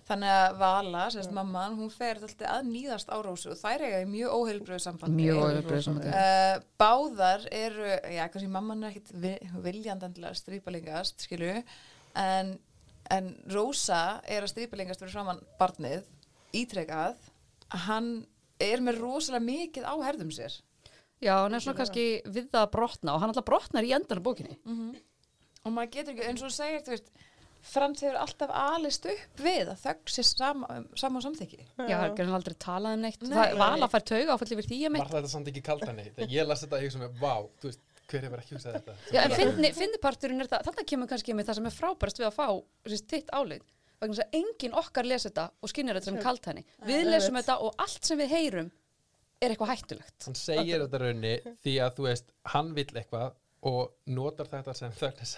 þannig 0.09 0.33
að 0.37 0.57
Vala, 0.61 1.05
sérst 1.15 1.33
mamman, 1.33 1.77
hún 1.79 1.89
fer 1.93 2.19
alltaf 2.21 2.43
að 2.51 2.67
nýðast 2.69 3.09
á 3.09 3.17
Rósu 3.25 3.53
og 3.55 3.59
þær 3.61 3.85
eiga 3.87 4.03
í 4.05 4.09
mjög 4.11 4.35
óheilbröðu 4.37 4.83
sambandi. 4.85 5.17
Mjög 5.23 5.39
óheilbrigðu 5.47 5.87
sambandi. 5.87 6.13
Uh, 6.13 6.67
báðar 6.83 7.47
eru, 7.51 7.87
já, 8.13 8.25
kannski 8.29 8.51
mamman 8.53 8.85
er 8.85 8.93
ekkit 8.93 9.15
vi- 9.23 9.51
viljandandilega 9.65 10.37
strípalingast, 10.43 11.25
skilju 11.25 11.55
en, 12.21 12.53
en 13.17 13.33
Rósa 13.55 14.03
er 14.29 14.45
að 14.45 14.53
strípalingast 14.53 15.01
fyrir 15.01 15.17
framann 15.17 15.41
barnið 15.61 16.05
ítrekað. 16.55 17.17
Hann 17.89 18.13
er 18.63 18.85
með 18.85 19.01
rosalega 19.03 19.43
mikið 19.49 19.89
á 19.89 19.95
herðum 20.05 20.31
sér. 20.37 20.61
Já, 21.25 21.39
hann 21.47 21.57
er 21.57 21.63
svona 21.65 21.79
kannski 21.81 22.05
við 22.29 22.51
það 22.53 22.61
að 22.67 22.73
brotna 22.77 23.15
og 23.17 23.23
hann 23.23 23.33
alltaf 23.33 23.47
brotnar 23.49 23.87
í 23.89 23.95
endan 23.97 24.21
á 24.21 24.27
bókinni. 24.27 24.59
og 25.65 25.73
maður 25.73 25.91
getur 25.97 26.13
ekki, 26.13 26.27
eins 26.29 26.43
og 26.45 26.51
þú 26.51 26.55
segir, 26.59 26.83
þú 26.85 26.93
veist 26.93 27.07
Frans 27.65 28.03
hefur 28.05 28.19
alltaf 28.21 28.51
alist 28.61 29.07
upp 29.09 29.41
við 29.41 29.71
að 29.73 29.79
þögg 29.81 30.13
sér 30.13 30.27
sama, 30.29 30.69
sama 31.01 31.23
samþykki 31.25 31.63
Já, 31.89 31.97
hann 32.03 32.19
er 32.21 32.33
aldrei 32.37 32.57
talað 32.61 32.99
um 32.99 33.05
neitt. 33.07 33.23
Nei. 33.25 33.33
það 33.33 33.47
er 33.49 33.59
vala 33.63 33.89
að 33.89 33.95
fær 33.95 34.05
tauga 34.11 34.37
áfall 34.37 34.53
yfir 34.57 34.69
því 34.69 34.79
að 34.81 34.85
Var 34.85 34.95
mitt. 34.99 35.15
þetta 35.15 35.33
samt 35.33 35.51
ekki 35.53 35.63
kaldan 35.65 36.03
Þegar 36.05 36.35
ég 36.37 36.49
las 36.51 36.65
þetta, 36.67 36.81
ég 36.83 36.91
hugsa 36.91 37.01
með, 37.01 37.15
vá, 37.23 37.35
þú 37.63 37.71
veist, 37.71 37.83
hver 38.11 38.27
hefur 38.29 38.43
ekki 38.43 38.57
hugsað 38.59 38.77
þetta? 38.79 38.97
Já, 39.17 39.21
en 39.25 39.37
finni, 39.39 39.71
finni 39.79 40.01
parturinn 40.03 40.45
er 40.45 40.51
það, 40.53 40.67
þetta 40.69 40.85
kemur 40.93 41.11
kannski 41.15 41.37
með 41.39 41.49
það 41.49 41.59
sem 41.61 41.71
er 41.71 41.77
frábærast 41.79 42.21
við 42.21 42.29
að 42.29 42.37
fá 42.37 42.47
sérst, 42.93 43.09
þitt 43.15 43.33
álið. 43.33 43.65
Vegna 44.03 44.17
þess 44.19 44.25
að 44.27 44.37
enginn 44.43 44.75
okkar 44.77 45.09
lesa 45.09 45.31
þetta 45.31 45.45
og 45.65 45.71
skinnir 45.73 45.97
þetta 45.97 46.11
sem 46.11 46.19
kalt 46.21 46.49
henni. 46.51 46.65
Við 46.85 47.07
lesum 47.09 47.39
þetta 47.41 47.57
og 47.65 47.79
allt 47.81 48.05
sem 48.05 48.21
við 48.21 48.35
heyrum 48.35 48.69
er 49.41 49.55
eitthvað 49.55 49.71
hættulegt. 49.73 50.27
Hann 50.29 50.37
segir 50.39 50.85
þetta 50.85 51.01
raunni 51.01 51.33
því 51.65 51.75
að 51.87 51.97
þú 51.97 52.07
veist, 52.11 52.29
hann 52.53 52.75
vill 52.77 52.91
eitthvað 52.93 53.33
og 53.65 53.95
notar 54.13 54.49
þetta 54.51 54.75
sem 54.77 54.93
þögnis 54.93 55.35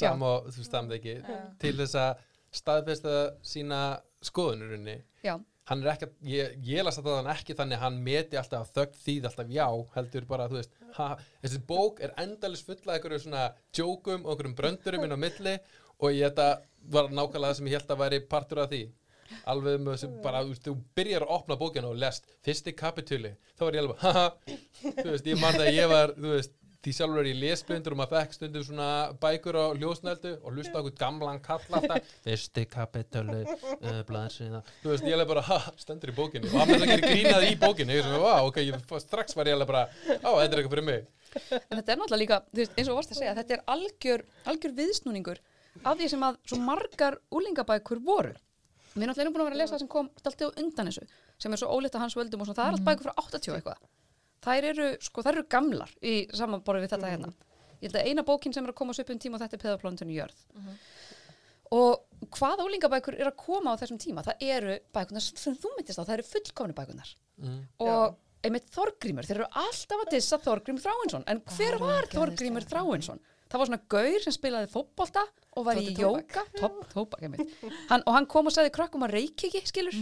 sam 0.00 0.22
og 0.26 0.48
þú 0.48 0.62
veist, 0.62 0.72
samþekki 0.74 1.14
til 1.60 1.76
þess 1.82 1.98
að 2.00 2.26
staðfesta 2.60 3.14
sína 3.46 3.80
skoðunur 4.24 4.74
raunni. 4.74 4.98
Já, 5.24 5.38
Hann 5.70 5.84
er 5.84 5.92
ekki, 5.92 6.06
að- 6.08 6.30
ég, 6.32 6.54
ég 6.66 6.82
las 6.82 6.96
þetta 6.98 7.12
þannig 7.20 7.36
ekki 7.38 7.54
þannig 7.54 7.76
að 7.76 7.82
hann 7.84 7.98
meti 8.02 8.38
alltaf 8.40 8.64
að 8.64 8.70
þögn 8.78 8.96
þýð 9.04 9.26
alltaf 9.28 9.50
já, 9.54 9.66
heldur 9.94 10.24
bara, 10.26 10.48
þú 10.50 10.56
veist, 10.58 10.72
ha, 10.96 11.06
þessi 11.44 11.60
bók 11.68 12.00
er 12.02 12.14
endalist 12.18 12.66
fulla 12.66 12.96
einhverju 12.96 13.20
svona 13.22 13.44
jókum 13.78 14.24
og 14.24 14.32
einhverjum 14.32 14.56
bröndurum 14.58 15.04
inn 15.06 15.14
á 15.14 15.18
milli 15.20 15.52
og 16.00 16.10
ég 16.16 16.26
þetta 16.32 16.48
var 16.90 17.12
nákvæmlega 17.14 17.52
það 17.52 17.54
sem 17.60 17.70
ég 17.70 17.76
held 17.78 17.92
að 17.94 18.02
væri 18.02 18.20
partur 18.32 18.62
af 18.64 18.70
því. 18.72 18.82
Alveg 19.46 19.78
með 19.84 19.94
þessu 19.94 20.08
bara, 20.24 20.40
þú 20.42 20.74
byrjar 20.98 21.22
að 21.28 21.34
opna 21.36 21.56
bókina 21.60 21.86
og 21.92 22.00
lest 22.02 22.26
fyrsti 22.42 22.72
kapitúli, 22.74 23.30
þá 23.54 23.62
var 23.68 23.76
ég 23.78 23.84
alveg 23.84 24.02
haha, 24.02 24.24
þú 24.98 25.06
veist, 25.12 25.28
ég 25.30 25.38
man 25.38 25.54
það 25.54 25.68
að 25.68 25.76
ég 25.78 25.88
var 25.92 26.14
þú 26.18 26.32
veist, 26.34 26.56
því 26.80 26.92
sjálfur 26.96 27.20
er 27.20 27.28
ég 27.28 27.38
lesblindur 27.42 27.94
og 27.94 27.98
maður 28.00 28.16
fekk 28.16 28.36
stundum 28.36 28.64
svona 28.64 28.88
bækur 29.20 29.58
á 29.60 29.64
ljósnældu 29.76 30.32
og 30.38 30.54
hlusta 30.54 30.72
á 30.72 30.80
okkur 30.80 30.94
gamlan 30.96 31.40
kall 31.44 31.76
alltaf. 31.76 32.08
Fyrsti 32.24 32.64
kapitúli, 32.70 33.42
uh, 33.44 34.00
blaðsina 34.08 34.62
þú 34.80 34.94
veist, 34.94 35.04
ég 35.04 35.16
alveg 35.16 35.28
bara, 35.28 35.44
ha, 35.50 35.58
stendur 35.80 36.14
í 36.14 36.16
bókinu 36.16 36.48
og 36.48 36.56
hann 36.62 36.72
er 36.72 36.86
að 36.86 36.92
gera 36.94 37.12
grínað 37.12 37.46
í 37.50 37.54
bókinu 37.60 37.96
ég 37.96 38.00
er 38.00 38.08
svona, 38.08 38.22
vá, 38.24 38.48
ok, 38.48 38.62
ég, 38.64 38.96
strax 39.04 39.36
var 39.36 39.52
ég 39.52 39.64
bara 39.68 39.86
á, 39.92 40.30
þetta 40.40 40.48
er 40.48 40.62
eitthvað 40.62 40.74
fyrir 40.76 40.88
mig. 40.88 41.08
En 41.60 41.78
þetta 41.78 41.92
er 41.92 42.00
náttúrulega 42.00 42.22
líka, 42.24 42.42
þú 42.48 42.62
veist, 42.62 42.76
eins 42.76 42.90
og 42.90 43.00
varst 43.00 43.14
að 43.14 43.20
segja, 43.20 43.36
þetta 43.38 43.58
er 43.58 43.64
algjör, 43.76 44.26
algjör 44.50 44.76
viðsnúningur 44.80 45.44
af 45.84 46.00
því 46.00 46.08
sem 46.14 46.24
að 46.26 46.40
svo 46.48 46.62
margar 46.64 47.20
úlingabækur 47.30 48.00
voru. 48.08 48.32
Við 48.96 49.04
náttúrulega 49.06 49.26
erum 49.28 49.36
búin 49.36 49.44
að 49.44 49.50
vera 49.50 49.58
að 49.58 49.62
lesa 49.62 49.76
það 49.76 49.84
sem 49.84 49.92
kom 49.92 50.08
alltaf 50.18 50.60
undan 50.64 50.90
þessu, 50.90 51.04
sem 51.38 51.54
er 51.54 51.60
svo 51.60 51.76
ólíkt 51.76 51.94
að 51.94 52.06
hans 52.06 52.16
völdum 52.18 52.42
og 52.42 52.48
svona, 52.48 52.58
það 52.58 52.70
er 52.70 52.78
allt 52.78 52.88
bækur 52.88 53.06
frá 53.06 53.28
80 53.28 53.52
og 53.52 53.58
eitthvað. 53.60 53.84
Þær 54.44 54.66
eru, 54.72 54.88
sko, 55.04 55.24
þær 55.24 55.36
eru 55.36 55.48
gamlar 55.52 55.90
í 56.00 56.14
samanborið 56.36 56.86
við 56.86 56.94
þetta 56.94 57.12
hérna. 57.12 57.32
Ég 57.80 57.88
held 57.88 57.98
að 58.00 58.08
eina 58.08 58.24
bókin 58.28 58.54
sem 58.54 58.64
er 58.64 58.72
að 58.72 58.78
koma 58.80 58.94
svo 58.96 59.04
upp 59.04 59.12
um 59.14 59.20
tíma 59.20 59.36
og 59.36 59.44
þetta 59.44 59.56
er 59.56 59.62
peðaplóntunni 59.64 60.16
jörð. 60.16 60.40
Og 61.76 62.30
hvaða 62.36 62.66
úlingabækur 62.66 63.16
er 63.16 63.30
að 63.30 63.38
koma 63.40 63.76
á 63.76 63.80
þessum 63.80 64.00
tíma? 64.02 64.24
Það 64.26 64.42
eru 64.56 64.78
bækunar 64.96 65.24
sem 65.24 65.54
þú 65.60 65.74
myndist 65.76 66.00
á, 66.00 66.04
það 66.04 66.16
eru 66.16 66.26
fullkomni 66.30 66.76
bækunar 66.76 67.12
mm. 67.40 67.60
og 67.86 68.18
einmitt 68.44 68.70
Þorgrímur, 68.74 69.28
þeir 69.28 69.42
eru 69.42 69.48
alltaf 69.62 70.02
að 70.04 70.12
dissa 70.16 70.38
Þorgrím 70.40 70.80
Þráinsson, 70.80 71.26
en 71.30 71.42
hver 71.54 71.76
var 71.82 72.08
Þorgrímur 72.10 72.66
Þráinsson? 72.68 73.20
Það 73.50 73.58
var 73.58 73.68
svona 73.70 73.82
gaur 73.90 74.22
sem 74.24 74.34
spilaði 74.34 74.68
fótbolta 74.70 75.22
og 75.58 75.64
var 75.66 75.78
í 75.80 75.88
Tóti 75.88 75.96
tóbak. 75.98 76.36
jóka 76.36 76.44
og 78.06 78.12
hann 78.14 78.28
kom 78.30 78.46
og 78.46 78.54
sagði 78.54 78.70
krökkum 78.76 79.02
að 79.06 79.16
reykja 79.16 79.48
ekki, 79.48 79.62
skilur. 79.66 79.96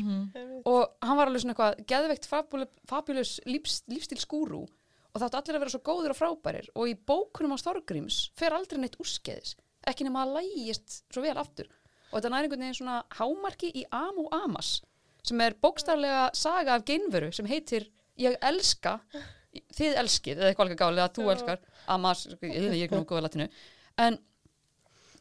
Og 0.69 0.83
hann 1.01 1.17
var 1.17 1.31
alveg 1.31 1.45
svona 1.45 1.55
eitthvað 1.57 1.81
geðveikt 1.89 2.29
fabulous, 2.91 3.39
lífs, 3.49 3.79
lífstil 3.89 4.21
skúru 4.21 4.67
og 4.69 5.17
það 5.17 5.27
átti 5.31 5.39
allir 5.41 5.57
að 5.57 5.63
vera 5.65 5.73
svo 5.73 5.81
góðir 5.89 6.13
og 6.13 6.19
frábærir. 6.19 6.69
Og 6.77 6.91
í 6.93 6.95
bókunum 7.09 7.57
á 7.57 7.59
Þorgríms 7.65 8.19
fer 8.37 8.53
aldrei 8.53 8.83
neitt 8.83 8.99
úrskeiðis, 9.01 9.57
ekki 9.89 10.05
nema 10.05 10.27
að 10.27 10.37
lægist 10.43 11.01
svo 11.09 11.25
vel 11.25 11.39
aftur. 11.41 11.71
Og 12.13 12.21
þetta 12.21 12.29
er 12.29 12.37
einhvern 12.43 12.67
veginn 12.67 12.77
svona 12.77 13.01
hámarki 13.17 13.73
í 13.73 13.87
Am 13.89 14.21
og 14.21 14.29
Amas 14.37 14.83
sem 15.25 15.41
er 15.45 15.57
bókstaflega 15.61 16.29
saga 16.37 16.77
af 16.79 16.85
geinveru 16.89 17.33
sem 17.33 17.49
heitir 17.49 17.89
Ég 18.19 18.35
elska 18.43 18.97
þið 19.75 20.01
elskið, 20.03 20.41
eða 20.41 20.51
eitthvað 20.51 20.67
alveg 20.67 20.81
gálega 20.83 21.07
að 21.09 21.15
þú 21.19 21.29
elskar 21.35 21.61
Amas, 21.89 22.25
ég, 22.29 22.49
ég 22.49 22.67
er 22.69 22.89
ekki 22.89 22.99
nú 22.99 23.09
góða 23.09 23.27
latinu 23.29 23.49
en 23.99 24.19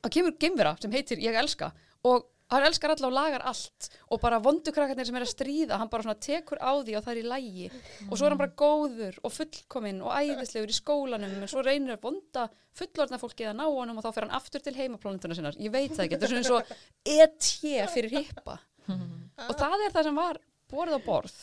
það 0.01 0.15
kemur 0.17 0.39
geimvera 0.41 0.73
sem 0.81 0.93
heitir 0.93 1.21
Ég 1.23 1.37
elska 1.39 1.71
og 2.07 2.27
hann 2.51 2.63
elskar 2.63 2.93
alla 2.93 3.09
og 3.09 3.15
lagar 3.15 3.43
allt 3.49 3.89
og 4.13 4.21
bara 4.23 4.39
vondukrakkarnir 4.43 5.07
sem 5.07 5.17
er 5.19 5.25
að 5.25 5.33
stríða 5.33 5.79
hann 5.81 5.89
bara 5.91 6.05
svona 6.05 6.19
tekur 6.23 6.61
á 6.63 6.71
því 6.79 6.95
og 6.95 7.03
það 7.03 7.13
er 7.13 7.19
í 7.19 7.25
lægi 7.31 7.67
og 8.07 8.13
svo 8.13 8.27
er 8.27 8.33
hann 8.33 8.41
bara 8.41 8.55
góður 8.61 9.19
og 9.23 9.33
fullkominn 9.35 9.99
og 10.05 10.13
æðislegur 10.15 10.71
í 10.71 10.77
skólanum 10.77 11.35
en 11.41 11.51
svo 11.51 11.63
reynir 11.65 11.97
að 11.97 12.05
vonda 12.07 12.47
fullorðna 12.77 13.19
fólkið 13.19 13.51
að 13.51 13.59
ná 13.59 13.65
honum 13.65 13.99
og 13.99 14.05
þá 14.05 14.11
fer 14.15 14.27
hann 14.27 14.37
aftur 14.37 14.63
til 14.63 14.75
heimaplánunduna 14.77 15.37
sinnar. 15.37 15.57
Ég 15.59 15.73
veit 15.73 15.95
það 15.95 16.05
ekki, 16.05 16.19
þetta 16.19 16.27
er 16.27 16.33
svona 16.33 16.43
eins 16.43 16.53
og 16.53 17.81
ET 17.83 17.91
fyrir 17.95 18.13
hippa. 18.19 18.59
Og 19.47 19.53
það 19.59 19.81
er 19.83 19.91
það 19.93 20.05
sem 20.07 20.15
var 20.17 20.37
borð 20.71 20.95
á 20.95 20.99
borð. 21.03 21.33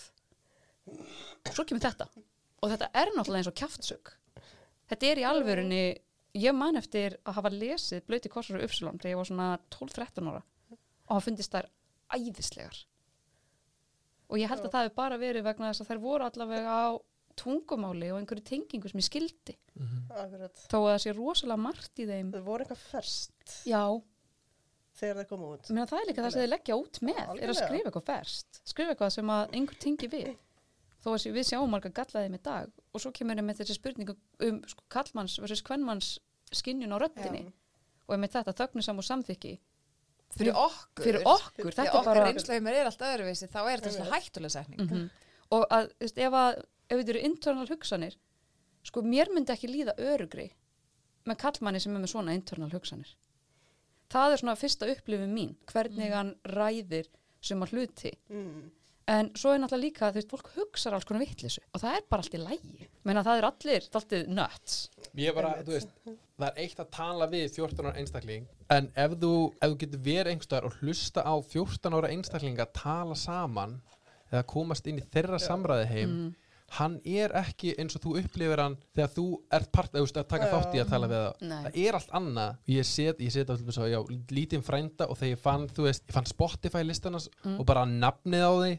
Svo 1.53 1.67
kemur 1.69 1.83
þetta 1.85 2.09
og 2.65 2.73
þetta 2.73 2.89
er 2.97 3.13
náttúrulega 3.13 3.43
eins 3.45 3.51
og 3.53 3.59
kjaftsök 3.61 4.15
þetta 4.91 5.11
er 5.11 5.21
í 5.21 5.29
alvörunni 5.29 5.85
ég 6.35 6.57
man 6.57 6.79
eftir 6.79 7.19
að 7.23 7.39
hafa 7.39 7.53
lesið 7.55 8.05
blöyti 8.09 8.33
korsar 8.33 8.59
og 8.59 8.67
uppsulum 8.67 8.99
þegar 8.99 9.15
ég 9.15 9.21
var 9.21 9.31
svona 9.31 9.49
12-13 9.71 10.31
ára. 10.33 10.43
Og 11.05 11.13
hann 11.15 11.25
fundist 11.25 11.55
þær 11.55 11.69
æðislegar. 12.17 12.79
Og 14.33 14.41
ég 14.41 14.51
held 14.51 14.65
að 14.65 14.73
það 14.73 14.87
hefur 14.87 14.97
bara 14.99 15.21
verið 15.21 15.47
vegna 15.47 15.71
þess 15.71 15.85
að 15.85 15.91
þær 15.93 16.01
voru 16.03 16.27
allavega 16.27 16.79
á 16.81 16.89
tungumáli 17.39 18.09
og 18.15 18.21
einhverju 18.21 18.47
tengingu 18.47 18.91
sem 18.91 19.03
ég 19.03 19.07
skildi. 19.09 19.55
Akkurat. 20.15 20.67
þó 20.71 20.77
að 20.81 20.91
það 20.93 21.01
sé 21.05 21.15
rosalega 21.15 21.61
margt 21.61 22.03
í 22.03 22.09
þeim. 22.09 22.33
Það 22.35 22.49
voru 22.49 22.65
eitthvað 22.65 22.83
ferst 22.83 23.55
já, 23.67 23.83
þegar 25.01 25.21
það 25.21 25.31
koma 25.33 25.51
út. 25.51 25.71
Meina, 25.71 25.87
það 25.91 26.01
er 26.01 26.11
líka 26.11 26.25
það 26.25 26.35
sem 26.35 26.45
þið 26.45 26.53
leggja 26.53 26.79
út 26.79 27.01
með 27.03 27.23
er 27.35 27.53
að 27.53 27.59
skrifa 27.59 27.91
eitthvað 27.91 28.07
ferst 28.11 28.61
skrifa 28.71 28.95
eitthvað 28.95 29.15
sem 29.17 29.33
að 29.35 29.57
einhver 29.59 29.81
tengi 29.83 30.11
við 30.13 30.31
þó 31.05 31.11
að 31.15 31.27
við 31.37 31.47
sjáum 31.51 31.71
marga 31.71 31.91
gallaði 31.95 32.31
með 32.33 32.43
dag 32.49 32.71
og 32.95 33.01
svo 33.05 33.13
kemur 33.13 33.37
við 33.41 33.45
með 33.51 33.61
þessi 33.61 33.77
spurningu 33.79 34.17
um 34.49 34.63
sko, 34.71 34.85
kallmanns 34.89 35.37
versus 35.43 35.63
kvennmanns 35.67 36.15
skinnjun 36.55 36.95
á 36.97 36.99
röddinni 37.03 37.45
og 38.09 38.19
með 38.21 38.35
þetta 38.39 38.55
þögnusam 38.63 38.99
og 39.03 39.05
samþykki 39.09 39.55
Fyrir 40.35 40.57
okkur. 40.59 41.05
fyrir 41.05 41.23
okkur, 41.31 41.71
þetta 41.77 41.99
er 42.01 42.05
bara 42.09 42.25
reynsleimur 42.27 42.75
er 42.75 42.89
alltaf 42.89 43.13
öðruvísi, 43.15 43.47
þá 43.53 43.59
er 43.71 43.79
þetta 43.85 43.91
svona 43.95 44.17
hættuleg 44.17 44.51
setning. 44.51 44.81
Mhm. 44.91 45.05
og 45.55 45.67
að, 45.71 45.91
veist, 46.01 46.19
ef 46.19 46.33
að 46.33 46.57
ef 46.91 46.99
þetta 46.99 47.13
eru 47.15 47.21
internal 47.29 47.67
hugsanir 47.69 48.17
sko, 48.83 49.03
mér 49.03 49.31
myndi 49.33 49.53
ekki 49.55 49.69
líða 49.71 49.95
örugri 49.97 50.49
með 51.29 51.39
kallmanni 51.45 51.81
sem 51.81 51.95
er 51.95 52.01
með 52.03 52.11
svona 52.13 52.35
internal 52.35 52.71
hugsanir 52.73 53.15
það 54.11 54.33
er 54.33 54.37
svona 54.43 54.57
fyrsta 54.59 54.89
upplifin 54.91 55.33
mín 55.37 55.55
hvernig 55.71 56.13
hann 56.13 56.35
ræðir 56.45 57.07
sem 57.41 57.61
að 57.63 57.73
hluti 57.77 58.13
Mm. 58.29 58.71
En 59.11 59.31
svo 59.37 59.53
er 59.53 59.61
náttúrulega 59.61 59.85
líka, 59.85 60.11
þú 60.11 60.21
veist, 60.21 60.31
fólk 60.33 60.51
hugsar 60.55 60.97
alls 60.97 61.07
konar 61.09 61.25
vittlisu 61.25 61.63
og 61.73 61.83
það 61.83 61.97
er 61.99 62.05
bara 62.11 62.25
allt 62.25 62.37
í 62.37 62.41
lægi 62.41 62.89
menna 63.05 63.25
það 63.27 63.41
er 63.41 63.47
allir, 63.51 63.89
alltið 64.01 64.31
nuts. 64.33 64.77
Ég 65.13 65.31
er 65.31 65.37
bara, 65.37 65.51
þú 65.65 65.75
veist, 65.75 65.91
það 66.09 66.47
er 66.49 66.63
eitt 66.65 66.81
að 66.81 66.93
tala 66.97 67.29
við 67.33 67.45
14 67.59 67.91
ára 67.91 67.99
einstakling 68.01 68.47
en 68.75 68.89
ef 69.05 69.19
þú, 69.21 69.35
ef 69.59 69.75
þú 69.75 69.81
getur 69.83 70.05
verið 70.09 70.33
einhverstaðar 70.33 70.69
og 70.71 70.79
hlusta 70.81 71.27
á 71.27 71.35
14 71.37 71.99
ára 71.99 72.13
einstakling 72.15 72.63
að 72.65 72.73
tala 72.81 73.19
saman 73.19 73.77
eða 74.33 74.47
komast 74.51 74.89
inn 74.89 75.03
í 75.03 75.07
þeirra 75.13 75.39
samræði 75.43 75.91
heim 75.93 76.17
hann 76.79 76.97
er 77.05 77.35
ekki 77.39 77.75
eins 77.81 77.97
og 77.99 78.03
þú 78.05 78.15
upplifir 78.21 78.63
hann 78.63 78.77
þegar 78.97 79.13
þú 79.15 79.27
ert 79.59 79.71
part, 79.75 79.95
að 79.95 80.29
taka 80.31 80.51
þátt 80.53 80.75
í 80.77 80.83
að 80.83 80.91
tala 80.93 81.11
við 81.11 81.23
það. 81.23 81.45
Nei. 81.51 81.61
það 81.67 81.79
er 81.85 81.99
allt 81.99 82.15
annað. 82.21 82.59
Ég 82.75 82.89
set, 82.89 83.23
ég 83.25 83.35
set 83.35 83.53
þess 83.53 83.81
að 83.85 83.93
já, 83.93 84.01
lítinn 84.35 84.67
frænda 84.67 85.09
og 85.11 85.21
þegar 85.21 85.35
ég 85.35 85.45
fann, 85.45 85.69
þú 85.77 85.89
veist, 85.89 86.07
ég 86.09 86.19
fann 86.19 86.31
Spotify 86.31 86.85
listanars 86.87 87.31
og 87.55 87.65
bara 87.69 87.87
nafnið 87.89 88.45
á 88.45 88.53
því 88.55 88.75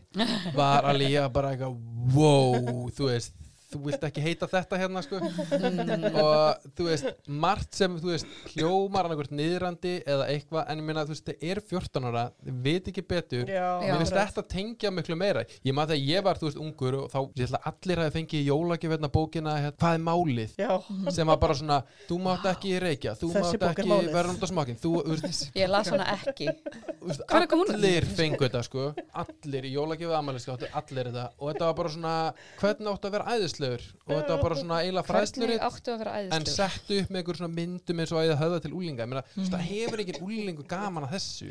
var 0.60 0.90
alveg 0.92 1.16
ég 1.16 1.32
bara 1.36 1.56
eitthvað 1.56 1.80
wow, 2.16 2.88
þú 2.96 3.12
veist 3.12 3.36
þú 3.76 3.82
vilt 3.90 4.06
ekki 4.08 4.24
heita 4.24 4.50
þetta 4.50 4.80
hérna 4.80 5.04
sko. 5.06 5.20
Og 5.20 6.68
þú 6.78 6.88
veist, 6.88 7.10
margt 7.28 7.76
sem 7.78 7.98
þú 8.00 8.12
veist, 8.14 8.30
hljómar 8.54 9.08
annað 9.08 9.22
hvort 9.22 9.36
niðrandi 9.36 9.96
eða 10.08 10.28
eitthvað, 10.32 10.64
en 10.72 10.82
ég 10.82 10.88
meina, 10.88 11.06
þú 11.08 11.16
veist, 11.16 11.28
það 11.28 11.46
er 11.52 11.62
14 11.70 12.10
ára 12.10 12.26
þið 12.46 12.62
veit 12.66 12.90
ekki 12.92 13.06
betur. 13.10 13.52
Já, 13.52 13.68
Mér 13.84 14.00
finnst 14.02 14.18
þetta 14.20 14.46
tengja 14.56 14.92
miklu 14.94 15.18
meira. 15.20 15.46
Ég 15.66 15.76
maður 15.76 15.96
þegar 15.96 16.10
ég 16.12 16.26
var, 16.26 16.40
þú 16.42 16.50
veist, 16.50 16.62
ungur 16.66 17.00
og 17.02 17.10
þá, 17.14 17.20
ég 17.36 17.50
ætla 17.50 17.62
að 17.62 17.70
allir 17.72 18.04
hafi 18.04 18.16
fengið 18.20 18.50
jólagjöfverna 18.50 19.12
bókina 19.14 19.56
hérna, 19.60 19.74
Hvað 19.86 19.98
er 19.98 20.04
málið? 20.06 20.56
Já, 20.60 20.72
sem 21.14 21.30
var 21.30 21.40
bara 21.42 21.58
svona, 21.58 21.80
þú 22.10 22.20
mátt 22.24 22.46
ekki 22.50 22.76
reykja 22.82 23.16
þú 23.20 23.32
mátt 23.36 23.66
ekki 23.70 23.88
vera 24.14 24.32
á 24.32 24.48
smakinn 24.50 24.80
þú, 24.82 24.92
þú 25.06 25.18
veist, 25.26 25.50
ég 25.60 25.70
las 25.72 25.92
hana 25.92 26.08
ekki. 26.16 26.48
þú 27.02 27.10
veist, 27.10 27.26
allir 27.76 28.08
fengu 28.18 28.42
þetta 28.46 28.64
sko. 28.66 28.88
Allir 29.26 29.68
í 29.70 29.74
jólagjöfu 29.76 30.16
amæliskáttu, 30.18 30.70
að 33.66 33.76
æðislegur. 33.76 33.86
Og 34.06 34.12
þetta 34.14 34.36
var 34.36 34.42
bara 34.44 34.58
svona 34.60 34.80
eiginlega 34.84 35.06
hvernig 35.08 35.22
fræðsluritt 35.30 35.64
að 35.66 36.36
en 36.36 36.46
settu 36.50 36.98
upp 37.02 37.10
með 37.12 37.20
einhver 37.22 37.40
svona 37.40 37.56
myndum 37.56 38.02
eins 38.02 38.12
og 38.14 38.20
að 38.20 38.30
það 38.32 38.42
höfða 38.42 38.60
til 38.66 38.74
úlinga 38.80 39.08
Meina, 39.10 39.24
mm. 39.36 39.48
það 39.52 39.62
hefur 39.70 40.04
ekki 40.04 40.16
úlingu 40.26 40.66
gaman 40.70 41.06
að 41.08 41.16
þessu. 41.16 41.48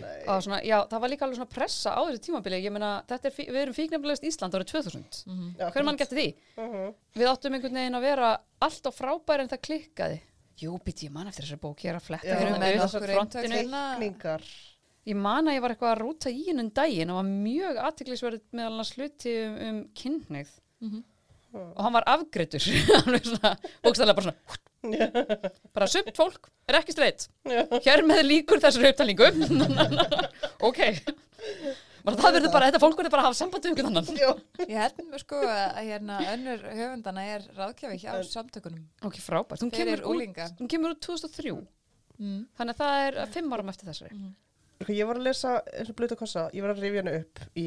Svona, 0.46 0.58
já, 0.66 0.76
það 0.90 1.02
var 1.04 1.12
líka 1.12 1.26
alveg 1.26 1.38
svona 1.40 1.54
pressa 1.54 1.94
á 1.94 2.00
þessu 2.02 2.22
tímabili. 2.26 2.60
Ég 2.64 2.74
meina, 2.74 2.90
þetta 3.10 3.30
er, 3.30 3.34
við 3.38 3.62
erum 3.62 3.78
fíknefnilegast 3.78 4.28
Ísland 4.28 4.58
árið 4.58 4.68
2000 4.74 5.24
Já, 5.58 5.66
hver 5.70 5.86
mann 5.86 6.00
geti 6.00 6.18
því? 6.18 6.28
Mhm. 6.60 6.92
við 7.14 7.30
áttum 7.30 7.54
einhvern 7.56 7.80
veginn 7.80 7.98
að 7.98 8.06
vera 8.08 8.28
allt 8.64 8.84
á 8.88 8.90
frábæri 8.94 9.44
en 9.44 9.50
það 9.52 9.64
klikkaði. 9.68 10.20
Jú, 10.62 10.76
býtti 10.82 11.08
ég 11.08 11.14
man 11.14 11.28
eftir 11.30 11.44
þessari 11.44 11.62
bók, 11.62 11.82
ég 11.82 11.90
er 11.90 11.98
að 11.98 12.06
fletta 12.06 12.30
Já. 12.30 12.38
hér 12.38 12.48
um 12.54 12.60
með 12.62 12.70
ég 15.04 15.18
man 15.20 15.48
að 15.48 15.58
ég 15.58 15.64
var 15.64 15.74
eitthvað 15.74 15.92
að 15.92 16.00
rúta 16.00 16.32
í 16.32 16.44
hennum 16.48 16.70
daginn. 16.74 17.10
Og 17.12 17.18
var 17.20 17.26
mjög 17.30 17.80
aðtiklisverð 17.88 18.44
meðal 18.56 18.70
annars 18.72 18.94
hluti 18.96 19.34
um, 19.42 19.58
um 19.68 19.80
kynneigð 20.00 20.54
og 21.54 21.80
hann 21.86 21.94
var 21.94 22.06
afgreitur 22.10 22.64
alveg 23.00 23.28
svona, 23.30 23.54
bókstæðlega 23.84 24.16
bara 24.18 24.28
svona 24.28 24.38
bara 25.74 25.86
sumt 25.88 26.16
fólk 26.18 26.48
er 26.68 26.76
ekki 26.80 26.92
streitt 26.92 27.28
hér 27.86 28.02
með 28.04 28.24
líkur 28.26 28.60
þessar 28.64 28.90
upptalningu. 28.90 29.30
Ok. 30.68 30.80
Bara 32.04 32.18
það 32.20 32.34
verður 32.36 32.52
bara, 32.52 32.66
þetta 32.68 32.80
fólk 32.82 32.98
verður 32.98 33.12
bara 33.14 33.22
að 33.22 33.26
hafa 33.30 33.36
samband 33.38 33.64
við 33.64 33.70
einhvern 33.70 33.88
annan. 33.90 34.18
Já, 34.20 34.30
Ég 34.68 34.76
held 34.76 34.98
mér 35.08 35.22
sko 35.22 35.38
að 35.48 35.78
hérna 35.86 36.18
önnur 36.34 36.64
höfundana 36.68 37.24
er 37.32 37.46
ráðgjafi 37.56 37.96
hjá 38.02 38.12
samtökunum. 38.28 38.82
ok, 39.08 39.16
frábært, 39.24 39.64
hún 39.64 39.72
kemur, 39.72 40.02
út, 40.12 40.42
hún 40.60 40.68
kemur 40.74 40.92
út 40.96 41.00
2003 41.04 41.54
þannig 42.58 42.74
að 42.74 42.80
það 42.82 43.06
er 43.06 43.18
fimm 43.34 43.56
árum 43.56 43.72
eftir 43.72 43.88
þessari. 43.88 44.20
Sko, 44.84 44.92
ég 45.00 45.08
var 45.08 45.20
að 45.20 45.26
lesa 45.30 45.54
eins 45.72 45.90
og 45.94 45.96
blötu 46.02 46.18
kossa, 46.20 46.44
ég 46.52 46.64
var 46.64 46.74
að 46.74 46.84
rifja 46.84 47.04
hana 47.06 47.16
upp 47.22 47.42
í 47.56 47.66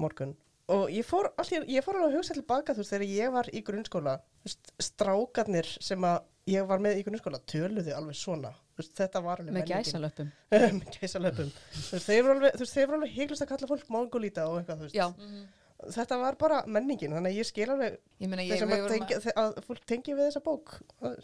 morgun 0.00 0.36
og 0.70 0.90
ég 0.94 1.06
fór, 1.06 1.30
allir, 1.40 1.66
ég 1.70 1.84
fór 1.84 1.98
alveg 1.98 2.12
að 2.12 2.18
hugsa 2.20 2.36
tilbaka 2.36 2.74
þú 2.74 2.82
veist 2.82 2.94
þegar 2.94 3.12
ég 3.12 3.32
var 3.36 3.50
í 3.52 3.62
grunnskóla 3.66 4.16
veist, 4.46 4.72
strákarnir 4.82 5.68
sem 5.82 6.04
að 6.06 6.20
ég 6.50 6.66
var 6.66 6.82
með 6.82 7.00
í 7.00 7.06
grunnskóla 7.06 7.40
töluðu 7.50 7.94
alveg 7.96 8.18
svona 8.18 8.52
veist, 8.78 8.92
þetta 8.98 9.22
var 9.24 9.42
alveg 9.42 9.56
með 9.56 9.72
gæsalöpum 9.72 10.34
með 10.80 10.98
gæsalöpum 10.98 11.54
þú 11.54 11.96
veist, 11.96 12.10
þeir 12.10 12.26
voru 12.26 12.36
alveg, 12.36 12.68
alveg 12.98 13.16
heiklust 13.16 13.46
að 13.46 13.54
kalla 13.54 13.70
fólk 13.72 13.90
mongolíta 13.96 14.46
og 14.50 14.60
eitthvað 14.60 14.84
þú 14.84 14.88
veist. 14.88 15.00
Já, 15.00 15.08
þetta 15.96 16.18
var 16.20 16.36
bara 16.40 16.60
menningin, 16.68 17.14
þannig 17.16 17.32
að 17.32 17.40
ég 17.40 17.48
skil 17.48 17.68
alveg 17.74 17.96
Ég 18.20 18.28
meina, 18.28 18.44
ég, 18.44 18.64
að, 18.66 18.86
tengja, 18.90 19.20
að, 19.32 19.54
að 19.56 19.66
fólk 19.68 19.86
tengi 19.88 20.14
við 20.14 20.26
þessa 20.28 20.42
bók 20.44 20.74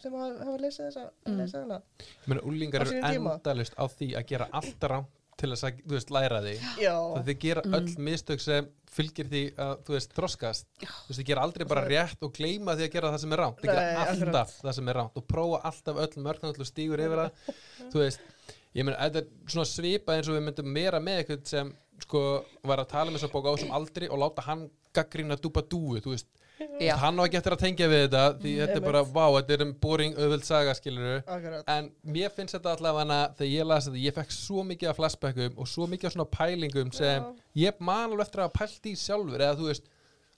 sem 0.01 0.17
að 0.17 0.39
hafa 0.47 0.57
lesið 0.63 0.87
þessa, 0.87 1.05
mm. 1.27 1.37
lesið 1.43 1.65
hana. 1.65 1.79
Ég 2.07 2.31
meina, 2.33 2.45
úlingar 2.49 2.87
eru 2.87 3.03
endalist 3.11 3.77
á 3.77 3.85
því 3.93 4.11
að 4.17 4.29
gera 4.33 4.49
allt 4.57 4.89
rámt 4.93 5.16
til 5.37 5.51
þess 5.53 5.67
að, 5.69 5.81
þú 5.85 5.97
veist, 5.97 6.13
læra 6.17 6.41
því 6.45 6.55
já, 6.81 6.93
það 6.97 7.27
þið 7.29 7.39
gera 7.45 7.65
öll 7.79 7.95
mistök 8.07 8.43
sem 8.43 8.69
fylgir 8.97 9.29
því 9.29 9.43
að, 9.61 9.73
þú 9.85 9.95
veist, 9.97 10.15
þroskast. 10.17 10.69
Þú 10.81 11.11
veist, 11.11 11.19
þið 11.21 11.29
gera 11.31 11.45
aldrei 11.45 11.65
bara 11.69 11.85
rétt 11.85 12.23
og 12.25 12.33
gleyma 12.37 12.77
því 12.79 12.87
að 12.87 12.95
gera 12.95 13.11
það 13.13 13.23
sem 13.25 13.35
er 13.37 13.43
rámt, 13.43 13.59
þið 13.61 13.73
gera 13.73 13.85
alltaf 14.05 14.23
akkurat. 14.23 14.55
það 14.63 14.77
sem 14.79 14.89
er 14.93 14.99
rámt 15.01 15.21
og 15.21 15.27
prófa 15.29 15.61
alltaf 15.71 16.01
öll 16.07 16.25
mörgna 16.25 16.53
og 16.53 16.71
stígur 16.71 17.03
yfir 17.05 17.23
það. 17.23 17.53
Þú 17.93 18.03
veist, 18.03 18.25
ég 18.77 18.89
meina, 18.89 18.97
þetta 19.03 19.23
er 19.23 19.53
svona 19.53 19.69
svipa 19.69 20.17
eins 20.17 20.31
og 20.31 20.39
við 20.39 20.47
myndum 20.49 20.73
meira 20.73 21.03
með 21.03 21.21
eitthvað 21.21 21.45
sem 21.53 21.75
sko, 22.07 22.25
var 22.67 22.83
að 22.83 22.91
tala 22.95 23.13
með 23.13 23.21
þessa 23.21 23.33
bók 23.35 23.49
á 23.49 23.53
þessum 23.53 23.77
aldri 23.77 24.11
og 24.13 24.23
láta 24.23 24.47
hann 24.49 24.67
gaggrína 24.97 25.37
dúpa 25.41 25.65
dúu, 25.65 26.01
þú 26.01 26.15
veist. 26.15 26.29
já, 26.33 26.46
hann 27.01 27.21
á 27.21 27.23
ekki 27.27 27.39
eftir 27.41 27.57
að 27.57 27.63
tengja 27.63 27.89
við 27.91 28.03
þetta 28.07 28.23
því 28.43 28.53
þetta 28.61 28.79
er 28.79 28.85
bara, 28.87 29.03
vá, 29.05 29.25
þetta 29.39 29.57
er 29.57 29.65
um 29.67 29.73
boring 29.83 30.17
auðvöld 30.17 30.47
saga, 30.47 30.75
skilur 30.79 31.19
akkurat. 31.21 31.67
En 31.73 31.91
mér 32.17 32.33
finnst 32.37 32.57
þetta 32.57 32.77
allavega 32.77 33.21
þegar 33.39 33.53
ég 33.53 33.69
las 33.69 33.89
þetta, 33.89 34.05
ég 34.07 34.17
fekk 34.17 34.37
svo 34.37 34.65
mikið 34.71 34.93
af 34.93 35.01
flashbackum 35.01 35.61
og 35.61 35.71
svo 35.71 35.89
mikið 35.91 36.11
af 36.11 36.17
svona 36.17 36.31
pælingum 36.39 36.95
sem 36.97 37.29
ég 37.59 37.81
man 37.81 38.09
alveg 38.11 38.27
eftir 38.27 38.45
að 38.47 38.55
pælt 38.57 38.91
í 38.91 38.97
sjálfur 39.01 39.43
eða 39.43 39.59
þú 39.61 39.71
veist, 39.71 39.91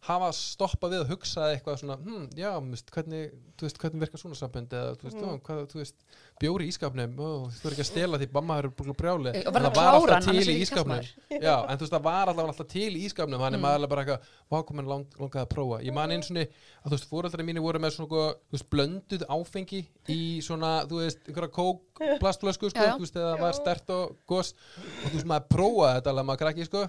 hafa 0.07 0.29
stoppað 0.37 0.93
við 0.95 1.01
að 1.03 1.11
hugsa 1.13 1.47
eitthvað 1.53 1.81
svona, 1.81 1.97
hm, 1.99 2.27
já, 2.39 2.53
þú 2.55 2.71
veist, 2.71 2.91
hvernig 2.95 3.33
þú 3.59 3.67
veist, 3.67 3.79
hvernig 3.83 4.03
virkar 4.05 4.21
svona 4.23 4.37
sambönd 4.39 4.75
eða 4.79 4.93
þú 4.95 5.07
veist, 5.09 5.19
ó, 5.19 5.29
hvað, 5.49 5.63
þú 5.73 5.81
veist, 5.81 5.97
bjóri 6.39 6.69
í 6.69 6.71
ískapnum 6.71 7.17
þú 7.19 7.29
verður 7.65 7.75
ekki 7.75 7.83
að 7.83 7.89
stela 7.89 8.21
því 8.21 8.29
mamma 8.37 8.59
er 8.61 8.69
búin 8.79 8.95
brjáli 8.95 9.33
En 9.35 9.43
það 9.49 9.59
að 9.59 9.75
var 9.75 9.89
hann, 9.89 9.97
alltaf 9.99 10.29
til 10.29 10.39
er 10.39 10.51
í 10.53 10.57
ískapnum 10.63 11.03
já, 11.03 11.57
en 11.59 11.75
þú 11.75 11.83
veist, 11.83 11.95
það 11.97 12.07
var 12.07 12.31
alltaf 12.31 12.69
til 12.71 12.93
í 12.95 13.03
ískapnum 13.09 13.43
þannig 13.43 13.63
maður 13.65 13.81
alveg 13.81 13.91
bara 13.93 14.05
eitthvað, 14.05 14.21
hvað 14.53 14.63
komin 14.71 14.91
lang, 14.93 15.19
langaði 15.19 15.43
að 15.43 15.51
prófa 15.57 15.81
ég 15.83 15.97
man 15.99 16.15
eins 16.15 16.31
og 16.31 16.39
að 16.39 16.47
þú 16.87 16.95
veist, 16.95 17.09
fóreldrar 17.11 17.49
mínir 17.49 17.65
voru 17.67 17.83
með 17.83 17.97
svona, 17.97 18.23
þú 18.39 18.55
veist, 18.55 18.69
blönduð 18.71 19.27
áfengi 19.35 19.83
í 20.15 20.21
svona, 20.47 20.73
þú 20.87 21.03
veist, 21.03 21.27
einhverja 21.27 21.53
kók 21.59 21.83
plastflösku, 22.23 22.71
sko, 22.71 22.87
þú 22.95 23.03
veist, 23.03 23.19
eða 23.19 23.35
það 23.35 23.43
var 23.43 23.59
stert 23.59 23.93
og 23.97 24.15
gos 24.31 24.55
og 24.55 25.09
þú 25.11 25.17
veist, 25.17 25.29
maður 25.33 25.51
prófaði 25.57 25.99
þetta 25.99 26.13
alveg 26.15 26.29
maður 26.31 26.43
krakki, 26.45 26.69
sko 26.69 26.87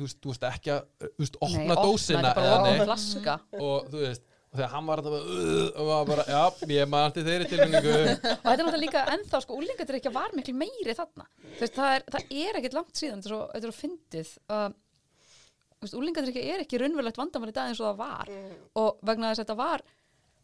þú 0.00 0.08
veist, 0.08 0.18
var 0.18 0.20
að 0.20 0.26
þú 0.26 0.32
veist, 0.32 0.48
ekki 0.50 0.74
að, 0.74 0.82
þú 1.04 1.22
veist, 1.24 1.38
opna 1.46 1.76
Nei, 1.76 1.84
dósina 1.84 2.26
er 2.32 2.42
eða 2.42 2.58
neitt. 2.64 2.74
opna 2.74 2.88
flaska 2.90 3.38
og 3.60 3.88
þú 3.92 4.02
veist, 4.06 4.26
og 4.50 4.58
þegar 4.58 4.72
hann 4.74 4.88
var 4.90 5.00
þetta 5.00 5.14
bara, 5.14 5.38
og 5.70 5.88
maður 5.90 6.08
bara, 6.10 6.24
já, 6.26 6.70
ég 6.74 6.90
man 6.90 7.12
til 7.14 7.24
þeirri 7.28 7.48
tilfinningu. 7.52 7.92
Og 7.94 8.16
þetta 8.18 8.50
er 8.50 8.58
náttúrulega 8.58 8.80
líka 8.82 9.02
ennþá 9.14 9.40
sko, 9.44 9.58
úlingatir 9.60 9.98
ekki 10.00 10.10
að 10.10 10.16
var 10.16 10.34
miklu 10.34 10.54
meiri 10.58 10.96
þarna. 10.98 11.26
Þú 11.44 11.60
veist, 11.62 11.76
það, 11.76 11.92
er, 11.94 12.06
það 12.16 12.32
er 12.42 12.58
ekkert 12.58 12.78
langt 12.80 12.98
síðan 12.98 13.22
þetta 13.22 13.30
er 13.30 13.36
svo, 13.36 13.68
er 13.70 13.76
fyndið 13.78 14.32
uh, 14.50 14.66
úlingatir 16.00 16.32
ekki 16.32 16.42
er 16.50 16.64
ekki 16.64 16.80
raunverulegt 16.82 17.20
vandamál 17.20 17.52
í 17.52 17.54
dag 17.60 17.70
eins 17.70 17.78
og 17.80 17.92
það 17.92 18.00
var. 18.02 18.34
Og 18.82 18.98
vegna 19.06 19.30
þess 19.30 19.38
að 19.38 19.44
þetta 19.44 19.58
var 19.62 19.86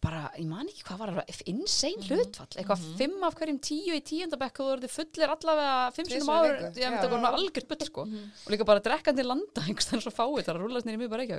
bara, 0.05 0.21
ég 0.37 0.47
man 0.47 0.69
ekki 0.69 0.83
hvað 0.87 0.99
var 1.01 1.11
það 1.17 1.41
insane 1.51 2.05
hlutfall, 2.07 2.47
eitthvað 2.61 2.83
fimm 2.99 3.23
af 3.27 3.35
hverjum 3.39 3.57
tíu 3.65 3.95
í 3.97 4.03
tíundabekk 4.07 4.61
og 4.61 4.67
þú 4.67 4.73
verður 4.75 4.93
fullir 4.93 5.33
allavega 5.33 5.77
fimm 5.97 6.09
sinum 6.11 6.27
viku. 6.45 6.69
ég 6.83 6.87
að 7.01 7.07
Já. 7.07 7.13
vera 7.15 7.31
algjört 7.39 7.69
bull 7.73 7.87
sko. 7.89 8.05
Og 8.07 8.53
líka 8.53 8.67
bara 8.69 8.83
drekkandi 8.85 9.25
landa 9.27 9.65
einhvers 9.65 9.89
þannig 9.91 10.05
svo 10.07 10.13
fáið 10.15 10.45
þar 10.47 10.59
að 10.61 10.63
rúlast 10.67 10.87
nýri 10.87 11.01
mjög 11.01 11.13
bara 11.17 11.27
ekki 11.27 11.39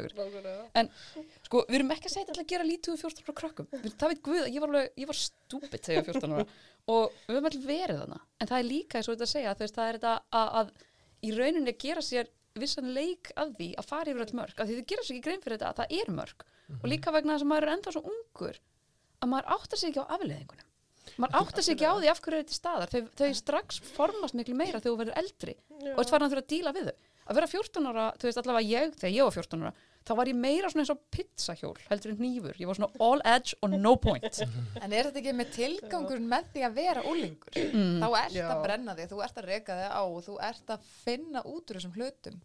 en 0.82 0.90
sko, 1.48 1.64
við 1.70 1.78
erum 1.80 1.94
ekki 1.96 2.10
að 2.10 2.16
segja 2.18 2.28
þetta 2.32 2.44
að 2.44 2.52
gera 2.54 2.68
lítið 2.68 2.94
úr 2.96 3.02
14 3.06 3.28
ára 3.28 3.38
krökkum, 3.42 3.70
Við- 3.72 3.96
það 4.02 4.12
veit 4.14 4.24
Guð 4.28 4.42
að 4.42 4.52
ég 4.58 4.66
var, 4.66 4.74
alveg, 4.74 4.92
ég 4.98 5.08
var 5.14 5.20
stúpid 5.22 5.82
þegar 5.88 5.98
ég 5.98 6.08
var 6.08 6.18
14 6.18 6.36
ára. 6.38 6.48
Og 6.88 7.16
við 7.28 7.36
höfum 7.38 7.50
allir 7.52 7.68
verið 7.68 8.02
þarna. 8.02 8.20
En 8.42 8.48
það 8.48 8.60
er 8.64 8.68
líka 8.68 8.98
eins 8.98 9.08
og 9.08 9.16
þetta 9.18 9.28
að 9.28 9.34
segja 9.38 9.56
veist, 9.62 9.76
það 9.78 9.88
er 9.94 9.98
þetta 10.02 10.14
að, 10.42 10.52
að 10.60 10.68
í 11.28 11.32
rauninni 11.38 11.74
gera 11.78 12.02
sér 12.02 12.30
vissan 12.58 12.90
leik 12.96 13.32
að 13.38 13.52
því 13.60 13.68
að 13.78 13.86
fara 13.92 14.10
yfir 14.12 14.24
öll 14.26 14.38
mörg, 14.40 14.56
að 14.58 14.68
því 14.72 14.78
þið 14.80 14.88
gerir 14.92 15.06
sér 15.06 15.16
ekki 15.18 15.26
grein 15.28 15.42
fyrir 15.44 15.58
þetta 15.60 15.70
að 15.70 15.82
það 15.82 15.98
er 16.02 16.14
mörg 16.18 16.46
Mhm. 16.68 16.80
og 16.84 16.90
líka 16.92 17.14
vegna 17.16 17.36
þess 17.38 17.46
að 17.46 17.52
maður 17.52 17.68
er 17.68 17.74
ennþá 17.78 17.92
svo 17.96 18.04
ungur 18.14 18.60
að 19.22 19.30
maður 19.34 19.52
áttar 19.58 19.80
sig 19.80 19.90
ekki 19.92 20.04
á 20.04 20.12
afleðingunum 20.18 20.66
maður 21.18 21.38
áttar 21.42 21.64
sig 21.64 21.76
ekki 21.78 21.88
á 21.88 21.96
því 21.98 22.10
af 22.12 22.22
hverju 22.22 22.38
er 22.38 22.44
þetta 22.44 22.58
staðar 22.60 22.92
þau, 22.92 23.02
þau 23.16 23.30
strax 23.42 23.80
formast 23.96 24.36
miklu 24.38 24.56
meira 24.56 24.80
þegar 24.82 24.92
þú 24.92 24.98
verður 25.02 25.22
eldri 25.24 25.56
og 25.96 26.02
ert 26.04 26.10
farin 26.12 26.28
að 26.28 26.34
þurfa 26.36 26.44
að 26.44 26.52
díla 26.54 26.74
við 26.76 26.90
þau 26.92 26.98
að 27.28 27.36
vera 27.42 27.48
14 27.52 27.88
ára, 27.92 28.08
þú 28.16 28.28
veist 28.28 28.38
allavega 28.40 28.68
ég 28.72 28.94
þegar 28.96 29.16
ég 29.16 29.26
var 29.28 29.36
14 29.36 29.64
ára, 29.64 29.72
þá 30.08 30.12
var 30.16 30.30
ég 30.32 30.38
meira 30.40 30.70
svona 30.72 30.84
eins 30.86 30.92
og 30.94 31.02
pizzahjól, 31.12 31.80
heldur 31.90 32.14
en 32.14 32.22
nýfur 32.24 32.60
ég 32.62 32.70
var 32.70 32.78
svona 32.78 33.04
all 33.04 33.24
edge 33.28 33.58
og 33.62 33.74
no 33.74 33.96
point 34.00 34.40
En 34.84 34.94
er 34.96 35.10
þetta 35.10 35.20
ekki 35.20 35.34
með 35.36 35.52
tilgangurinn 35.58 36.30
með 36.32 36.52
því 36.54 36.64
að 36.68 36.78
vera 36.78 37.04
úlingur? 37.04 37.58
Mm. 37.58 37.98
Þá 38.04 38.08
ert 38.22 38.38
Já. 38.38 38.46
að 38.54 38.64
brenna 38.64 38.96
þig, 38.96 39.10
þú 39.12 39.24
ert 39.26 39.42
að 39.42 39.50
reka 39.52 39.76
þig 39.82 39.92
á 39.92 40.02
og 40.08 40.22
þú 40.28 40.38
ert 40.48 40.74
að 40.78 40.88
finna 41.04 41.44
út 41.44 41.68
úr 41.68 41.80
þessum 41.82 41.98
hlutum. 42.00 42.40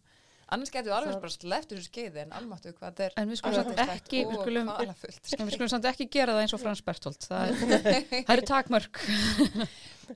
Annars 0.53 0.69
getur 0.73 0.91
við 0.91 0.95
alveg 0.99 1.21
bara 1.23 1.33
sleppt 1.33 1.71
þessu 1.71 1.87
skeiði 1.87 2.21
en 2.23 2.33
almáttu 2.37 2.73
hvað 2.75 2.91
þetta 2.91 3.05
er 3.07 3.15
en 3.21 3.31
við 3.31 3.39
skulum 3.39 3.71
ekki 3.83 4.19
við 4.29 4.35
skulum, 4.37 4.69
en 4.73 5.47
við 5.47 5.55
skulum 5.55 5.71
samt 5.71 5.87
ekki 5.89 6.07
gera 6.13 6.35
það 6.35 6.43
eins 6.43 6.53
og 6.53 6.61
Frans 6.61 6.83
Bertolt 6.85 7.25
það, 7.25 7.53
er, 7.73 8.03
það 8.27 8.33
eru 8.35 8.45
takmörk 8.49 8.99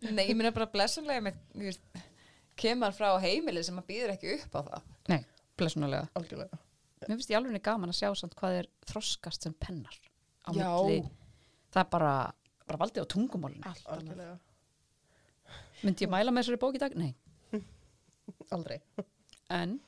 Nei, 0.04 0.28
ég 0.28 0.36
minna 0.36 0.52
bara 0.54 0.68
blessunlega 0.70 1.24
með, 1.26 1.40
kemur 2.60 2.94
frá 2.98 3.10
heimili 3.24 3.64
sem 3.66 3.80
að 3.80 3.88
býður 3.90 4.14
ekki 4.18 4.36
upp 4.36 4.58
á 4.58 4.62
það. 4.68 4.90
nei, 5.14 5.20
blessunulega 5.58 6.10
algjörlega. 6.20 6.60
mér 7.08 7.16
finnst 7.16 7.34
ég 7.34 7.40
alveg 7.40 7.66
gaman 7.70 7.94
að 7.94 8.00
sjá 8.02 8.12
samt 8.22 8.38
hvað 8.38 8.60
er 8.62 8.70
þroskast 8.92 9.48
sem 9.48 9.56
pennar 9.58 9.98
á 10.46 10.50
Já. 10.54 10.70
milli 10.70 11.00
það 11.74 11.82
er 11.82 11.90
bara, 11.98 12.14
bara 12.68 12.82
valdið 12.84 13.08
á 13.08 13.74
algjörlega. 13.96 14.38
myndi 15.82 16.06
ég 16.06 16.14
mæla 16.14 16.34
með 16.34 16.46
þessari 16.46 16.62
bók 16.62 16.78
í 16.78 16.84
dag? 16.84 16.98
Nei, 17.00 17.12
Aldrei. 18.56 18.82
en 19.50 19.80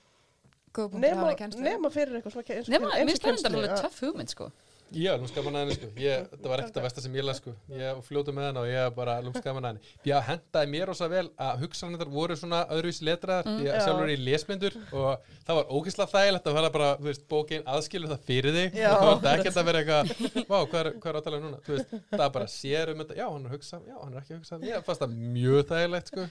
Nema, 1.70 1.92
fyrir 1.94 2.20
eitthvað 2.22 2.36
nema, 2.70 2.90
finnst 2.96 3.22
það 3.24 3.30
kennslu, 3.30 3.54
alveg 3.54 3.70
að- 3.76 3.82
töff 3.86 4.02
hugmynd 4.06 4.36
sko. 4.36 4.52
Já, 4.90 5.12
lúmskaman 5.22 5.54
að 5.54 5.62
henni 5.62 5.76
sko. 5.78 5.88
Ég, 6.02 6.24
Það 6.34 6.50
var 6.50 6.62
ekkert 6.64 6.78
að 6.80 6.86
versta 6.88 7.02
sem 7.04 7.14
ég 7.14 7.22
las 7.28 7.38
sko. 7.38 7.52
Ég 7.78 8.00
fljótu 8.08 8.34
með 8.34 8.46
henni 8.48 8.58
og 8.64 8.70
ég 8.72 8.96
bara 8.96 9.22
lúmskaman 9.22 9.62
að 9.62 9.70
henni. 9.76 9.92
Ég 10.10 10.24
hendaði 10.26 10.72
mér 10.74 10.90
ósa 10.90 11.06
vel 11.12 11.30
að 11.38 11.60
hugsanir 11.62 12.10
voru 12.10 12.34
svona 12.40 12.64
öðruvísi 12.74 13.06
letraðar 13.06 13.46
mm, 13.46 13.60
Ég 13.68 13.70
Já. 13.70 13.84
sjálfur 13.86 14.10
í 14.10 14.18
lesmyndur 14.18 14.74
og 14.98 15.30
það 15.46 15.60
var 15.60 15.70
ógeðslega 15.78 16.10
þægilegt 16.16 16.50
að 16.50 16.58
vera 16.58 16.72
bara, 16.74 16.90
þú 16.98 17.06
veist, 17.06 17.24
bókin 17.30 17.70
aðskilur 17.70 18.10
það 18.16 18.26
fyrir 18.32 18.58
þig 18.58 18.80
Já. 18.82 18.90
og 18.98 19.22
það 19.22 19.30
er 19.30 19.38
ekkert 19.44 19.62
að 19.62 19.70
vera 19.70 19.80
eitthvað 19.86 20.06
Vá, 20.50 20.58
hvað 20.66 20.80
er, 20.82 20.92
hvað 20.98 21.10
er 21.14 21.22
átalað 21.22 21.46
núna? 21.46 21.62
Þú 21.70 21.72
veist, 21.78 21.96
það 22.10 22.26
er 22.26 22.36
bara 22.40 22.50
sér 22.58 22.94
um 22.96 22.98
þetta. 23.04 23.14
Já, 23.22 23.26
hann 23.30 23.46
er 23.46 23.50
að 23.50 23.58
hugsa, 23.60 23.78
já, 23.86 23.96
hann 24.02 24.14
er 24.14 24.22
ekki 24.24 24.34
að 24.34 24.40
hugsa 24.42 24.54
Ég 24.74 24.90
fannst 24.90 25.06
það 25.06 25.12
mjög 25.38 25.62
þægilegt 25.70 26.08
sko. 26.10 26.22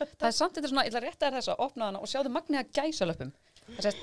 Það 3.79 3.95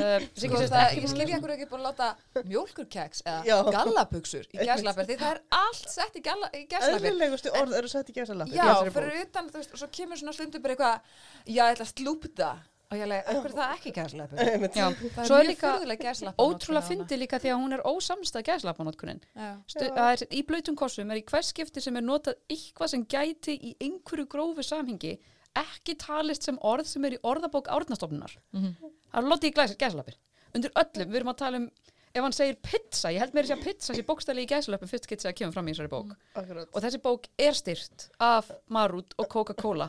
uh, 0.00 0.26
Sko, 0.34 0.60
það, 0.60 0.76
ekki 0.88 1.04
ég 1.04 1.12
skilja 1.12 1.40
hverju 1.42 1.56
ekki 1.56 1.70
búin 1.70 1.84
að 1.84 1.88
láta 1.90 2.44
mjólkurkeks 2.50 3.24
Já. 3.24 3.36
eða 3.44 3.74
gallabuxur 3.78 4.46
í 4.50 4.60
gæslappir 4.68 5.08
því 5.10 5.18
það 5.22 5.32
er 5.32 5.42
allt 5.60 5.88
sett 5.94 6.18
í, 6.18 6.22
gæslappir 6.24 7.10
Eðlilegustu 7.10 7.54
orð 7.60 7.78
eru 7.80 7.90
sett 7.92 8.10
í 8.10 8.16
gæsalappi. 8.16 8.58
Já, 8.58 8.70
fyrir 8.90 9.24
utan, 9.24 9.50
þú 9.50 9.60
veist, 9.62 9.74
og 9.74 9.82
svo 9.82 9.90
kemur 9.94 10.20
svona 10.20 10.36
stundum 10.36 10.64
bara 10.64 10.76
eitthvað, 10.76 11.18
já, 11.46 11.60
ég 11.62 11.74
ætla 11.74 11.88
að 11.88 11.92
slúpta. 11.94 12.54
Og 12.92 13.00
ég 13.00 13.08
leið, 13.08 13.28
ekkur 13.32 13.48
er 13.48 13.54
það 13.56 13.70
ekki 13.74 13.92
gæslappir 13.96 14.40
svo 15.26 15.38
er 15.38 15.46
líka 15.48 15.70
gæslappir 16.02 16.44
ótrúlega 16.44 16.84
fyndi 16.86 17.16
líka 17.18 17.40
því 17.42 17.50
að 17.54 17.62
hún 17.62 17.76
er 17.78 17.82
ósamstað 17.88 18.44
gæslapanótkunnin 18.50 19.22
Stu, 19.66 19.86
það 19.88 20.10
er 20.12 20.24
í 20.28 20.42
blöytum 20.46 20.76
kossum 20.78 21.10
er 21.10 21.22
í 21.22 21.24
hvers 21.26 21.50
skipti 21.54 21.82
sem 21.82 21.96
er 21.96 22.04
notað 22.04 22.36
eitthvað 22.52 22.92
sem 22.92 23.06
gæti 23.08 23.56
í 23.56 23.72
einhverju 23.88 24.28
grófu 24.30 24.66
samhengi 24.68 25.16
ekki 25.58 25.96
talist 26.00 26.46
sem 26.46 26.58
orð 26.62 26.88
sem 26.90 27.04
er 27.04 27.16
í 27.16 27.22
orðabók 27.22 27.70
árnastofnunar. 27.72 28.36
Það 28.54 29.20
er 29.20 29.28
lotið 29.30 29.50
í 29.50 29.54
glæsir 29.58 29.80
gæslapir 29.80 30.18
undir 30.54 30.70
öllum, 30.78 31.10
við 31.10 31.18
erum 31.18 31.32
að 31.32 31.40
tala 31.40 31.60
um 31.62 31.68
ef 32.14 32.22
hann 32.22 32.34
segir 32.34 32.58
pizza, 32.62 33.10
ég 33.10 33.24
held 33.24 33.34
mér 33.34 33.46
að 33.46 33.50
segja 33.50 33.64
pizza 33.64 33.94
sé 33.96 34.04
bókstæli 34.06 34.44
í 34.44 34.50
gæslapin 34.50 34.90
fyrst 34.90 35.08
getur 35.10 35.28
það 35.28 35.36
kemur 35.40 35.56
fram 35.56 35.66
í 35.66 35.72
þessari 35.74 35.90
bók. 35.90 36.12
Akkurat. 36.38 36.68
og 36.70 36.84
þessi 36.84 37.00
bók 37.02 37.26
er 37.42 37.58
styrt 37.58 38.08
af 38.22 38.52
Marút 38.70 39.16
og 39.18 39.30
Coca-Cola 39.32 39.88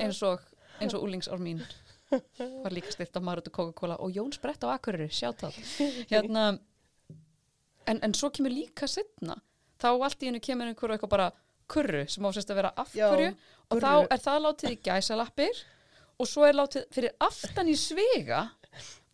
eins 0.00 0.22
og, 0.24 0.40
og 0.80 1.02
úlingsár 1.02 1.42
mín 1.44 1.60
var 2.64 2.72
líka 2.72 2.94
styrt 2.94 3.18
af 3.20 3.26
Marút 3.26 3.50
og 3.50 3.56
Coca-Cola. 3.58 3.98
Og 4.00 4.16
Jón 4.16 4.32
Sprett 4.32 4.64
á 4.64 4.72
Akureyri, 4.72 5.10
sjátt 5.12 5.44
það 5.44 5.60
hérna 6.12 6.46
en, 7.84 8.00
en 8.00 8.16
svo 8.16 8.32
kemur 8.32 8.54
líka 8.54 8.88
setna 8.88 9.36
þá 9.80 9.90
allt 9.92 10.22
í 10.24 10.30
hennu 10.30 10.40
kemur 10.40 10.70
einhverju 10.70 10.96
eitthvað 10.96 11.12
bara 11.12 11.30
kurru 11.70 12.04
sem 12.10 12.26
ásist 12.28 12.50
að 12.52 12.60
vera 12.60 12.72
af 12.80 12.92
Já, 12.96 13.08
hverju 13.12 13.30
og 13.70 13.80
þá 13.84 13.92
er 14.14 14.24
það 14.26 14.42
látið 14.48 14.74
í 14.74 14.80
gæsalappir 14.88 15.62
og 16.20 16.28
svo 16.30 16.44
er 16.48 16.58
látið 16.58 16.84
fyrir 16.94 17.14
aftan 17.24 17.70
í 17.72 17.76
svega 17.78 18.42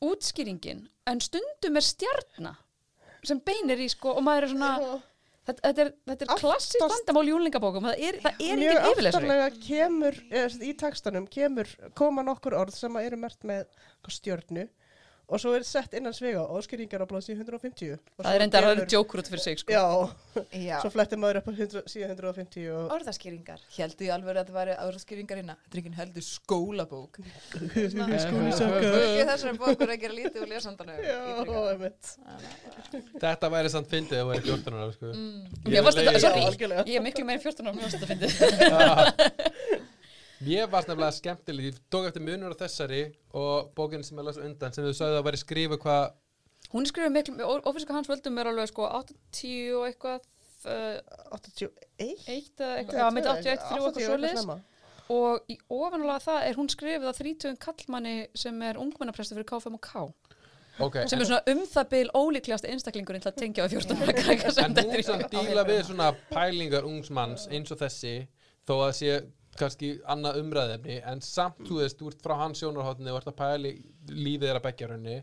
útskýringin 0.04 0.86
en 1.10 1.20
stundum 1.24 1.78
er 1.80 1.84
stjarna 1.86 2.54
sem 3.26 3.40
beinir 3.44 3.80
í 3.84 3.88
sko 3.92 4.14
og 4.16 4.24
maður 4.24 4.46
er 4.46 4.52
svona 4.54 4.72
þetta, 4.80 5.60
þetta 5.66 5.82
er, 5.84 5.90
þetta 6.08 6.24
er 6.26 6.32
Aftast- 6.34 6.44
klassík 6.46 6.84
vandamál 6.94 7.24
í 7.28 7.34
úlingabókum 7.36 7.88
það 7.90 8.04
er, 8.08 8.20
það 8.24 8.44
er 8.46 8.60
Mjög 8.62 8.76
engin 8.76 8.90
yfirlesari 8.92 9.30
aftarlega 9.30 9.64
kemur, 9.66 10.20
eða, 10.30 10.52
í 10.64 10.72
textanum 10.84 11.26
kemur, 11.30 11.72
koma 11.98 12.24
nokkur 12.26 12.56
orð 12.56 12.76
sem 12.76 12.96
eru 13.02 13.20
mert 13.20 13.44
með 13.48 13.66
stjörnu 14.08 14.66
og 15.30 15.40
svo 15.42 15.54
er 15.54 15.64
sett 15.66 15.94
innan 15.98 16.14
svega 16.16 16.42
áskýringar 16.58 17.04
á 17.04 17.06
blaðsíð 17.10 17.42
150. 17.44 17.98
Og 18.18 18.24
það 18.26 18.34
er 18.36 18.44
enda 18.46 18.60
að 18.60 18.66
það 18.66 18.82
er 18.82 18.90
djókur 18.94 19.22
út 19.22 19.30
fyrir 19.30 19.44
sig 19.44 19.60
sko. 19.62 19.72
Já, 19.72 19.84
Já, 20.54 20.76
svo 20.82 20.90
flettir 20.94 21.18
maður 21.20 21.40
upp 21.40 21.48
á 21.50 21.52
100, 21.54 21.84
síðan 21.90 22.12
150 22.14 22.66
og 22.74 22.92
orðaskýringar 22.94 23.62
Héldu 23.74 24.06
ég 24.06 24.12
alveg 24.14 24.30
að 24.30 24.40
þetta 24.40 24.54
væri 24.56 24.76
orðaskýringar 24.84 25.40
hérna 25.40 25.56
Þetta 25.60 25.74
er 25.74 25.80
ekki 25.80 25.92
heldur 25.98 26.26
skólabók 26.26 27.18
þessari 29.30 29.54
bók 29.58 29.84
er 29.86 29.94
að 29.94 30.02
gera 30.04 30.18
lítið 30.18 30.40
Já, 31.06 31.18
einmitt. 31.74 32.12
Þetta 33.20 33.52
væri 33.56 33.74
samt 33.74 33.90
fyndið 33.90 34.22
að 34.22 34.30
væri 34.30 34.42
14 34.48 34.80
ára 34.80 34.90
sko 34.94 35.14
algjörlega. 36.50 36.86
ég 36.86 37.00
er 37.00 37.06
miklu 37.06 37.26
meira 37.26 37.40
en 37.40 37.46
14 37.46 37.66
ára, 37.66 37.76
mér 37.76 37.84
varst 37.86 37.98
þetta 37.98 38.10
fyndið. 38.14 39.86
Mér 40.40 40.70
varst 40.72 40.88
nefnilega 40.88 41.12
skemmtileg, 41.18 41.66
ég 41.68 41.78
tók 41.92 42.06
eftir 42.08 42.22
munur 42.24 42.54
á 42.56 42.60
þessari 42.62 43.00
og 43.36 43.70
bókinn 43.76 44.04
sem 44.06 44.16
ég 44.20 44.24
las 44.24 44.38
undan 44.40 44.72
sem 44.72 44.86
þau 44.86 44.94
sagði 44.96 45.18
að 45.20 45.26
væri 45.28 45.40
skrifa 45.42 45.76
hvað 45.82 46.04
Hún 46.70 46.84
er 46.86 46.90
skrifað 46.92 47.14
miklu, 47.16 47.46
ofisika 47.66 47.94
hans 47.96 48.08
völdum 48.08 48.36
er 48.38 48.46
alveg 48.50 48.68
sko 48.70 48.84
80 48.86 49.72
og 49.74 49.86
eitthvað, 49.88 50.26
uh, 50.70 50.98
81? 51.34 51.70
eitt 52.30 52.60
eða 52.62 52.76
eitthvað, 52.78 53.00
já, 53.00 53.06
með 53.16 53.28
81, 53.32 53.64
3 53.70 53.80
og 53.80 53.88
eitthvað 53.88 54.06
svoleiðis. 54.06 54.36
snemma. 54.36 54.56
Og 55.10 55.50
í 55.50 55.56
ofanlega 55.74 56.20
það 56.22 56.44
er 56.46 56.58
hún 56.60 56.68
skrifið 56.70 57.08
að 57.10 57.18
30 57.24 57.56
kallmanni 57.64 58.14
sem 58.38 58.60
er 58.62 58.78
ungmennaprestur 58.78 59.40
fyrir 59.40 59.48
K5 59.50 59.74
og 59.74 59.82
K. 59.88 60.04
okay, 60.86 61.08
Sem 61.10 61.18
er 61.24 61.26
svona 61.32 61.42
um 61.50 61.64
það 61.72 61.88
bil 61.96 62.12
ólíklegast 62.14 62.68
einstaklingurinn 62.70 63.24
til 63.24 63.32
að 63.32 63.40
tengja 63.42 63.66
við 63.66 63.80
14 63.80 64.04
ára 64.04 64.14
krakka 64.20 64.52
sem 64.54 64.70
En 64.70 64.78
hún 64.78 64.94
er 64.94 65.02
í. 65.02 65.08
samt 65.08 65.26
díla 65.34 65.66
við 65.66 65.82
svona 65.90 66.12
pælingar 66.30 66.86
ungsmanns 66.86 67.48
eins 67.50 67.72
og 67.74 67.80
þessi 67.82 68.14
þó 68.68 68.76
að 68.86 68.92
sé 69.00 69.18
kannski 69.58 69.88
annað 70.08 70.38
umræðefni 70.44 71.00
en 71.10 71.20
samt, 71.24 71.58
þú 71.66 71.80
veist, 71.82 71.98
þú 71.98 72.12
ert 72.12 72.22
frá 72.24 72.36
hans 72.44 72.60
sjónarhóttni 72.62 73.10
og 73.10 73.18
ert 73.20 73.30
að 73.32 73.38
pæli 73.40 73.72
lífið 74.10 74.46
þeirra 74.48 74.62
beggja 74.64 74.88
raunni 74.92 75.16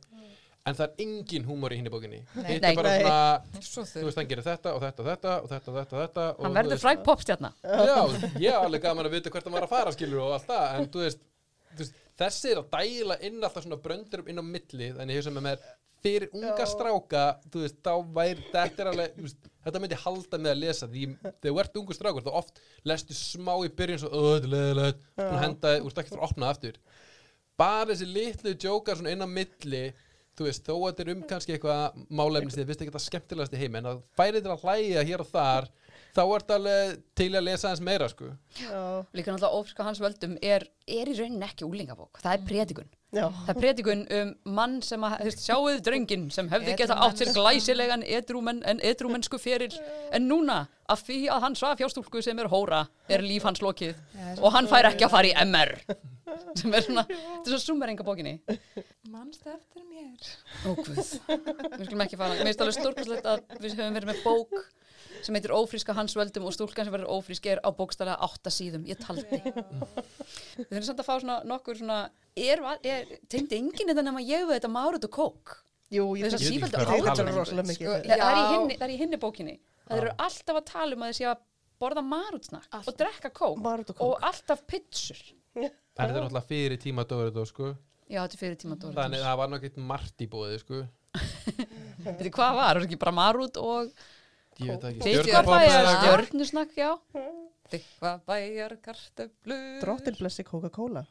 en 0.67 0.75
það 0.75 0.84
er 0.84 1.03
engin 1.05 1.45
húmor 1.47 1.71
í 1.71 1.78
hinni 1.80 1.89
bókinni. 1.93 2.17
Nei. 2.36 2.57
er 2.59 2.75
bara 2.75 2.89
svona, 2.99 3.61
Svo 3.63 3.86
þú 3.88 4.01
veist, 4.09 4.17
hann 4.19 4.28
gerir 4.28 4.43
þetta 4.43 4.73
og 4.75 4.82
þetta 4.84 4.99
og 5.03 5.07
þetta 5.07 5.36
og 5.38 5.47
þetta 5.53 5.71
og 5.71 5.78
þetta 5.78 5.95
og 5.95 6.01
þetta 6.03 6.25
og 6.34 6.43
Hann 6.43 6.57
verður 6.59 6.73
veist- 6.75 6.84
fræg 6.84 7.03
popstjarna. 7.07 7.51
Já, 7.63 7.95
ég 8.43 8.49
er 8.51 8.57
alveg 8.59 8.84
gaman 8.84 9.07
að 9.07 9.15
vita 9.15 9.32
hvert 9.32 9.47
hann 9.47 9.55
var 9.55 9.63
að 9.69 9.71
fara 9.78 9.93
skilur 9.95 10.25
og 10.25 10.34
allt 10.36 10.49
það, 10.51 10.65
en 10.82 10.89
þú 10.91 11.05
veist, 11.05 11.23
þú 11.71 11.80
veist 11.86 11.95
þessi 12.18 12.53
er 12.53 12.61
að 12.61 12.72
dæla 12.76 13.20
inn 13.28 13.41
alltaf 13.41 13.65
svona 13.65 13.82
bröndur 13.82 14.24
inn 14.28 14.41
á 14.41 14.45
milli, 14.45 14.93
þannig 14.97 15.22
sem 15.26 15.51
er 15.51 15.61
fyrir 16.03 16.30
unga 16.36 16.63
Já. 16.63 16.70
stráka, 16.70 17.24
þú 17.51 17.63
veist, 17.63 17.78
þá 17.84 17.93
væri 18.15 18.47
þetta 18.51 18.84
er 18.84 18.89
alveg, 18.91 19.20
veist, 19.26 19.49
þetta 19.65 19.82
myndi 19.84 19.99
halda 20.03 20.39
með 20.41 20.53
að 20.53 20.61
lesa 20.61 20.89
því 20.91 21.05
þegar 21.26 21.47
þú 21.47 21.61
ert 21.63 21.80
ungu 21.82 21.97
strákur 21.97 22.26
þá 22.28 22.34
oft 22.39 22.61
lestu 22.88 23.18
smá 23.18 23.53
í 23.65 23.72
byrjun 23.80 24.03
svo, 24.03 24.11
öð, 24.13 24.34
þetta 24.36 24.47
er 24.47 24.53
leðilegt, 24.53 25.07
búin 25.18 25.32
að 25.32 25.45
henda, 25.45 25.74
þú 25.78 25.89
veist 25.89 26.01
ekki 26.03 26.13
fyrir 26.13 26.24
að 26.24 26.30
opna 26.30 26.51
aftur. 26.53 26.82
Bara 27.57 27.89
þessi 27.89 28.09
litlu 28.11 28.53
jókar 28.53 28.99
svona 28.99 29.15
inn 29.15 29.26
á 29.26 29.30
milli 29.30 29.84
þú 30.38 30.45
veist, 30.45 30.68
þó 30.68 30.76
að 30.76 30.88
þetta 30.91 31.03
er 31.03 31.11
um 31.15 31.22
kannski 31.32 31.55
eitthvað 31.55 32.01
málefni 32.13 32.53
sem 32.53 32.61
þið 32.61 32.70
finnst 32.70 32.84
ekki 32.84 32.91
þetta 32.93 33.05
skemmtilegast 33.07 33.55
í 33.57 33.61
heim 33.63 33.78
en 33.80 33.89
að 33.93 34.01
færi 34.20 34.41
til 34.43 34.53
að 34.53 34.65
hlæja 34.68 35.05
hér 35.09 35.24
og 35.24 35.32
þar 35.32 35.70
þá 36.18 36.22
er 36.26 36.43
þetta 36.43 36.55
alveg 36.59 36.93
til 37.18 37.28
að 37.38 37.45
lesa 37.47 37.70
hans 37.72 37.82
meira 37.86 38.07
sko. 38.11 38.30
Já, 38.57 38.80
Líka 39.13 39.32
náttúrulega 39.34 39.57
ofisika 39.61 39.86
hans 39.86 39.99
völdum 40.01 40.38
er, 40.41 40.65
er 40.89 41.11
í 41.11 41.18
rauninni 41.18 41.45
ekki 41.47 41.68
úlingabók. 41.68 42.20
Það 42.24 42.34
er 42.39 42.45
predikun. 42.49 42.89
já. 43.13 43.28
Það 43.45 43.51
er 43.53 43.59
predikun 43.61 44.01
um 44.18 44.32
mann 44.57 44.80
sem 44.86 45.05
að, 45.05 45.15
þú 45.22 45.30
veist, 45.30 45.43
sjáuð 45.45 45.78
dröngin 45.86 46.26
sem 46.34 46.49
hefði 46.51 46.76
geta 46.82 46.97
átt 47.05 47.22
sér 47.22 47.32
glæsilegan 47.38 48.03
edrúmen, 48.18 48.63
en 48.68 48.82
edrúmensku 48.84 49.39
fyrir 49.41 49.78
en 50.11 50.28
núna, 50.28 50.63
af 50.89 51.03
því 51.07 51.22
að 51.36 51.45
hann 51.45 51.55
svaf 51.59 51.80
hjá 51.82 51.89
stúlku 51.91 52.22
sem 52.26 52.39
er 52.39 52.49
hóra, 52.51 52.86
er 53.11 53.24
líf 53.26 53.45
hans 53.47 53.61
lokið. 53.63 53.95
Og 54.41 54.51
hann 54.55 54.70
fær 54.72 54.89
ekki 54.91 55.05
að 55.07 55.13
fara 55.15 55.32
í 55.32 55.36
MR 55.45 55.76
sem 56.59 56.74
er 56.76 56.84
svona, 56.84 57.03
þetta 57.07 57.47
er 57.47 57.53
svo 57.53 57.59
summeringa 57.63 58.03
bókinni. 58.05 58.34
Manstu 59.09 59.49
eftir 59.53 59.86
mér? 59.88 60.34
Ó 60.68 60.74
guð, 60.76 60.97
við 60.97 61.86
skulum 61.88 62.03
ekki 62.03 62.20
fara. 62.20 62.36
Mér 62.36 62.49
finnst 62.51 62.63
alveg 62.65 62.76
stórkostlegt 62.82 63.30
að 63.32 63.45
við 63.63 63.78
höfum 63.80 63.95
verið 63.97 64.11
með 64.11 64.20
bók 64.26 64.57
sem 65.26 65.38
heitir 65.38 65.53
Ófríska 65.55 65.95
hans 65.97 66.15
völdum 66.18 66.47
og 66.49 66.55
stúlkan 66.55 66.88
sem 66.88 66.93
verður 66.93 67.13
ófrísk 67.18 67.47
er 67.51 67.61
á 67.63 67.70
bókstælega 67.74 68.18
átta 68.28 68.53
síðum, 68.53 68.86
ég 68.89 68.99
taldi. 69.01 69.39
Við 69.41 70.68
þurfum 70.70 70.88
samt 70.89 71.01
að 71.03 71.07
fá 71.07 71.15
svona 71.15 71.38
nokkur 71.47 71.80
svona 71.80 72.01
er, 72.36 72.61
er 72.84 73.15
tegndi 73.32 73.61
enginn 73.61 73.91
þetta 73.93 74.05
nema 74.05 74.24
ég 74.26 74.45
við 74.47 74.59
þetta 74.59 74.74
Márut 74.74 75.07
og 75.09 75.15
Kók 75.18 75.57
Jú, 75.93 76.03
ég 76.20 76.28
að 76.28 76.41
að 76.68 76.74
tala 76.76 77.13
þetta 77.15 77.63
mikið. 77.63 77.91
það, 78.03 78.24
er 78.28 78.38
í 78.38 78.47
hinni, 78.51 78.76
það 78.76 78.91
í 78.91 78.97
hinni 78.99 79.20
bókinni. 79.22 79.53
Það 79.88 80.01
eru 80.01 80.15
alltaf 80.26 80.59
að 80.59 80.65
tala 80.68 80.97
um 80.97 81.05
að 81.05 81.11
þeir 81.13 81.18
sé 81.22 81.28
að 81.30 81.43
borða 81.80 82.03
Márutsnakk 82.03 82.68
Alltaf. 82.68 82.89
og 82.91 82.97
drekka 82.99 83.32
Kók 83.32 84.01
og 84.03 84.26
alltaf 84.28 84.65
pitsur. 84.68 85.22
En 85.55 85.70
þetta 85.70 86.09
er 86.09 86.26
náttúrulega 86.26 86.49
fyrir 86.49 86.82
tíma 86.82 87.05
Dóri 87.07 87.45
sko. 87.47 87.72
já, 88.07 88.20
þetta 88.20 88.36
er 88.36 88.41
fyrir 88.41 88.59
tíma 88.59 88.76
Dóri 88.82 88.97
Þannig 88.99 89.24
það 89.24 89.39
var 89.39 89.51
náttúrulega 89.53 89.88
margt 89.88 90.22
í 90.22 90.28
bóði 90.28 90.59
sko. 90.59 90.84
Hvað 92.36 92.59
var, 92.59 92.78
var 92.78 92.84
ekki 92.84 92.99
bara 92.99 93.15
Marút 93.15 93.57
og 93.61 93.93
Það 94.58 95.01
stjörnusnakk, 96.01 96.78
já. 96.78 96.91
Þykva 97.68 98.12
bæjar 98.28 98.78
kartöflu 98.84 99.58
Drottin 99.82 100.16
blessi 100.18 100.45
Coca-Cola. 100.47 101.03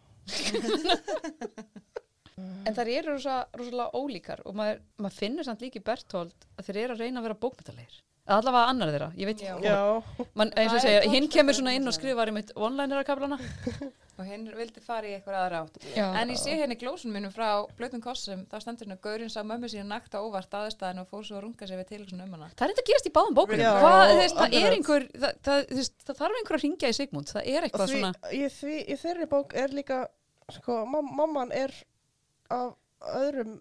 En 2.66 2.74
þær 2.76 2.88
eru 2.92 3.14
rosa, 3.14 3.36
rosalega 3.56 3.96
ólíkar 3.96 4.42
og 4.44 4.56
maður, 4.58 4.80
maður 5.00 5.16
finnur 5.16 5.46
samt 5.46 5.62
líka 5.64 5.80
í 5.80 5.84
Berthold 5.86 6.48
að 6.58 6.66
þeir 6.68 6.78
eru 6.82 6.96
að 6.96 7.04
reyna 7.04 7.20
að 7.22 7.28
vera 7.28 7.38
bókmyndalegir. 7.44 8.00
Eða 8.26 8.40
allavega 8.40 8.70
annar 8.72 8.90
þeirra, 8.90 9.06
ég 9.14 9.28
veit 9.30 9.42
ekki. 9.46 9.68
Já, 9.68 10.26
Man, 10.34 10.50
eins 10.58 10.72
og 10.72 10.80
Það 10.80 10.84
segja, 10.88 11.10
hinn 11.12 11.28
kemur 11.30 11.54
svona 11.54 11.76
inn 11.78 11.86
og 11.86 11.94
skrifar 11.94 12.32
í 12.32 12.34
mitt 12.34 12.48
one-liner 12.58 12.98
að 12.98 13.06
kaplana. 13.06 13.38
og 14.16 14.24
hinn 14.24 14.46
vildi 14.56 14.80
fara 14.80 15.06
í 15.06 15.12
eitthvað 15.16 15.36
aðra 15.42 15.58
átt 15.66 15.74
Já. 15.92 16.06
en 16.20 16.30
ég 16.32 16.38
sé 16.40 16.54
hérna 16.56 16.72
í 16.72 16.80
glósun 16.80 17.12
minnum 17.12 17.32
frá 17.34 17.66
blötum 17.76 18.00
kossum 18.00 18.46
þá 18.48 18.56
stendur 18.62 18.86
hérna 18.88 18.96
Gaurinn 19.04 19.32
sá 19.32 19.42
mömmu 19.44 19.68
sína 19.68 19.84
nakta 19.90 20.22
óvart 20.24 20.56
aðstæðin 20.56 21.02
og 21.02 21.10
fór 21.10 21.26
svo 21.28 21.36
að 21.36 21.44
runga 21.44 21.68
sig 21.68 21.80
við 21.82 21.90
til 21.90 22.00
um 22.16 22.32
hana 22.32 22.48
Það 22.56 22.64
er 22.64 22.72
þetta 22.72 22.84
að 22.84 22.88
gerast 22.90 23.10
í 23.10 23.12
báðum 23.18 23.36
bókunum. 23.36 23.66
Það 23.76 24.56
er 24.62 24.76
einhver, 24.78 25.06
það, 25.12 25.36
það, 25.48 25.62
veist, 25.80 25.96
það 26.08 26.20
þarf 26.22 26.40
einhver 26.40 26.58
að 26.58 26.64
ringja 26.64 26.92
í 26.92 26.96
Sigmund. 26.96 27.32
Það 27.36 27.50
er 27.52 27.68
eitthvað 27.68 27.92
því, 27.92 28.00
svona, 28.00 28.32
í, 28.32 28.42
því, 28.56 28.78
í 28.80 28.98
þeirri 29.04 29.28
bók 29.36 29.54
er 29.64 29.76
líka, 29.76 30.00
sko, 30.56 30.80
mam 30.88 31.12
mamman 31.20 31.52
er 31.54 31.76
af 32.56 32.72
öðrum 33.20 33.58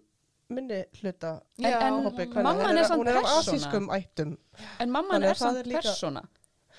minni 0.48 0.84
hluta. 1.02 1.40
En- 1.58 1.72
en 1.82 2.04
hópi 2.04 2.26
mamman 2.34 2.56
Hún 2.66 2.78
er 2.78 2.84
samt 2.84 3.00
Hún 3.00 3.08
er 3.08 3.16
af 3.16 3.22
persóna. 3.24 3.38
asískum 3.54 3.88
ættum. 3.90 4.36
en 4.80 4.90
mamman 4.90 5.22
er 5.22 5.34
að 5.34 5.56
er 5.60 5.64
líka- 5.64 5.82
persóna. 5.82 6.22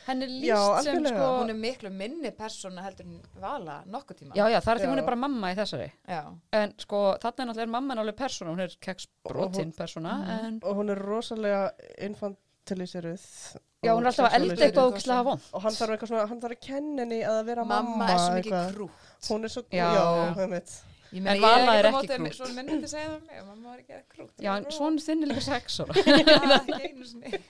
Henn 0.07 0.21
er 0.23 0.27
Já, 0.27 0.55
líst 0.55 0.83
sem 0.83 0.95
algjörlega. 0.95 1.17
sko, 1.17 1.43
hún 1.43 1.49
er 1.49 1.53
miklu 1.53 1.89
minni 1.91 2.31
persóna 2.31 2.81
heldur 2.81 3.05
en 3.05 3.21
vala 3.41 3.83
nokkuð 3.85 4.15
tíma 4.21 4.33
já, 4.35 4.47
já, 4.47 4.59
það 4.61 4.71
er 4.71 4.77
því 4.79 4.83
Já. 4.85 4.89
hún 4.93 4.97
er 4.99 5.03
bara 5.03 5.15
mamma 5.17 5.47
í 5.51 5.55
þessari. 5.55 5.91
já. 6.07 6.35
En 6.53 6.73
sko, 6.77 7.17
þarna 7.19 7.39
er 7.39 7.45
náttúrulega 7.47 7.67
mamman 7.69 7.97
alveg 7.99 8.15
persóna, 8.15 8.51
hún 8.55 8.59
er 8.61 8.69
keksbrotinn 8.79 9.73
persóna, 9.75 10.13
Mhm. 10.23 10.45
en 10.45 10.59
Og 10.63 10.75
hún 10.77 10.89
er 10.91 10.95
rosalega 10.97 11.71
infantiliseruð. 11.99 13.57
já, 13.83 13.91
hún 13.93 14.01
er 14.01 14.07
alltaf 14.07 14.29
að 14.31 14.35
elda 14.35 14.55
eitthvað 14.65 14.91
ógislega 14.93 15.23
von. 15.23 15.41
Og 15.53 15.61
hann 15.61 15.71
þarf 15.73 15.89
eitthvað 15.97 16.07
svona, 16.07 16.27
hann 16.29 16.41
þarf 16.41 16.51
að 16.55 16.61
kenna 16.61 17.01
henni 17.01 17.21
að 17.23 17.45
vera 17.45 17.63
mamma. 17.65 17.89
mamma 17.97 18.11
er 18.13 18.17
svo 18.17 18.33
mikið 18.37 18.51
eitthvað. 18.53 18.73
krú 18.75 18.89
Hún 19.27 19.43
er 19.43 19.47
svo, 19.49 19.61
Já. 19.71 19.93
já, 19.93 20.35
já 20.35 20.37
einmitt. 20.43 20.81
Ég 21.11 21.19
En 21.19 21.25
meina, 21.27 21.41
Vala 21.43 21.73
ég 21.75 21.79
er 21.81 21.87
er 21.87 21.89
ekki 21.91 22.09
krút 22.13 22.37
svo 22.37 22.49
myndi 22.55 22.77
þið 22.83 22.91
segja 22.93 23.09
það 23.11 23.19
mig, 23.27 23.43
mamma 23.47 23.73
var 23.73 23.83
ekki 23.83 23.99
krút 24.13 24.45
Já, 24.45 24.51
en 24.55 24.67
svona 24.77 25.03
þinn 25.07 25.23
er 25.25 25.31
líka 25.31 25.45
sex 25.47 25.79
ára. 25.83 25.93
ekki 26.57 26.79
einu 26.87 27.09
sinni 27.11 27.43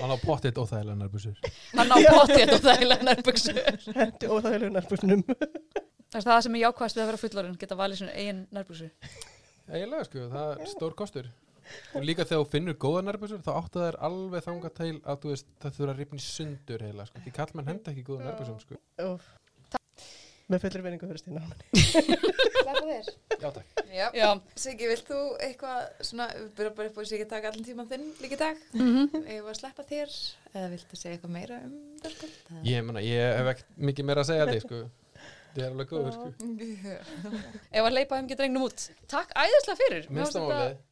Hann 0.00 0.14
á 0.14 0.18
pottitt 0.22 0.58
óþægilega 0.62 0.98
nærbúsur 1.02 1.52
Hann 1.76 1.92
á 1.92 1.96
potið 2.08 2.54
og 2.56 2.64
þægilega 2.64 3.08
nærbuksur. 3.10 3.62
Hendi 3.98 4.30
óþægilega 4.30 4.72
nærbúsnum. 4.78 5.24
Það 6.12 6.18
er 6.20 6.26
það 6.28 6.42
sem 6.44 6.56
er 6.58 6.62
jákvæðast 6.66 6.96
við 6.98 7.02
að 7.02 7.08
vera 7.08 7.20
fullorinn, 7.22 7.54
geta 7.60 7.76
valið 7.78 8.00
svona 8.02 8.16
eigin 8.20 8.40
nærbuksur. 8.52 8.90
Eiginlega 9.72 10.08
sko, 10.08 10.26
það 10.32 10.50
er 10.52 10.70
stór 10.72 10.96
kostur 10.98 11.30
Og 11.96 12.04
líka 12.06 12.26
þegar 12.26 12.42
þú 12.42 12.50
finnur 12.52 12.76
góða 12.80 13.02
nærbúsur 13.06 13.42
þá 13.44 13.52
áttu 13.54 13.82
þær 13.82 13.98
alveg 14.08 14.44
þangað 14.46 14.74
til 14.78 14.90
að 14.98 15.20
þú 15.22 15.32
veist 15.32 15.48
það 15.62 15.76
þurfa 15.78 15.92
að 15.94 16.00
ripna 16.02 16.18
í 16.18 16.24
sundur 16.26 16.84
heila 16.86 17.06
sko. 17.08 17.22
Því 17.24 17.34
kallmenn 17.38 17.70
henda 17.70 17.92
ekki 17.92 18.04
góða 18.08 18.26
nærbúsum 18.28 18.58
sko. 18.62 18.80
Með 20.52 20.60
fullri 20.66 20.82
vinningu 20.84 21.08
fyrir 21.08 21.20
Stína. 21.22 21.42
Sleppa 21.72 22.82
þér 22.84 23.06
Já 23.42 23.48
takk 23.56 23.82
Já. 23.92 24.06
Já. 24.16 24.28
Siggi, 24.56 24.86
vilt 24.90 25.06
þú 25.08 25.18
eitthvað 25.44 25.80
svona, 26.08 26.26
við 26.36 26.48
byrjum 26.58 26.74
bara 26.78 26.90
upp 26.92 26.98
á 26.98 27.02
Siggi 27.08 27.26
taka 27.30 27.50
allan 27.52 27.66
tíman 27.66 27.88
þinn 27.90 28.06
líka 28.22 28.36
í 28.36 28.40
dag 28.42 28.60
Mhm. 28.76 29.22
Eða 29.26 29.52
að 29.52 29.58
sleppa 29.60 29.84
þér 29.88 30.14
eða 30.54 30.68
viltu 30.74 30.96
segja 31.00 31.16
eitthvað 31.16 31.34
meira 31.38 31.60
um 31.64 31.74
það 32.02 32.68
Ég, 32.68 32.84
mena, 32.84 33.00
ég 33.04 33.36
hef 33.40 33.50
ekkert 33.54 33.78
mikið 33.88 34.08
meira 34.10 34.24
að 34.24 34.30
segja 34.32 34.46
því 34.52 34.60
sko. 34.66 34.80
Það 35.52 35.62
er 35.62 35.72
alveg 35.72 35.90
góður 35.90 36.14
sko. 36.16 36.28
Ef 37.72 37.82
að 37.84 37.92
leipa 37.92 38.16
þeim 38.16 38.24
ekki 38.28 38.38
drengnum 38.40 38.64
út. 38.70 38.86
Takk 39.12 39.34
æðislega 39.36 39.76
fyrir. 39.82 40.06
Mér 40.08 40.22
Minnsta 40.22 40.40
fannst 40.40 40.52
þetta- 40.52 40.62
málið 40.72 40.88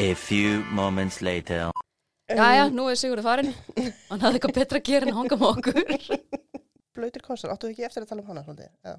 A 0.00 0.14
few 0.16 0.62
moments 0.72 1.20
later. 1.20 1.70
Jæja, 2.32 2.70
nú 2.72 2.86
er 2.88 2.96
Sigurður 2.96 3.26
farinn. 3.26 3.52
Hann 4.08 4.20
hafði 4.24 4.38
eitthvað 4.40 4.54
betra 4.56 4.78
að 4.80 4.86
gera 4.88 5.04
en 5.06 5.12
að 5.12 5.18
hanga 5.20 5.36
með 5.36 5.48
okkur. 5.52 5.90
Blöytir 6.96 7.24
konsert, 7.24 7.52
áttu 7.54 7.68
þið 7.68 7.74
ekki 7.76 7.86
eftir 7.88 8.04
að 8.04 8.12
tala 8.12 8.22
um 8.22 8.30
hana? 8.32 8.68
Já. 8.84 8.94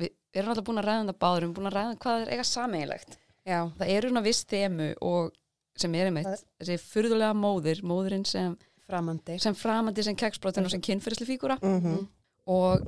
Við 0.00 0.12
erum 0.38 0.52
alltaf 0.52 0.66
búin 0.68 0.80
að 0.80 0.86
ræða 0.88 1.02
um 1.02 1.10
það 1.10 1.18
báður, 1.24 1.40
við 1.40 1.46
erum 1.48 1.56
búin 1.58 1.70
að 1.70 1.76
ræða 1.76 1.92
um 1.92 2.00
hvað 2.04 2.22
er 2.24 2.32
eiga 2.36 2.46
sameiginlegt. 2.46 3.18
Já, 3.48 3.58
Það 3.80 3.92
eru 3.96 4.10
svona 4.12 4.24
viss 4.28 4.44
þemu 4.50 4.88
og 5.10 5.32
sem 5.80 5.94
er 5.96 6.10
einmitt, 6.10 6.46
þessi 6.60 6.78
furðulega 6.84 7.34
móðir, 7.40 7.82
móðurinn 7.86 8.26
sem, 8.28 8.56
framandi 8.86 9.36
sem 9.42 9.56
framandi 9.56 10.04
sem 10.06 10.16
keksbrotin 10.18 10.66
og 10.68 10.72
sem 10.74 10.82
kynferðisli 10.84 11.28
fígúra. 11.32 11.58
Mm 11.62 12.08
og 12.50 12.86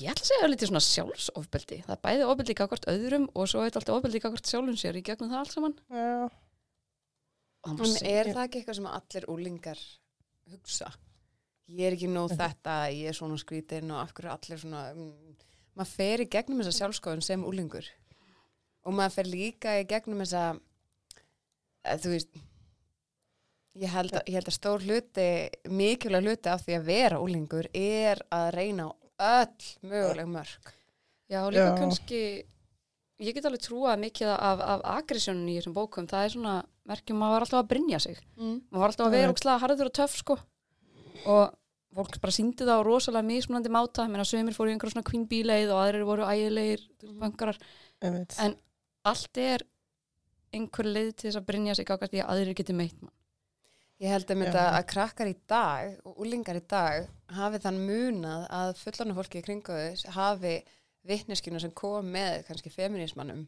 ég 0.00 0.10
ætla 0.10 0.24
að 0.24 0.30
segja 0.30 0.48
lítið 0.48 0.70
svona 0.70 0.80
sjálfsofbeldi 0.82 1.76
það 1.84 1.92
er 1.94 2.00
bæði 2.02 2.24
ofbeldi 2.26 2.54
gagvart 2.58 2.86
öðrum 2.90 3.26
og 3.36 3.50
svo 3.50 3.60
er 3.60 3.68
þetta 3.68 3.80
alltaf 3.82 3.98
ofbeldi 3.98 4.22
gagvart 4.24 4.50
sjálfum 4.50 4.78
sér 4.80 4.98
í 4.98 5.02
gegnum 5.06 5.30
það 5.30 5.42
allt 5.42 5.54
saman 5.54 5.74
Já. 5.92 6.30
En 7.68 7.78
er 7.84 8.30
það 8.32 8.42
ekki 8.42 8.60
eitthvað 8.62 8.78
sem 8.80 8.88
allir 8.90 9.26
úlingar 9.30 9.82
hugsa? 10.50 10.90
Ég 11.72 11.88
er 11.88 11.96
ekki 11.96 12.10
nóg 12.12 12.34
þetta, 12.34 12.74
ég 12.92 13.08
er 13.08 13.16
svona 13.16 13.38
skrítin 13.40 13.92
og 13.94 14.02
af 14.02 14.12
hverju 14.12 14.28
er 14.28 14.34
allir 14.34 14.60
svona 14.60 14.82
mm, 14.92 15.36
maður 15.78 15.92
fer 15.94 16.24
í 16.24 16.30
gegnum 16.34 16.60
þessa 16.60 16.78
sjálfskoðun 16.78 17.24
sem 17.24 17.46
úlingur 17.48 17.88
og 18.84 18.96
maður 18.96 19.14
fer 19.16 19.30
líka 19.30 19.78
í 19.80 19.86
gegnum 19.88 20.20
þessa 20.20 20.42
eða, 21.84 21.96
þú 22.04 22.12
veist 22.12 22.36
ég 23.80 23.90
held, 23.90 24.12
að, 24.12 24.28
ég 24.28 24.38
held 24.38 24.50
að 24.52 24.58
stór 24.58 24.84
hluti 24.84 25.28
mikilvæg 25.72 26.28
hluti 26.28 26.52
af 26.52 26.66
því 26.66 26.78
að 26.78 26.88
vera 26.92 27.20
úlingur 27.24 27.70
er 27.72 28.20
að 28.34 28.50
reyna 28.58 28.90
á 28.90 28.92
öll 29.40 29.70
möguleg 29.88 30.28
mörg 30.36 30.72
já, 31.32 31.40
líka 31.48 31.70
Já. 31.72 31.76
kannski 31.80 32.22
ég 33.24 33.34
get 33.36 33.46
alveg 33.48 33.62
trúað 33.64 34.00
mikið 34.04 34.32
af, 34.36 34.60
af 34.60 34.88
agressjónin 34.98 35.48
í 35.48 35.58
þessum 35.58 35.76
bókum, 35.76 36.08
það 36.10 36.26
er 36.26 36.34
svona 36.34 36.54
merkjum 36.88 37.20
maður 37.20 37.34
var 37.34 37.46
alltaf 37.46 37.62
að 37.62 37.70
brynja 37.70 38.00
sig. 38.02 38.18
Mm. 38.36 38.58
maður 38.68 38.82
var 38.82 38.92
alltaf 38.92 39.06
að 39.06 39.16
vera 39.16 39.34
ókslega 39.34 39.62
harður 39.62 39.90
og 39.90 39.96
töff 39.96 40.18
sko 40.18 40.36
og 41.26 41.54
fólk 41.94 42.16
bara 42.22 42.34
síndi 42.34 42.66
það 42.66 42.80
á 42.82 42.86
rosalega 42.86 43.28
mismunandi 43.28 43.70
máta, 43.70 44.08
menn 44.10 44.22
að 44.24 44.30
sömur 44.32 44.56
fóru 44.56 44.72
í 44.72 44.74
einhverjum 44.74 44.96
svona 44.96 45.06
queen 45.10 45.26
bee 45.30 45.44
leið 45.46 45.70
og 45.74 45.82
aðrir 45.84 46.06
voru 46.08 46.26
ægilegir 46.26 46.82
bankarar, 47.20 47.58
Einmitt. 48.02 48.34
En- 48.42 48.56
allt 49.06 49.38
er 49.38 49.62
einhver 50.54 50.88
leið 50.90 51.12
til 51.14 51.28
þess 51.30 51.38
að 51.40 51.46
brynja 51.50 51.74
sig 51.78 51.86
gagvart 51.86 52.10
því 52.14 52.22
að 52.24 52.32
aðrir 52.34 52.58
geti 52.58 52.74
meitt 52.76 52.98
mann. 53.02 53.12
Ég 54.02 54.10
held 54.10 54.30
um 54.34 54.42
Já. 54.42 54.46
þetta 54.48 54.64
að 54.74 54.86
krakkar 54.90 55.28
í 55.30 55.34
dag 55.48 55.92
og 56.04 56.16
úlingar 56.24 56.58
í 56.58 56.64
dag 56.68 57.06
hafi 57.36 57.60
þann 57.62 57.78
munað 57.86 58.48
að 58.50 58.72
fullarnu 58.80 59.14
fólki 59.14 59.38
í 59.38 59.44
kringu 59.46 59.76
þess 59.76 60.08
hafi 60.16 60.56
vittneskjuna 61.06 61.60
sem 61.62 61.70
kom 61.76 62.08
með 62.10 62.42
kannski 62.48 62.72
feminismannum 62.74 63.44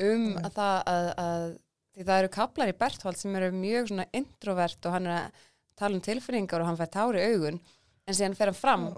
um 0.00 0.24
að 0.40 0.52
það 0.56 0.78
að, 0.92 1.10
að 1.18 1.44
því 1.96 2.06
það 2.08 2.18
eru 2.22 2.32
kaplar 2.38 2.72
í 2.72 2.76
Berthold 2.80 3.18
sem 3.20 3.36
eru 3.36 3.52
mjög 3.52 3.88
svona 3.92 4.06
introvert 4.16 4.86
og 4.88 4.92
hann 4.96 5.06
er 5.10 5.16
að 5.18 5.44
tala 5.76 5.94
um 5.94 6.00
tilfinningar 6.00 6.60
og 6.62 6.66
hann 6.70 6.76
fær 6.80 6.90
tári 6.96 7.20
í 7.22 7.34
augun 7.34 7.60
en 8.06 8.14
síðan 8.14 8.36
fer 8.38 8.50
hann 8.52 8.54
fram 8.62 8.88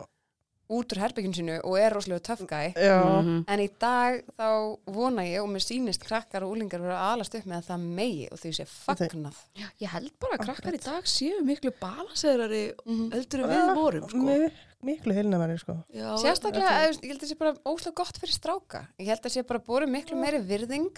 út 0.69 0.93
úr 0.93 0.99
herbygginu 1.01 1.33
sinu 1.33 1.55
og 1.65 1.79
er 1.81 1.95
rosalega 1.97 2.35
guy 2.45 2.75
Já. 2.77 2.99
Mhm. 3.23 3.45
en 3.49 3.61
í 3.65 3.69
dag 3.81 4.19
þá 4.37 4.77
vona 4.93 5.23
ég 5.25 5.41
og 5.41 5.49
mér 5.49 5.65
sýnist 5.65 6.05
krakkar 6.05 6.45
og 6.45 6.53
úlingar 6.53 6.83
vera 6.85 6.99
að 6.99 7.13
alast 7.15 7.35
upp 7.39 7.47
með 7.49 7.63
að 7.63 7.69
það 7.71 7.87
megi 7.97 8.27
og 8.33 8.39
því 8.43 8.53
sé 8.59 8.67
fagnað 8.69 9.39
Ég 9.81 9.89
held 9.95 10.13
bara 10.21 10.37
að 10.37 10.45
krakkar 10.45 10.77
í 10.77 10.83
dag 10.85 11.05
séu 11.09 11.41
miklu 11.43 11.73
balanserari 11.81 12.75
Mhm. 12.85 13.11
heldur 13.15 13.45
en 13.45 13.49
við 13.55 13.75
vorum 13.81 14.09
sko. 14.09 14.17
Mi- 14.19 14.53
Miklu 14.79 15.11
hilnamæri, 15.13 15.59
sko. 15.59 15.75
Já, 15.93 16.15
Sérstaklega, 16.23 16.71
eða, 16.87 17.01
ég 17.03 17.09
held 17.11 17.19
að 17.19 17.25
það 17.25 17.31
sé 17.33 17.39
bara 17.39 17.55
óslega 17.67 17.95
gott 17.99 18.19
fyrir 18.21 18.31
stráka. 18.37 18.87
Ég 19.01 19.07
held 19.09 19.19
að 19.19 19.25
það 19.27 19.35
sé 19.35 19.43
bara 19.49 19.59
búið 19.59 19.89
miklu 19.91 20.17
meiri 20.21 20.39
virðing 20.47 20.93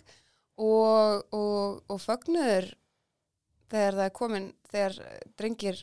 og, 0.59 1.24
og, 1.33 1.81
og 1.89 2.01
fögnuður 2.03 2.74
þegar 3.70 3.96
það 4.00 4.04
er 4.08 4.14
komin, 4.20 4.50
þegar 4.72 4.98
drengir 5.38 5.80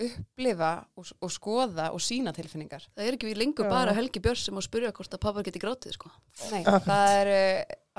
upplifa 0.00 0.70
og, 0.96 1.10
og 1.20 1.32
skoða 1.32 1.90
og 1.92 2.00
sína 2.00 2.32
tilfinningar. 2.36 2.86
Það 2.96 3.08
er 3.10 3.16
ekki 3.18 3.28
við 3.28 3.40
lengur 3.42 3.66
Já. 3.68 3.72
bara 3.74 3.92
Helgi 3.96 4.22
Björns 4.24 4.46
sem 4.46 4.56
á 4.56 4.60
að 4.62 4.66
spyrja 4.70 4.92
hvort 4.96 5.16
að 5.16 5.22
pappa 5.26 5.42
geti 5.44 5.60
grátið 5.60 5.96
sko. 5.98 6.12
Nei, 6.54 6.62
það 6.64 7.16
eru 7.18 7.40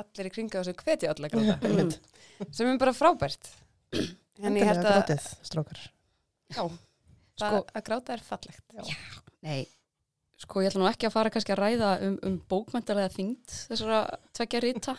allir 0.02 0.30
í 0.30 0.32
kringa 0.34 0.64
sem 0.66 0.78
hvetja 0.82 1.12
allir 1.14 1.30
að 1.30 1.36
gráta. 1.36 1.70
Einmitt. 1.70 2.00
sem 2.50 2.72
er 2.72 2.80
bara 2.82 2.96
frábært. 2.98 3.52
En 4.42 4.58
ég 4.58 4.66
held 4.66 4.82
að, 4.82 4.96
Grátið, 4.96 5.28
strákar. 5.46 5.84
já, 6.56 6.64
það, 6.64 6.80
Sko- 7.44 7.62
að 7.78 7.86
gráta 7.92 8.16
er 8.16 8.24
fallegt. 8.26 8.76
Nei, 9.46 9.60
sko 10.42 10.64
ég 10.66 10.72
ætla 10.72 10.82
nú 10.82 10.90
ekki 10.90 11.06
að 11.12 11.14
fara 11.20 11.30
kannski 11.36 11.54
að 11.54 11.62
ræða 11.62 11.92
um, 12.08 12.16
um 12.26 12.40
bókmæntalega 12.50 13.12
þyngd 13.14 13.54
þessara 13.70 14.00
tveggja 14.34 14.64
rita 14.66 14.96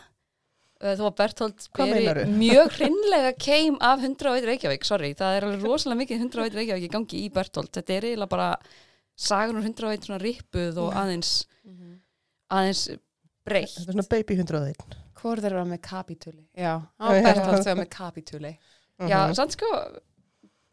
þó 0.83 1.03
að 1.07 1.15
Berthold 1.21 1.67
beri 1.79 2.25
mjög 2.43 2.73
hreinlega 2.77 3.31
keim 3.39 3.77
af 3.81 4.01
101 4.03 4.47
Reykjavík, 4.49 4.83
sorry, 4.87 5.13
það 5.19 5.37
er 5.37 5.47
alveg 5.47 5.63
rosalega 5.67 6.01
mikið 6.03 6.25
101 6.27 6.57
Reykjavík 6.59 6.87
í 6.87 6.91
gangi 6.97 7.21
í 7.23 7.29
Berthold 7.33 7.71
þetta 7.77 7.95
er 7.97 8.07
eiginlega 8.09 8.33
bara 8.35 8.49
sagan 9.15 9.59
um 9.59 9.63
101 9.67 10.07
svona 10.09 10.21
rippuð 10.23 10.79
og 10.83 10.93
aðeins 10.99 11.33
aðeins 12.53 12.83
breytt 13.47 13.73
Þetta 13.77 13.89
er 13.91 13.97
svona 13.97 14.09
baby 14.11 14.37
101. 14.39 14.97
Hvor 15.23 15.39
þeir 15.39 15.53
eru 15.55 15.65
með 15.69 15.81
kapitúli? 15.87 16.41
Já, 16.59 16.73
á 16.99 17.07
Já. 17.15 17.21
Bertolt 17.27 17.63
þegar 17.65 17.79
með 17.79 17.89
kapitúli. 17.97 18.53
Já, 19.03 19.19
Mhm. 19.27 19.35
samt 19.39 19.55
sko 19.57 19.69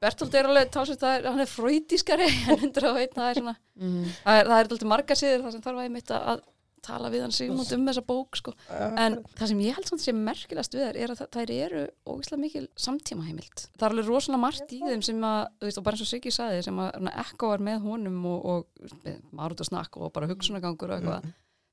Bertolt 0.00 0.34
er 0.38 0.46
alveg 0.48 0.70
tásett 0.72 1.02
að 1.04 1.26
hann 1.28 1.42
er 1.44 1.48
fröytískari 1.50 2.26
en 2.52 2.62
101, 2.70 3.14
það 3.16 3.28
er 3.30 3.40
svona 3.42 3.56
Mm. 3.80 4.04
það 4.24 4.38
er, 4.40 4.48
það 4.50 4.58
er 4.60 4.66
alltaf 4.68 4.82
margar 4.90 5.16
síður 5.16 5.42
það 5.44 5.52
sem 5.54 5.62
þarf 5.64 5.78
að 5.80 5.92
mitt 5.94 6.10
að, 6.12 6.24
að 6.28 6.40
tala 6.86 7.10
við 7.12 7.24
hann 7.26 7.34
Sigmund 7.34 7.72
um 7.76 7.86
þessa 7.88 8.04
bók 8.06 8.38
sko. 8.40 8.54
en 8.70 9.18
það 9.36 9.52
sem 9.52 9.62
ég 9.66 9.78
held 9.78 9.90
samt 9.90 10.04
sem 10.04 10.22
merkilegast 10.30 10.76
við 10.76 10.86
þær 10.86 11.00
er 11.04 11.14
að 11.14 11.22
þær 11.36 11.54
eru 11.56 11.82
ógeðslega 12.06 12.42
mikil 12.44 12.64
samtíma 12.76 13.26
heimild 13.28 13.66
það 13.76 13.86
er 13.86 13.96
alveg 13.96 14.10
rosalega 14.10 14.44
margt 14.46 14.74
í 14.76 14.80
þeim 14.84 15.04
sem 15.06 15.28
að 15.30 15.40
þú 15.60 15.68
veist, 15.70 15.80
og 15.82 15.86
bara 15.86 15.98
eins 15.98 16.06
og 16.06 16.10
Siggi 16.10 16.34
sagði 16.34 16.62
sem 16.66 16.80
að 16.82 16.90
svona, 16.96 17.16
ekko 17.24 17.52
er 17.56 17.66
með 17.70 17.84
honum 17.86 18.24
og, 18.30 18.48
og 18.54 19.10
maður 19.30 19.56
út 19.56 19.64
að 19.66 19.70
snakk 19.72 20.00
og 20.00 20.12
bara 20.16 20.30
hugsunagangur 20.30 20.94
og 20.94 21.00
eitthvað 21.00 21.30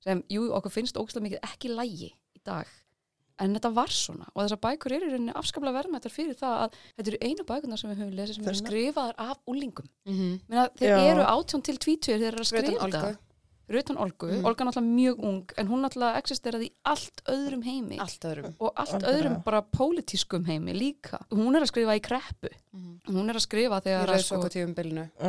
sem, 0.07 0.25
jú, 0.31 0.49
okkur 0.57 0.73
finnst 0.73 0.99
ógeðslega 0.99 1.27
mikið 1.27 1.47
ekki 1.47 1.71
lægi 1.73 2.11
í 2.13 2.43
dag. 2.45 2.69
En 3.37 3.53
þetta 3.53 3.69
var 3.75 3.91
svona. 3.93 4.25
Og 4.33 4.41
þessar 4.41 4.59
bækur 4.63 4.93
eru 4.95 5.09
í 5.09 5.11
rauninni 5.13 5.33
afskaplega 5.37 5.75
verðmættar 5.75 6.13
fyrir 6.13 6.37
það 6.39 6.55
að 6.63 6.77
þetta 6.97 7.11
eru 7.11 7.19
einu 7.21 7.45
bækurnar 7.51 7.81
sem 7.81 7.91
við 7.91 7.99
höfum 8.01 8.15
lesið 8.17 8.37
sem 8.39 8.47
eru 8.49 8.61
skrifaðar 8.63 9.19
af 9.27 9.37
úlingum 9.51 9.89
Mm 10.09 10.39
Meina, 10.49 10.63
þeir 10.79 10.89
Já. 10.89 11.01
eru 11.11 11.25
átjón 11.35 11.63
til 11.67 11.77
tvítur 11.77 12.17
þeir 12.17 12.31
eru 12.31 12.45
að 12.45 12.49
skrifa. 12.49 13.11
Rutan 13.69 13.97
Olgu, 13.97 14.27
Mhm. 14.27 14.45
Olga 14.45 14.63
náttúrulega 14.65 14.95
mjög 14.95 15.19
ung 15.23 15.43
en 15.57 15.67
hún 15.67 15.81
náttúrulega 15.83 16.17
existeraði 16.21 16.69
í 16.69 16.71
allt 16.85 17.21
öðrum 17.27 17.63
heimi 17.63 17.97
Allt 17.99 18.23
öðrum. 18.23 18.53
og 18.59 18.71
allt 18.77 18.93
Algjörlega. 18.93 19.13
öðrum 19.17 19.43
bara 19.43 19.61
pólitískum 19.61 20.45
heimi 20.47 20.73
líka 20.73 21.19
hún 21.31 21.55
er 21.55 21.61
að 21.63 21.71
skrifa 21.73 21.95
í 21.97 22.01
kreppu 22.01 22.49
Mhm. 22.73 22.99
hún 23.07 23.29
er 23.29 23.35
að 23.35 23.41
skrifa 23.47 23.81
þegar 23.81 24.07
að 24.07 24.23
sko, 24.23 24.35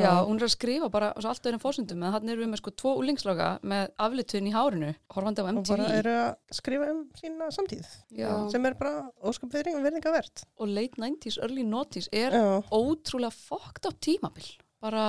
já, 0.01 0.13
hún 0.27 0.37
er 0.37 0.45
að 0.45 0.55
skrifa 0.57 0.89
bara 0.91 1.13
á 1.15 1.25
allt 1.25 1.43
öðrum 1.43 1.61
fórsundum 1.61 2.03
en 2.05 2.13
þannig 2.13 2.31
erum 2.31 2.45
við 2.45 2.53
með 2.55 2.57
sko 2.63 2.71
tvo 2.77 2.97
úlingslaga 2.99 3.61
með 3.63 3.91
aflitun 3.99 4.47
í 4.47 4.53
hárinu 4.53 4.95
horfandi 5.11 5.39
á 5.43 5.45
Og 5.49 5.55
MTV 5.57 5.77
bara 5.77 5.93
eru 5.99 6.11
að 6.11 6.37
skrifa 6.53 6.91
um 6.91 7.09
sína 7.21 7.51
samtíð. 7.51 7.87
Já. 8.13 8.49
Sem 8.51 8.65
er 8.67 8.75
bara 8.75 9.11
óskum 9.25 9.51
verðinga 9.51 10.13
verðt. 10.13 10.45
og 10.59 10.69
late 10.69 10.97
90s, 10.97 11.39
early 11.43 11.63
90s 11.65 12.09
er 12.13 12.31
Já. 12.31 12.63
ótrúlega 12.71 13.33
fokkt 13.33 13.87
á 13.87 13.91
tímabil 14.01 14.59
bara 14.83 15.05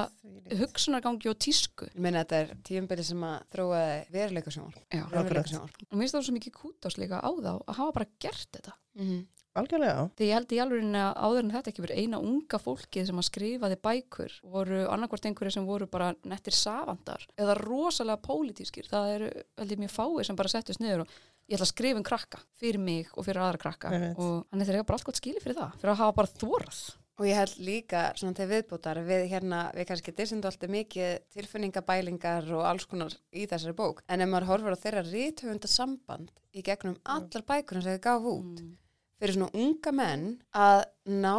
hugsunargangi 0.60 1.30
og 1.32 1.40
tísku 1.42 1.90
Ég 1.92 2.00
meina 2.02 2.24
þetta 2.24 2.40
er 2.44 2.54
tíumbili 2.66 3.06
sem 3.06 3.26
að 3.26 3.36
þróaði 3.54 3.98
veruleika 4.16 4.54
sjónvar. 4.54 4.80
Já. 4.90 5.04
Veruleika 5.14 5.52
sjónvar. 5.52 5.76
og 5.90 5.98
mér 5.98 6.06
finnst 6.06 6.18
það 6.18 6.30
svo 6.30 6.38
mikið 6.38 6.56
kútás 6.62 6.98
líka 7.02 7.22
á 7.22 7.30
þá 7.30 7.52
að 7.56 7.76
hafa 7.82 7.98
bara 8.00 8.14
gert 8.20 8.50
þetta 8.58 8.78
Mm 9.00 9.28
Algjörlega. 9.58 10.04
Því 10.18 10.28
ég 10.28 10.38
held 10.38 10.54
í 10.54 10.60
alveg 10.62 10.84
að 11.00 11.16
áður 11.26 11.42
en 11.42 11.52
þetta 11.56 11.72
ekki 11.72 11.84
verið 11.84 12.04
eina 12.04 12.20
unga 12.22 12.60
fólkið 12.62 13.08
sem 13.10 13.20
að 13.20 13.28
skrifaði 13.28 13.78
bækur 13.88 14.36
voru 14.54 14.84
annarkvort 14.94 15.26
einhverju 15.26 15.56
sem 15.56 15.66
voru 15.68 15.88
bara 15.90 16.12
nettir 16.30 16.56
savandar 16.56 17.26
eða 17.34 17.58
rosalega 17.58 18.22
pólitískir. 18.28 18.88
Það 18.92 19.14
eru 19.16 19.32
held 19.58 19.74
ég 19.74 19.82
mjög 19.82 19.94
fáið 19.96 20.22
sem 20.30 20.40
bara 20.40 20.54
settust 20.54 20.84
niður 20.84 21.04
og 21.04 21.18
ég 21.50 21.58
ætla 21.58 21.66
að 21.66 21.74
skrifa 21.74 22.00
um 22.00 22.06
krakka 22.06 22.44
fyrir 22.62 22.84
mig 22.84 23.10
og 23.16 23.26
fyrir 23.26 23.42
aðra 23.42 23.64
krakka 23.66 23.94
og 24.14 24.36
hann 24.54 24.64
er 24.64 24.74
eiga 24.76 24.86
bara 24.86 25.00
allt 25.00 25.10
gott 25.10 25.20
skili 25.20 25.42
fyrir 25.42 25.58
það, 25.58 25.78
fyrir 25.82 25.96
að 25.96 26.02
hafa 26.04 26.18
bara 26.22 26.34
þórað. 26.38 26.84
Og 27.20 27.28
ég 27.28 27.36
held 27.36 27.58
líka 27.60 28.02
svona 28.16 28.38
til 28.38 28.48
viðbútar 28.48 29.02
við 29.04 29.26
hérna, 29.34 29.66
við 29.76 29.90
kannski 29.90 30.14
dissendu 30.16 30.48
alltaf 30.48 30.72
mikið 30.72 31.18
tilfinningabælingar 31.36 32.48
og 32.56 32.64
alls 32.64 32.88
konar 32.88 33.16
í 33.36 33.44
þessari 33.44 33.76
bók. 33.76 34.06
En 34.08 34.24
ef 34.24 34.30
maður 34.32 34.48
horfir 34.54 34.78
á 34.80 34.84
þeirra 34.86 35.04
ríthöfunda 35.10 35.68
samband 35.68 36.32
í 36.56 36.64
gegnum 36.64 36.96
allar 37.04 37.44
bækurinn 37.50 37.84
sem 37.84 37.98
þau 38.00 38.06
gaf 38.08 38.30
út 38.32 38.64
fyrir 39.20 39.36
svona 39.36 39.52
unga 39.54 39.92
menn 39.96 40.30
að 40.56 40.86
ná 41.10 41.36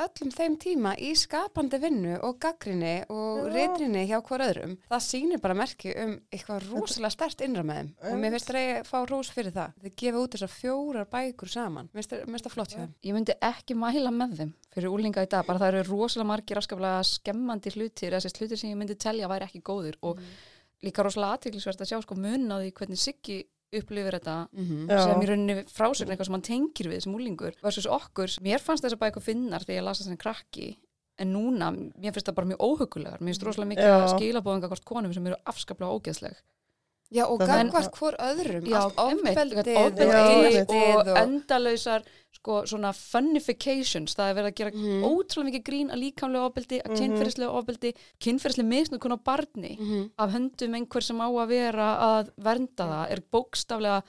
öllum 0.00 0.30
þeim 0.32 0.54
tíma 0.62 0.92
í 1.02 1.10
skapandi 1.18 1.78
vinnu 1.82 2.14
og 2.24 2.38
gaggrinni 2.40 2.92
og 3.12 3.48
Já. 3.50 3.52
ritrinni 3.54 4.04
hjá 4.08 4.20
hver 4.24 4.44
öðrum. 4.46 4.76
Það 4.88 5.02
sýnir 5.04 5.40
bara 5.42 5.56
merki 5.58 5.92
um 5.98 6.14
eitthvað 6.32 6.68
rosalega 6.70 7.10
stert 7.14 7.42
innra 7.44 7.64
með 7.66 7.80
þeim 7.80 7.90
og 8.12 8.20
mér 8.22 8.34
finnst 8.36 8.50
það 8.52 8.70
að 8.78 8.88
fá 8.90 8.98
rós 9.10 9.32
fyrir 9.34 9.54
það. 9.56 9.74
Þau 9.82 9.92
gefa 10.02 10.22
út 10.22 10.36
þessar 10.36 10.52
fjórar 10.54 11.10
bækur 11.10 11.52
saman. 11.52 11.90
Mér 11.92 12.02
finnst 12.06 12.46
það- 12.46 12.54
flott 12.54 12.74
hjá 12.74 12.80
þeim. 12.80 12.94
Ég 13.04 13.14
myndi 13.18 13.36
ekki 13.50 13.76
mæla 13.76 14.10
með 14.14 14.36
þeim 14.40 14.52
fyrir 14.74 14.90
úlinga 14.94 15.26
í 15.26 15.28
dag, 15.28 15.46
bara 15.46 15.58
það 15.58 15.74
eru 15.74 15.90
rosalega 15.90 16.30
margir 16.32 16.56
afskaplega 16.56 17.04
skemmandi 17.04 17.70
hlutir, 17.76 18.12
þessi 18.14 18.38
hlutir 18.40 18.58
sem 18.58 18.70
ég 18.70 18.76
myndi 18.80 18.96
telja 18.96 19.28
væri 19.28 19.46
ekki 19.50 19.60
góðir 19.62 19.96
og 20.02 20.18
líka 20.82 21.04
rosalega 21.04 21.36
aðtiklisvert 21.36 21.82
að 21.82 21.90
sjá 21.92 22.00
sko 22.02 22.14
mun 22.16 22.48
á 22.48 22.56
því 22.62 22.72
hvernig 22.72 22.98
Siggi 22.98 23.44
upplifir 23.76 24.16
þetta 24.18 24.36
Mm 24.52 24.86
Já. 24.90 24.98
sem 25.04 25.22
í 25.22 25.26
rauninni 25.30 25.56
frásögn 25.70 26.10
eitthvað 26.10 26.28
sem 26.28 26.36
hann 26.36 26.46
tengir 26.48 26.88
við 26.90 27.02
sem 27.04 27.14
úlingur 27.14 27.54
versus 27.62 27.86
okkur, 27.86 28.32
mér 28.42 28.58
fannst 28.62 28.84
þessa 28.84 28.98
bækur 28.98 29.22
finnar 29.22 29.62
þegar 29.66 29.78
ég 29.80 29.84
lasa 29.86 30.04
þessari 30.04 30.18
krakki 30.24 30.68
en 31.20 31.32
núna, 31.34 31.70
mér 31.70 32.14
finnst 32.14 32.26
það 32.30 32.38
bara 32.38 32.50
mjög 32.50 32.64
óhugulegar 32.66 33.20
mér 33.20 33.34
finnst 33.34 33.46
rosalega 33.46 33.72
mikið 33.74 33.90
Já. 33.90 33.98
að 34.00 34.14
skilabóðinga 34.16 34.70
hvort 34.72 34.84
konum 34.88 35.12
sem 35.14 35.26
eru 35.26 35.36
afskaplega 35.44 35.92
ógeðsleg 35.94 36.40
Já, 37.10 37.24
og 37.26 37.40
gagvart 37.40 37.90
hvort 37.98 38.16
öðrum, 38.22 38.66
Já, 38.70 38.80
ofbeldið 38.94 39.76
og, 39.76 39.98
einmitt. 40.00 41.16
endalausar 41.18 42.02
sko, 42.32 42.62
svona 42.70 42.92
funnifications 42.94 44.14
það 44.14 44.30
er 44.30 44.36
verið 44.38 44.50
að 44.50 44.54
gera 44.60 44.70
Mhm. 44.70 45.02
ótrúlega 45.10 45.48
mikið 45.50 45.64
grín 45.68 45.90
að 45.90 46.00
líkamlega 46.04 46.46
ofbeldi, 46.50 46.78
að 46.80 46.90
Mhm. 46.90 47.00
kynferðislega 47.00 47.56
ofbeldi 47.58 47.94
kynferðislega 48.20 48.70
misnukun 48.70 49.12
á 49.12 49.18
barni 49.24 49.76
Mhm. 49.78 50.10
af 50.18 50.30
höndum 50.32 50.74
einhver 50.76 51.02
sem 51.02 51.18
á 51.18 51.28
að 51.28 51.48
vera 51.48 51.88
að 52.00 52.30
vernda 52.38 52.86
það, 52.86 53.10
er 53.10 53.20
bókstaflega 53.32 54.02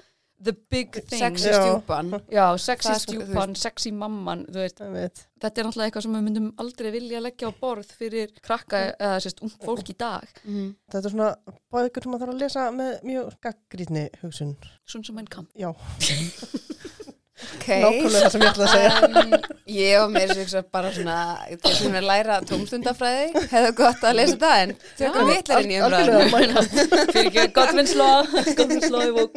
the 0.44 0.54
big 0.74 0.92
thing 1.08 1.20
Sexy 1.38 1.50
Já. 1.50 1.60
stjúpan. 1.62 2.08
Já, 2.38 2.46
sexy 2.58 2.94
stjúpan, 3.04 3.56
sexy 3.56 3.92
mamman 3.94 4.46
þetta 4.52 4.88
er 4.90 5.68
náttúrulega 5.68 5.88
eitthvað 5.90 6.06
sem 6.06 6.16
við 6.18 6.26
myndum 6.28 6.48
aldrei 6.62 6.92
vilja 6.96 7.22
leggja 7.22 7.50
á 7.50 7.52
borð 7.62 7.92
fyrir 7.98 8.34
krakka 8.46 8.82
eða 8.98 9.20
sérst 9.22 9.42
ung 9.46 9.54
fólk 9.62 9.90
í 9.94 9.98
dag 9.98 10.26
Mhm. 10.44 10.76
Þetta 10.92 11.06
er 11.06 11.14
svona 11.16 11.30
bækur 11.72 12.04
sem 12.04 12.12
maður 12.12 12.26
þarf 12.26 12.34
að 12.36 12.42
lesa 12.42 12.68
með 12.72 12.92
mjög 13.04 13.32
gaggrítni 13.46 14.06
hugsun. 14.24 14.56
svona 14.86 15.06
sem 15.06 15.18
einn 15.22 15.28
kam 15.30 15.48
Já, 15.56 15.72
Ok. 17.56 17.68
nákvæmlega 17.68 18.22
það 18.22 18.32
sem 18.36 18.42
ég 18.42 18.50
ætla 18.52 18.66
að 18.68 18.74
segja. 18.76 18.92
Um, 19.22 19.34
ég 19.72 20.00
og 20.02 20.10
mér 20.14 20.32
sem 20.50 20.66
bara 20.74 20.92
svona, 20.96 21.18
til 21.62 21.74
sem 21.78 21.96
er 21.98 22.06
læra 22.06 22.38
tómstundafræði, 22.48 23.44
hefðu 23.52 23.72
gott 23.78 24.06
að 24.08 24.18
lesa 24.20 24.38
það 24.42 24.64
en 24.64 24.74
tökum 25.00 25.32
hitlar 25.32 25.66
inn 25.66 25.74
í 25.76 25.82
í 29.12 29.16
bók. 29.18 29.34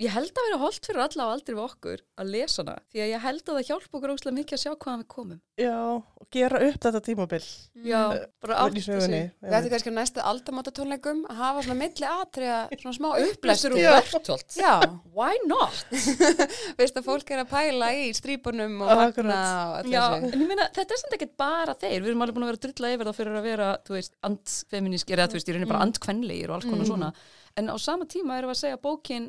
Ég 0.00 0.14
held 0.14 0.30
að 0.32 0.46
vera 0.46 0.58
holdt 0.62 0.86
fyrir 0.88 1.02
alla 1.04 1.24
á 1.28 1.32
aldrei 1.34 1.52
við 1.52 1.64
okkur 1.66 2.02
að 2.22 2.30
lesa 2.32 2.62
hana 2.62 2.76
því 2.88 3.02
að 3.04 3.10
ég 3.10 3.24
held 3.26 3.42
að 3.44 3.58
það 3.58 3.66
hjálpa 3.68 3.98
okkur 3.98 4.12
óslega 4.14 4.36
mikið 4.38 4.56
að 4.56 4.62
sjá 4.62 4.70
hvaðan 4.72 5.02
við 5.02 5.08
komum 5.12 5.40
Já, 5.60 5.76
og 6.00 6.26
gera 6.32 6.60
upp 6.64 6.76
þetta 6.80 7.00
tímabil. 7.04 7.40
Já, 7.84 8.00
bara 8.40 8.54
í 8.54 8.60
átta 8.64 8.82
sögunni. 8.84 9.18
sig 9.20 9.44
Við 9.44 9.56
ættum 9.58 9.72
kannski 9.74 9.92
næstu 9.94 10.22
aldamátatónleikum 10.30 11.22
að 11.28 11.40
hafa 11.40 11.64
svona 11.66 11.76
milli 11.80 12.06
atriða, 12.08 12.60
svona 12.80 12.94
smá 12.96 13.08
upplæstur. 13.26 13.74
og 13.76 13.98
Bertolt 14.12 14.56
Já, 14.56 14.72
Why 15.16 15.40
not? 15.50 15.82
veist 16.80 16.96
að 17.00 17.08
fólk 17.08 17.32
er 17.34 17.42
að 17.42 17.50
pæla 17.50 17.90
í 17.98 18.06
strípunum 18.16 18.78
og 18.86 18.92
magna 19.02 19.40
og 19.40 19.74
allir 19.80 19.96
Já, 19.96 20.04
þessu. 20.14 20.30
en 20.30 20.44
ég 20.44 20.52
meina, 20.54 20.68
þetta 20.78 20.96
er 20.96 21.02
samt 21.02 21.18
ekkert 21.18 21.34
bara 21.44 21.76
þeir, 21.82 21.98
við 21.98 22.12
erum 22.12 22.24
alveg 22.24 22.38
búin 22.38 22.46
að 22.46 22.52
vera 22.52 22.60
að 22.60 22.64
drulla 22.68 22.94
yfir 22.94 23.10
þá 23.10 23.18
fyrir 23.20 23.40
að 23.40 23.50
vera, 23.50 23.68
þú 23.86 23.98
veist, 23.98 24.16
andfeminískir 24.30 25.18
eða 25.20 25.28
þú 25.34 25.38
veist, 25.40 25.50
ég 25.50 25.58
reynir 25.58 25.72
bara 25.74 25.84
andkvenlegir 25.88 26.50
og 26.54 26.58
alls 26.60 26.70
konar 26.70 26.88
svona. 26.88 27.12
En 27.58 27.68
á 27.68 27.76
sama 27.82 28.06
tíma 28.08 28.38
erum 28.38 28.52
við 28.52 28.56
að 28.56 28.62
segja 28.64 28.78
að 28.78 28.84
bókin 28.86 29.28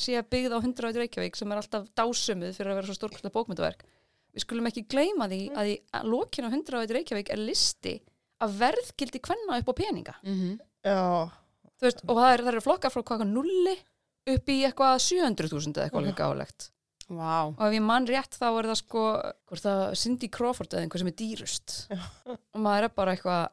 sé 0.00 0.16
að 0.18 0.28
byggð 0.32 0.54
á 0.56 0.58
100 0.60 0.86
áður 0.88 1.02
Reykjavík 1.04 1.36
sem 1.38 1.50
er 1.52 1.60
alltaf 1.60 1.88
dásumuð 1.98 2.54
fyrir 2.56 2.72
að 2.72 2.78
vera 2.80 2.88
svo 2.88 2.96
stórkvæmlega 2.96 3.34
bókmyndaverk 3.36 3.82
við 4.34 4.44
skulum 4.44 4.70
ekki 4.70 4.86
gleyma 4.90 5.28
því 5.30 5.40
að 5.58 5.70
í 5.72 5.76
lokinu 6.06 6.48
á 6.48 6.54
100 6.54 6.78
áður 6.80 6.96
Reykjavík 6.98 7.30
er 7.34 7.42
listi 7.42 7.94
að 8.40 8.56
verðgildi 8.62 9.20
kvenna 9.22 9.60
upp 9.60 9.70
á 9.70 9.74
peninga. 9.76 10.14
Mhm. 10.24 10.58
Já, 10.84 11.30
Þú 11.80 11.86
veist, 11.88 12.02
og 12.08 12.16
það 12.18 12.32
eru 12.34 12.50
er 12.52 12.64
flokkar 12.64 12.92
frá 12.92 13.02
hvað 13.02 13.24
nulli 13.28 13.76
upp 14.28 14.50
í 14.52 14.58
eitthvað 14.68 14.98
700.000 15.00 15.72
eða 15.76 15.86
eitthvað 15.88 16.06
líka 16.06 16.26
álegt 16.28 16.70
Vá. 17.10 17.48
og 17.50 17.62
ef 17.64 17.72
ég 17.74 17.82
mann 17.82 18.06
rétt 18.06 18.36
þá 18.38 18.46
er 18.52 18.68
það 18.70 18.78
sko 18.82 19.04
hvort 19.48 19.64
það 19.64 19.80
Cindy 19.98 20.28
Crawford 20.28 20.74
eða 20.76 20.84
einhver 20.84 21.02
sem 21.02 21.10
er 21.10 21.16
dýrust. 21.18 21.76
Og 22.54 22.60
maður 22.60 22.86
er 22.86 22.92
bara 22.94 23.14
eitthvað 23.16 23.48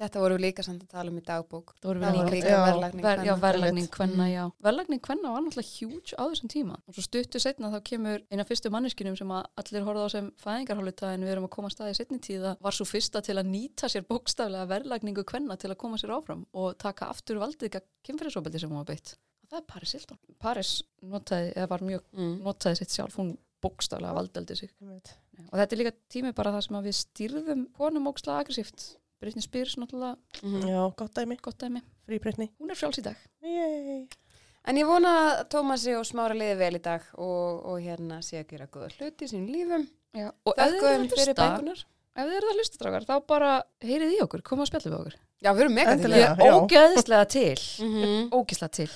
Þetta 0.00 0.20
voru 0.22 0.36
við 0.38 0.42
líka 0.46 0.62
samt 0.64 0.82
að 0.86 0.88
tala 0.94 1.10
um 1.12 1.18
í 1.18 1.22
dagbók. 1.26 1.74
það 1.76 1.88
voru 1.90 2.00
líka 2.00 2.30
líka 2.32 2.48
Já. 2.54 2.60
verðlagning. 2.64 3.02
Ver, 3.04 3.18
já, 3.18 3.34
kvenna. 3.34 3.40
verðlagning 3.44 3.88
Mm. 3.90 4.20
já. 4.32 4.44
Verðlagning 4.64 5.00
kvenna 5.04 5.32
var 5.34 5.42
náttúrulega 5.44 5.72
huge 5.76 6.14
á 6.16 6.22
þessum 6.30 6.48
tíma. 6.48 6.76
Og 6.88 6.94
svo 6.94 7.02
stuttu 7.04 7.38
setna 7.40 7.68
þá 7.70 7.80
kemur 7.84 8.22
eina 8.32 8.44
fyrstu 8.48 8.70
manneskinum 8.72 9.16
sem 9.18 9.28
að 9.28 9.44
allir 9.60 9.84
horfða 9.84 10.06
á 10.06 10.10
sem 10.10 10.30
fæðingarháluta 10.40 11.12
en 11.14 11.20
við 11.20 11.32
erum 11.34 11.44
að 11.44 11.50
koma 11.50 11.68
að 11.68 11.74
staði 11.76 11.90
í 11.90 11.98
setni 12.00 12.18
tíða 12.18 12.56
var 12.60 12.72
svo 12.72 12.84
fyrsta 12.88 13.20
til 13.22 13.36
að 13.36 13.50
nýta 13.52 13.88
sér 13.92 14.06
bókstaflega 14.08 14.66
verðlagningu 14.72 15.24
kvenna 15.24 15.56
til 15.58 15.70
að 15.70 15.76
koma 15.76 15.96
sér 16.00 16.16
áfram 16.16 16.46
og 16.54 16.78
taka 16.78 17.06
aftur 17.12 17.36
valdið 17.36 17.80
kynferðisofbeldi 18.02 18.58
sem 18.60 18.70
hún 18.70 18.80
var 18.80 18.86
beitt. 18.88 19.16
Og 19.44 19.48
það 19.52 19.58
er 19.58 19.66
Paris 19.68 19.92
Hilton. 19.92 20.18
Paris 20.38 20.82
notaði, 21.02 21.52
eða 21.56 21.68
var 21.68 21.78
mjög, 21.80 22.00
Mm. 22.16 22.40
notaði 22.42 22.76
sitt 22.78 22.88
sjálf, 22.88 23.16
hún 23.16 23.36
bókstaflega 23.60 24.14
valdaldi 24.14 24.56
sig. 24.56 24.70
Og 24.80 25.58
þetta 25.58 25.72
er 25.72 25.78
líka 25.78 25.92
tími 26.08 26.32
bara 26.34 26.52
það 26.52 26.62
sem 26.68 26.76
að 26.76 26.84
við 26.88 26.96
stýrðum 27.04 27.66
konum 27.76 28.06
ógstlega 28.06 28.40
aggressíft. 28.44 28.96
Britney 29.20 29.42
Spears 29.44 29.76
náttúrulega 29.76 30.16
Mhm. 30.42 30.66
Já, 30.68 30.80
gott 30.96 31.14
dæmi, 31.14 31.36
gott 31.42 31.58
dæmi. 31.60 31.82
Hún 32.60 32.70
er 32.70 32.74
frjáls 32.76 32.98
í 32.98 33.02
dag. 33.04 33.16
Yay. 33.42 34.08
En 34.66 34.76
ég 34.76 34.84
vona 34.86 35.08
að 35.08 35.48
Tómasi 35.48 35.94
og 35.96 36.04
Smára 36.04 36.34
liði 36.36 36.56
vel 36.58 36.74
í 36.76 36.82
dag 36.82 37.02
og, 37.16 37.64
og 37.64 37.78
hérna 37.80 38.18
sé 38.22 38.40
að 38.42 38.48
gera 38.48 38.66
góða 38.66 38.90
hluti 38.98 39.24
í 39.24 39.28
sínum 39.30 39.48
lífum. 39.48 39.86
Já, 40.12 40.28
og 40.44 40.54
ef 40.58 40.66
þið 40.72 40.76
eru 40.76 40.86
að 41.04 41.08
fyrir 41.14 41.26
hlusta, 41.30 41.46
bækunar. 41.46 41.84
ef 42.16 42.26
þið 42.28 42.36
eru 42.40 42.50
að 42.50 42.58
hlusta 42.58 42.76
strákar, 42.80 43.06
þá 43.08 43.26
bara 43.26 43.62
heyrið 43.80 44.12
í 44.16 44.20
okkur, 44.24 44.42
koma 44.42 44.62
að 44.66 44.70
spjalla 44.72 44.90
við 44.90 44.98
okkur. 45.00 45.16
Já, 45.40 45.50
við 45.54 45.60
erum 45.64 45.74
mega 45.74 45.96
til. 45.96 46.12
Er 46.12 46.20
já. 46.20 46.50
ógeðislega 46.60 47.28
til, 47.28 47.60
Mm 47.80 48.30
ógeðslega 48.36 48.70
til. 48.70 48.90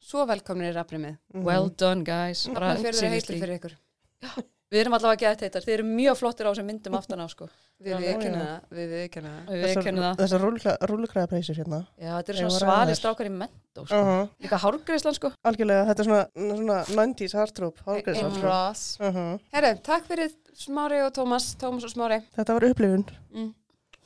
Svo 0.00 0.26
velkomnir 0.28 0.72
í 0.72 0.76
rafrimið. 0.76 1.16
Well 1.34 1.70
done 1.70 2.04
guys. 2.04 2.44
Fyrir 2.46 2.68
heitir 2.76 2.92
seriously. 2.94 3.40
fyrir 3.40 3.58
ykkur. 3.60 4.44
Við 4.68 4.82
erum 4.82 4.94
allavega 4.98 5.22
gett 5.22 5.42
heitar, 5.46 5.64
þið 5.64 5.74
eru 5.78 5.84
mjög 5.88 6.16
flottir 6.20 6.44
á 6.44 6.50
þessum 6.50 6.66
myndum 6.68 6.96
aftan 6.98 7.22
á 7.24 7.26
sko. 7.32 7.46
Við 7.80 7.94
já. 7.94 7.96
það, 7.96 8.64
við 8.74 8.90
viðkynna 8.92 9.30
það. 9.32 9.60
Við 9.62 9.78
kennum 9.86 10.04
það. 10.04 10.18
Þessar 10.20 10.42
rúlukræða 10.90 11.30
preysir 11.30 11.60
hérna. 11.60 11.78
Já, 11.96 12.10
þetta 12.10 12.32
eru 12.34 12.42
Eigum 12.42 12.52
svona 12.52 12.74
svali 12.74 12.96
strákar 12.98 13.30
í 13.30 13.32
mentó 13.32 13.84
sko. 13.86 14.00
Uh 14.02 14.10
-huh. 14.10 14.28
Líka 14.44 14.58
hárgreislan 14.64 15.16
sko. 15.16 15.30
Algjörlega, 15.48 15.86
þetta 15.88 16.04
er 16.04 16.08
svona, 16.10 16.26
svona 16.34 16.78
90s 16.90 17.36
hardrope, 17.38 17.80
hálfgreisa. 17.86 18.26
Einn 18.26 18.42
Ross. 18.42 18.82
Uh 19.00 19.16
-huh. 19.16 19.40
Herru, 19.56 19.72
takk 19.88 20.04
fyrir 20.10 20.36
Smári 20.52 21.00
og 21.06 21.14
Tómas, 21.16 21.56
Tómas 21.56 21.84
og 21.84 21.94
Smári. 21.94 22.20
Þetta 22.36 22.52
var 22.52 22.68
upplifun. 22.68 23.06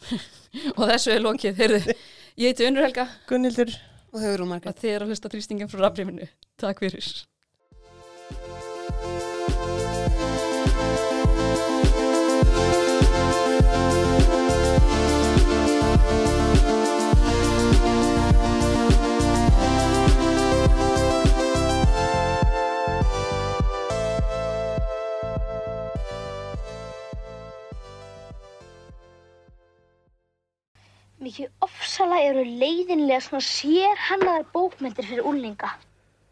Og 0.78 0.88
þessu 0.90 1.10
er 1.10 1.20
lokið, 1.22 1.56
heyrðu. 1.56 1.94
Ég 2.36 2.52
heiti 2.52 2.66
Unnur 2.66 2.82
Helga 2.82 3.08
Gunnildur, 3.28 3.70
Og 4.12 4.20
Hugrún 4.20 4.48
Margrét. 4.48 4.68
og 4.68 4.76
þið 4.76 4.94
eru 4.94 5.04
að 5.04 5.08
hlusta 5.08 5.28
þrýstingin 5.28 5.70
frá 5.70 5.80
rafriminu. 5.80 6.28
Takk 6.60 6.78
fyrir. 6.84 7.24
Mikið 31.24 31.50
ofsalega 31.64 32.30
eru 32.30 32.42
leiðinlega 32.62 33.20
svona 33.28 33.46
sér 33.50 34.04
hannaðar 34.08 34.50
bókmyndir 34.58 35.12
fyrir 35.12 35.30
úlninga. 35.34 35.76